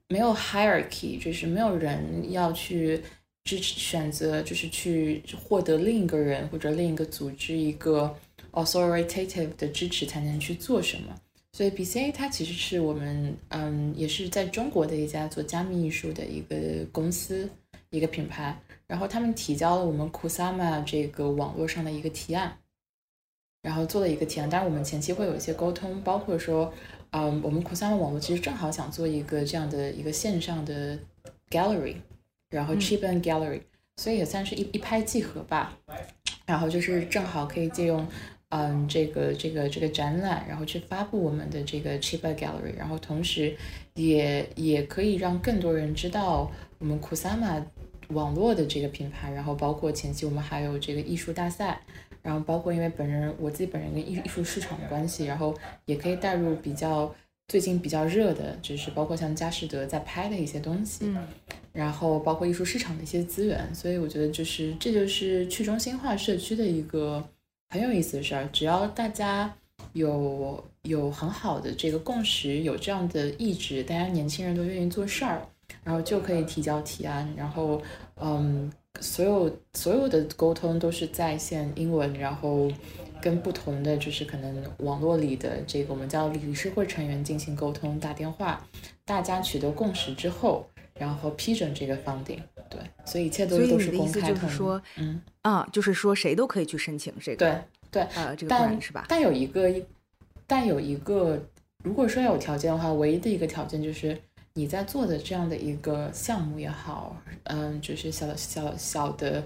[0.09, 3.01] 没有 hierarchy，就是没有人要去
[3.43, 8.15] 支持选择，就是去获得另一个人或者另一个组织一个
[8.51, 11.15] authoritative 的支持才能去做什么。
[11.53, 17.49] 所以 BCA 它其实是我们嗯，也是在中国的一家做加密艺术的一个公司
[17.89, 18.57] 一个品牌。
[18.85, 22.57] 然后他们提交了我们 Kusama 这个网络上的一个提案，
[23.67, 24.49] 然后做了一个提案。
[24.49, 26.73] 当然我们前期会有一些沟通，包括说。
[27.11, 30.99] 嗯，我们库萨曼网络其实正好想做一个这样的一个线上的
[31.49, 31.95] gallery，
[32.49, 33.61] 然后 cheap and gallery，
[33.95, 35.77] 所以也算是一一拍即合吧。
[36.45, 38.05] 然后就是正好可以借用
[38.49, 43.55] 嗯这个这个这个展览，然后去发布我们的这个 cheap and gallery，然后同时
[43.93, 47.65] 也也可以让更多人知道我们库萨玛
[48.09, 49.31] 网络的这个品牌。
[49.31, 51.81] 然后包括前期我们还有这个艺术大赛。
[52.27, 55.55] 然后包括因为本人我自己本人跟艺艺术市场的关系，然后
[55.85, 57.09] 也可以带入比较
[57.47, 61.09] 最近比较热的，就是包括像佳士得在拍的一些东西，
[61.71, 67.23] 然后包括艺术市场的一些资源，所以我觉得就是这就是去中心化社区的一个
[67.69, 68.45] 很有意思的事儿。
[68.51, 69.55] 只要大家
[69.93, 75.41] 有有很好的这个共识，有这样的意志，大家年轻人都愿意做事儿，
[75.85, 77.81] 然后就可以提交提案，然后
[78.17, 78.69] 嗯。
[79.01, 82.71] 所有所有的沟通都是在线英文，然后
[83.21, 88.65] 跟不同的就是可能网络里的这个我们叫理事会成员进行沟通，打电话，
[89.05, 90.67] 大家取得共识之后，
[90.99, 92.39] 然后批准这个 funding。
[92.69, 94.49] 对，所以一切都都是公开的。
[94.49, 97.37] 说，嗯啊，就是说谁都可以去申请这个。
[97.37, 99.05] 对对，呃，这个但是吧？
[99.07, 99.73] 但有一个，
[100.45, 101.41] 但有一个，
[101.83, 104.17] 如果说有条件的话，唯一的一个条件就是。
[104.57, 109.43] 你在做的这样的一个项目也好，嗯，就是小小小的，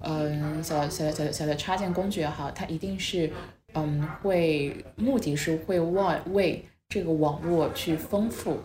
[0.00, 3.28] 嗯，小小小小的插件工具也好，它一定是，
[3.74, 8.56] 嗯，会目的是会为为这个网络去丰富，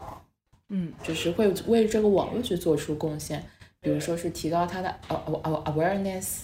[0.69, 3.43] 嗯，就是会为这个网络去做出贡献，
[3.79, 6.41] 比如说是提高它的呃呃 awareness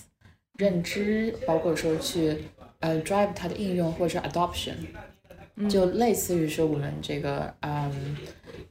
[0.58, 2.46] 认知，包括说去
[2.80, 4.74] 呃 drive 它的应用或者 adoption。
[5.68, 8.16] 就类似于说我们这个，嗯，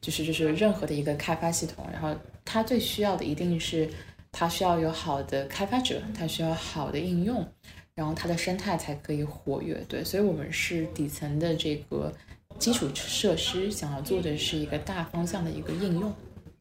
[0.01, 2.15] 就是就是任何的一个开发系统，然后
[2.45, 3.89] 它最需要的一定是
[4.31, 7.47] 它需要有好的开发者，它需要好的应用，
[7.95, 9.83] 然后它的生态才可以活跃。
[9.89, 12.13] 对，所以我们是底层的这个
[12.59, 16.13] 基础设施，想要做的是一个大方向的一个应用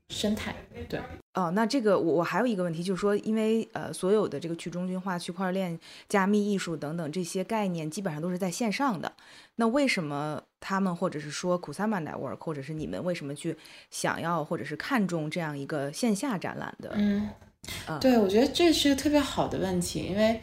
[0.09, 0.55] 生态。
[0.87, 0.99] 对。
[1.33, 9.11] 哦，那这个我我还有一个问题，就是说，因为呃，所有的这个去中心化、区块链、加密艺术等等这些概念，基本上都是在线上的。
[9.55, 13.55] 那为什么他们或者是说 Kusama Network，或者是你们为什么去
[13.89, 16.91] 想要或者是看重这样一个线下展览的？
[16.95, 17.29] 嗯，
[17.99, 20.41] 对，我觉得这是个特别好的问题，因为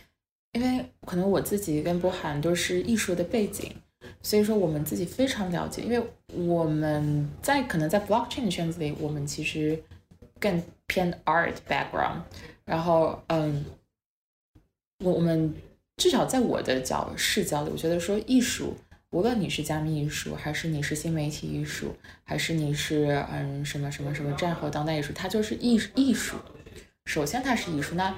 [0.53, 3.75] 因为可能我自己跟波涵都是艺术的背景，
[4.23, 9.83] 所以说我们自己非常了解，因为我们在可能在 Blockchain 圈子里，我们其实
[10.39, 10.63] 更。
[10.89, 12.21] 偏 art background，
[12.67, 13.65] 然后嗯，
[15.03, 15.55] 我我们
[15.97, 18.77] 至少在我的角视角里，我觉得说艺术，
[19.13, 21.95] 无论你是加密艺术，还是你是新媒体艺术，
[22.25, 26.37] 还是你是嗯什么什么什么战后当代艺术，它就是艺艺术。
[27.05, 28.13] 首先它是艺术，那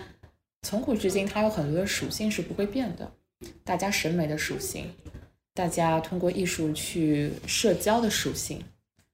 [0.62, 3.12] 从古至今它有很多的属性是不会变的，
[3.62, 4.90] 大家审美的属性，
[5.52, 8.62] 大家通过艺术去社交的属性，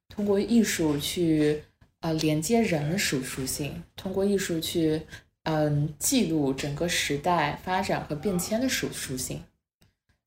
[0.09, 1.63] 通过艺术去。
[2.03, 5.03] 呃，连接人属属性，通过艺术去，
[5.43, 9.43] 嗯，记录整个时代发展和变迁的属属性。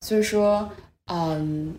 [0.02, 0.70] 所以说，
[1.06, 1.78] 嗯，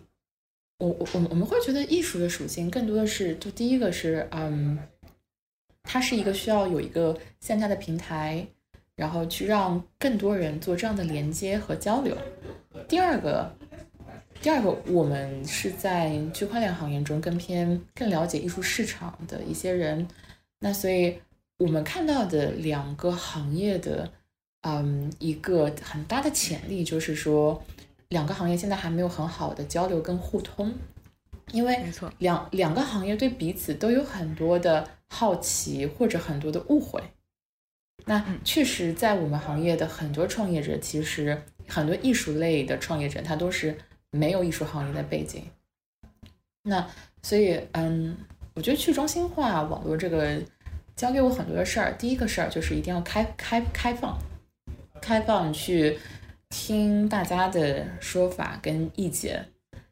[0.80, 4.77] 我我我们会觉得艺术的属性更多的是，就第一个是，嗯，
[5.84, 8.45] 它是一个需要有一个线下的平台，
[8.95, 12.18] 然后去让更多人做这样的连接和交流。
[12.88, 13.52] 第二个。
[14.41, 20.07] 第二个，我们是在区块链行业中更偏、更了解艺术市场的一些人，
[20.60, 21.18] 那所以
[21.57, 24.11] 我们看到的两个行业的，
[24.61, 27.60] 嗯，一个很大的潜力就是说，
[28.10, 30.73] 两个行业现在还没有很好的交流跟互通。
[31.52, 36.99] 因为没错两两个行业对彼此都有很多的好奇或者很多的误会。
[38.03, 43.77] 那嗯确实，在我们行业的很多创业者，其实很多艺术类的创业者，他都是
[44.10, 45.44] 没有艺术行业的背景。
[46.64, 46.86] 那
[47.22, 48.18] 所以，嗯，
[48.56, 50.41] 我觉得去中心化网络这个
[50.95, 51.94] 教给我很多的事儿。
[51.94, 54.18] 第一个事儿就是一定要开开开放，
[54.99, 55.98] 开放去
[56.49, 59.45] 听大家的说法跟意见，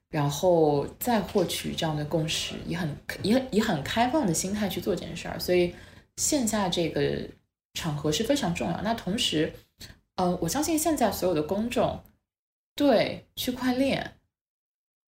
[0.10, 5.40] 然后再获取这样的共识，以很以以很开放的心态去做这件事儿。
[5.40, 5.74] 所以
[6.18, 7.28] 线下这个
[7.74, 8.82] 场合是非常重要。
[8.82, 9.54] 那同时，
[10.16, 12.02] 嗯、我相信现在所有的公众
[12.76, 14.14] 对区块链。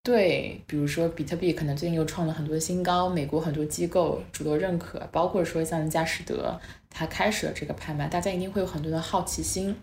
[0.03, 6.61] 对，比如说比特币可能最近又创了很多新高，美国很多机构主动认可，包括说像佳士得，
[6.91, 9.76] 它开始了这个拍卖，大家一定会有很多的好奇心。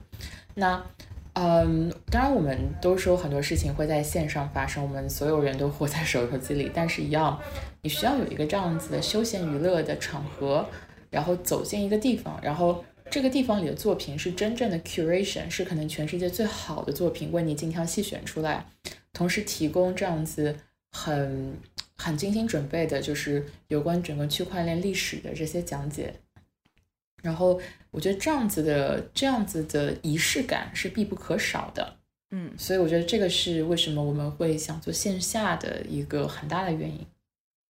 [0.54, 0.80] 那，
[1.34, 7.40] 嗯，当然我们都说很多事情会在线上发生，我们所有人都活在手机里，但是一样，
[7.80, 10.68] 你需要有一个这样子的休闲娱乐的场合，
[11.08, 18.66] 然后走进一个地方，然后这个地方里的作品是真正的 curation，是可能全世界最好的作品为你精挑细选出来。
[19.14, 20.56] 同时提供这样子
[20.90, 21.54] 很
[21.96, 26.12] 很精心准备的，就是有关整个区块链历史的这些讲解。
[27.22, 31.96] 然后我觉得这样子的这样子的仪式感是必不可少的，
[32.32, 37.06] 嗯所以我觉得这个是为什么我们会想做线下的一个很大的原因。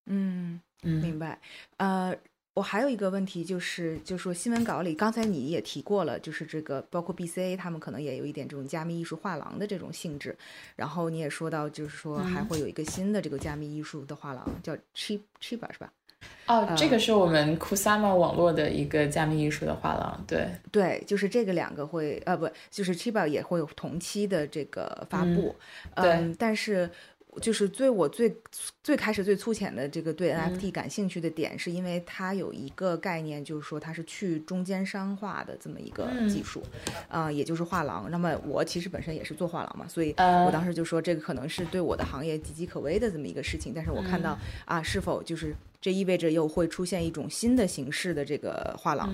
[0.07, 1.39] 嗯，嗯，明白。
[1.77, 2.13] 呃，
[2.55, 10.35] 我还有一个问题就是，就说新闻稿里，刚才你也提过了，就是这个包括 BCA 他们可能也有一点这种加密艺术画廊的这种性质，
[10.75, 15.91] 然后你也说到，就是说还嗯会有一个新的这个加密艺术的画廊，叫 Chip Chiba 是吧？
[16.47, 25.55] 哦，呃这个是我们 Kusama 网络的一个加密艺术的画廊，对，对，就是这个两个会，呃，不，就是 Chiba 也会有同期的这个发嗯布，
[25.95, 26.11] 对。
[26.11, 26.89] 嗯，但是
[27.41, 28.35] 就是最我最
[28.83, 30.53] 最开始最粗浅的这个对嗯。
[30.53, 36.27] NFT 感兴趣的点，是因为它有一个概念，就是说它是去中间商化的这么一个嗯。
[36.27, 36.61] 技术，
[37.07, 38.11] 啊、也就是画廊。
[38.11, 43.71] 那么我其实本身也是做画廊嘛，所以呃我当时就说这个可能是对我的行业岌岌可危的这么一个事情。
[43.73, 44.33] 但是我看到、
[44.67, 44.77] 嗯。
[44.77, 49.13] 啊，是否就是这意味着又会出现一种新的形式的这个画廊？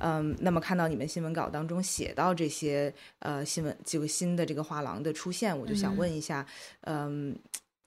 [0.00, 6.44] 嗯，那么看到你们新闻稿当中写到这些呃新闻这个新的这个画廊的出现，我就想嗯问一下，
[6.80, 7.38] 嗯，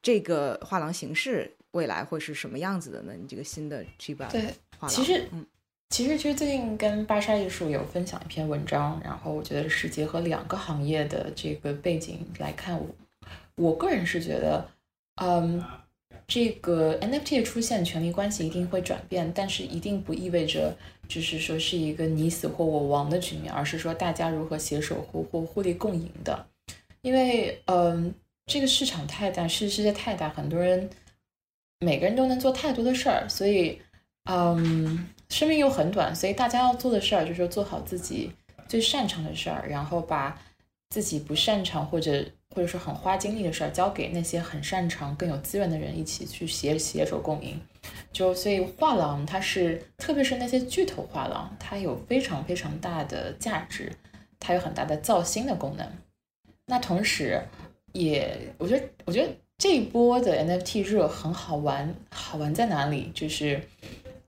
[0.02, 3.12] 这个画廊形式未来会是什么样子的呢？
[3.20, 4.46] 你这个新的 Chiba 对，
[4.80, 5.46] 画廊，其实嗯
[5.90, 12.88] 其实，其实最近跟巴莎艺术有分享一篇文章，然后我觉得是结合两个行业的这个背景来看我，
[13.56, 14.66] 我个人是觉得，
[15.16, 15.62] 嗯，
[16.34, 20.74] 这个 NFT 的出现，权力关系一定会转变，但是一定不意味着
[21.10, 26.48] 就是说是一个你死或我亡的局面，而是说大家如何携手互或互利共赢的，
[27.02, 28.14] 因为嗯，
[28.46, 30.90] 这个市场太大，世世界太大，很多人
[31.82, 33.82] 每个人都能做太多的事儿，所以。
[34.26, 38.32] 嗯，生命又很短，所以大家要做的事儿就是做好自己
[38.68, 40.40] 最擅长的事儿，然后把
[40.92, 47.60] 自己不擅长或者或者是很花精力的事儿交给那些很擅长、更有资源的人一起去携携手共赢。
[48.12, 53.92] 就所以画廊它是，特别是那些巨头画廊，它有非常非常大的价值，
[54.40, 55.88] 它有很大的造星的功能。
[56.68, 57.42] 那同时
[57.94, 63.12] 也，我觉得我觉得这一波的 NFT 热很好玩，好玩在哪里？
[63.14, 63.62] 就是。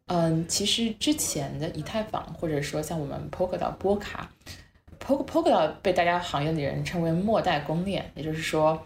[0.08, 4.30] 嗯，其实之前的以太坊，或者说像我们 Polkadot 波卡
[5.06, 8.86] ，Polk Polkadot 被大家行业里人称为末代公链，也就是说，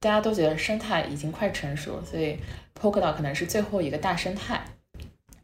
[0.00, 2.38] 大家都觉得生态已经快成熟，所以
[2.80, 4.62] Polkadot 可能是最后一个大生态，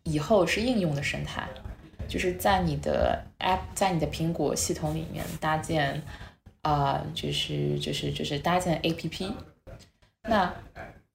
[0.04, 1.46] 以后是应用的生态，
[2.08, 6.02] 就是在你的 App，在你的苹果系统里面搭建，
[6.62, 9.32] 啊、就是就是就是搭建 APP，
[10.22, 10.54] 那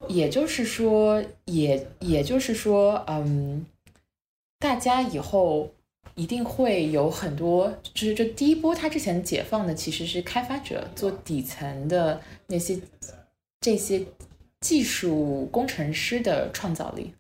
[0.08, 3.66] 也就是说，也也就是说，嗯。
[4.62, 5.72] 大家以后
[6.20, 12.78] 一定会有很多，就是这第一波，它之前解放的其实是开发者做底层的那些
[13.62, 14.06] 这些
[14.60, 17.14] 技术工程师的创造力。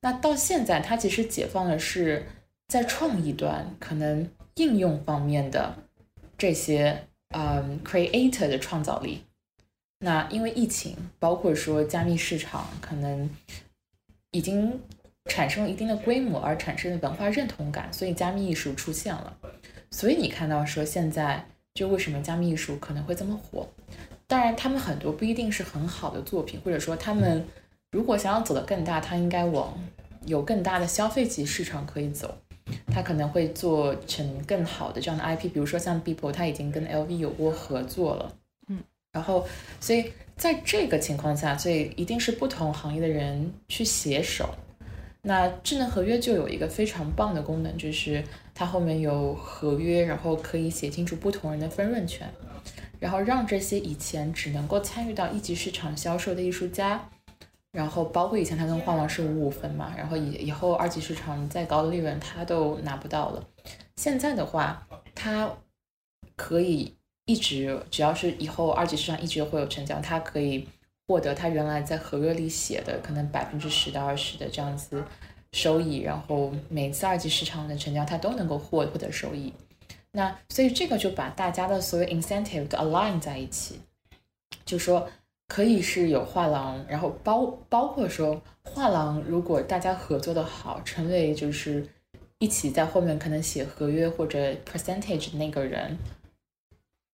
[0.00, 2.24] 那到现在，它其实解放的是
[2.68, 5.74] 在创意端可能应用方面的
[6.38, 9.24] 这些嗯 creator 的创造力。
[9.98, 13.28] 那因为疫情，包括说加密市场可能
[14.30, 14.80] 已经。
[15.30, 19.32] 产生了一定的规模而产生的文化认同感，所以加密艺术出现了。
[19.92, 23.68] 所以你看到说现在就为什么加密艺术可能会这么火？
[24.26, 27.46] 当然，他们很多不一定是很好的作品，或者说他们
[27.92, 29.72] 如果想要走得更大，他应该往
[30.26, 32.36] 有更大的消费级市场可以走。
[32.92, 38.32] 他可能会做成更好的这样的 IP，比如说像 Beeple，他已经跟 LV 有过合作了。
[38.68, 38.78] 嗯，
[39.12, 39.46] 然后，
[39.80, 44.54] 所以在这个情况下，所以一定是不同行业的人去携手。
[45.22, 48.24] 那智能合约就有一个非常棒的功能，就是
[48.54, 52.26] 它后面有合约，然后可以写清楚不同人的分润权，
[52.98, 57.10] 然后让这些以前只能够参与到一级市场销售的艺术家，
[57.70, 63.46] 然后包括以前他跟画廊是五五分嘛，然后以以后二级市场再高的利润他都拿不到了。
[63.96, 65.54] 现在的话，他
[66.34, 70.66] 可以一直只要是以后二级市场一直会有成交，他可以。
[71.10, 75.02] 获得他原来在合约里写的可能百分之十到二十的这样子
[75.52, 79.52] 收益，然后每次二级市场的成交他都能够获获得收益。
[80.12, 83.80] 那所以这个就把大家的所有 incentive 都 align 在一起，
[84.64, 85.10] 就说
[85.48, 91.84] 可以是有画廊，然后包包括说画廊如果大家合作的好，成为就是
[92.38, 95.98] 一起在后面可能写合约或者 percentage 那个人，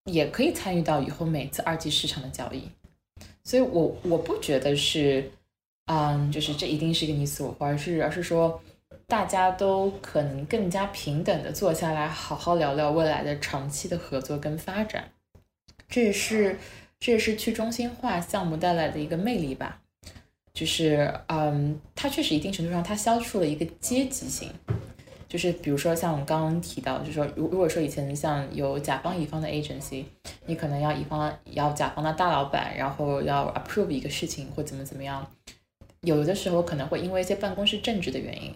[0.04, 2.68] 也可以参与到以后每次二级市场的交易。
[3.46, 5.30] 所以，我我不觉得是，
[5.84, 8.60] 嗯，就是这一定是一个你死我活，而是而是说，
[9.06, 15.12] 大家都可能更加平等的坐下来，好好聊聊未来的长期的合作跟发展。
[15.88, 16.58] 这也是
[16.98, 19.80] 这也是去中心化项目带来的一个魅力吧。
[20.52, 24.50] 就是，嗯，它确实一定程度上它消除了一个阶级性。
[25.28, 30.04] 就是比如说像我们刚刚提到，就是说，如如果说以前像有甲方乙方的 agency，
[30.46, 35.28] 你可能要乙方要甲方的大老板，然后要 approve 一个事情或怎么怎么样，
[36.02, 38.54] 有的时候可能会因为一些办公室政治的原因，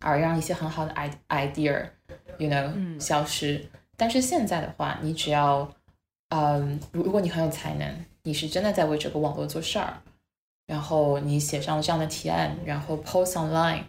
[0.00, 0.94] 而让一些很好的
[1.28, 3.64] idea，you know，消失。
[3.96, 5.66] 但是现在的话，你只要，
[6.28, 10.02] 嗯，如如果你很有才能，你是真的在为这个网络做事儿，
[10.66, 13.84] 然后你写上了这样的提案，然后 post online。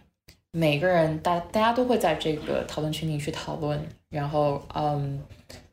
[0.56, 5.20] 每个人，大大家都会在这个讨论群里去讨论，然后，嗯，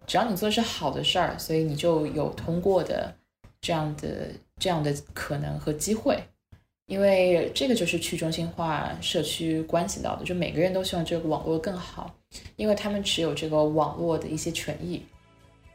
[0.07, 3.13] 只要你做的是好的事儿，所以你就有通过的
[3.61, 6.17] 这样的这样的可能和机会，
[6.87, 12.15] 因为这个就是去中心化社区关系到的，就每个人都希望这个网络更好，
[12.55, 15.05] 因为他们持有这个网络的一些权益，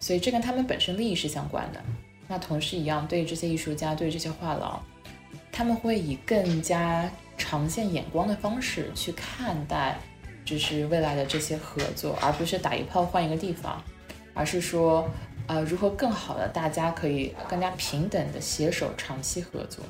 [0.01, 1.81] 所以这跟他们本身利益是相关的。
[2.27, 4.85] 那同时一样，对于这些艺术家，对于这些画廊，
[5.53, 7.09] 他们会以更加。
[7.37, 9.99] 长线眼光的方式去看待，
[10.45, 13.83] 就是未来的这些合作，而不是打一炮换一个地方，
[14.35, 15.09] 而是说，
[15.47, 19.85] 呃，如何更好的大家可以更加平等的携手长期合作，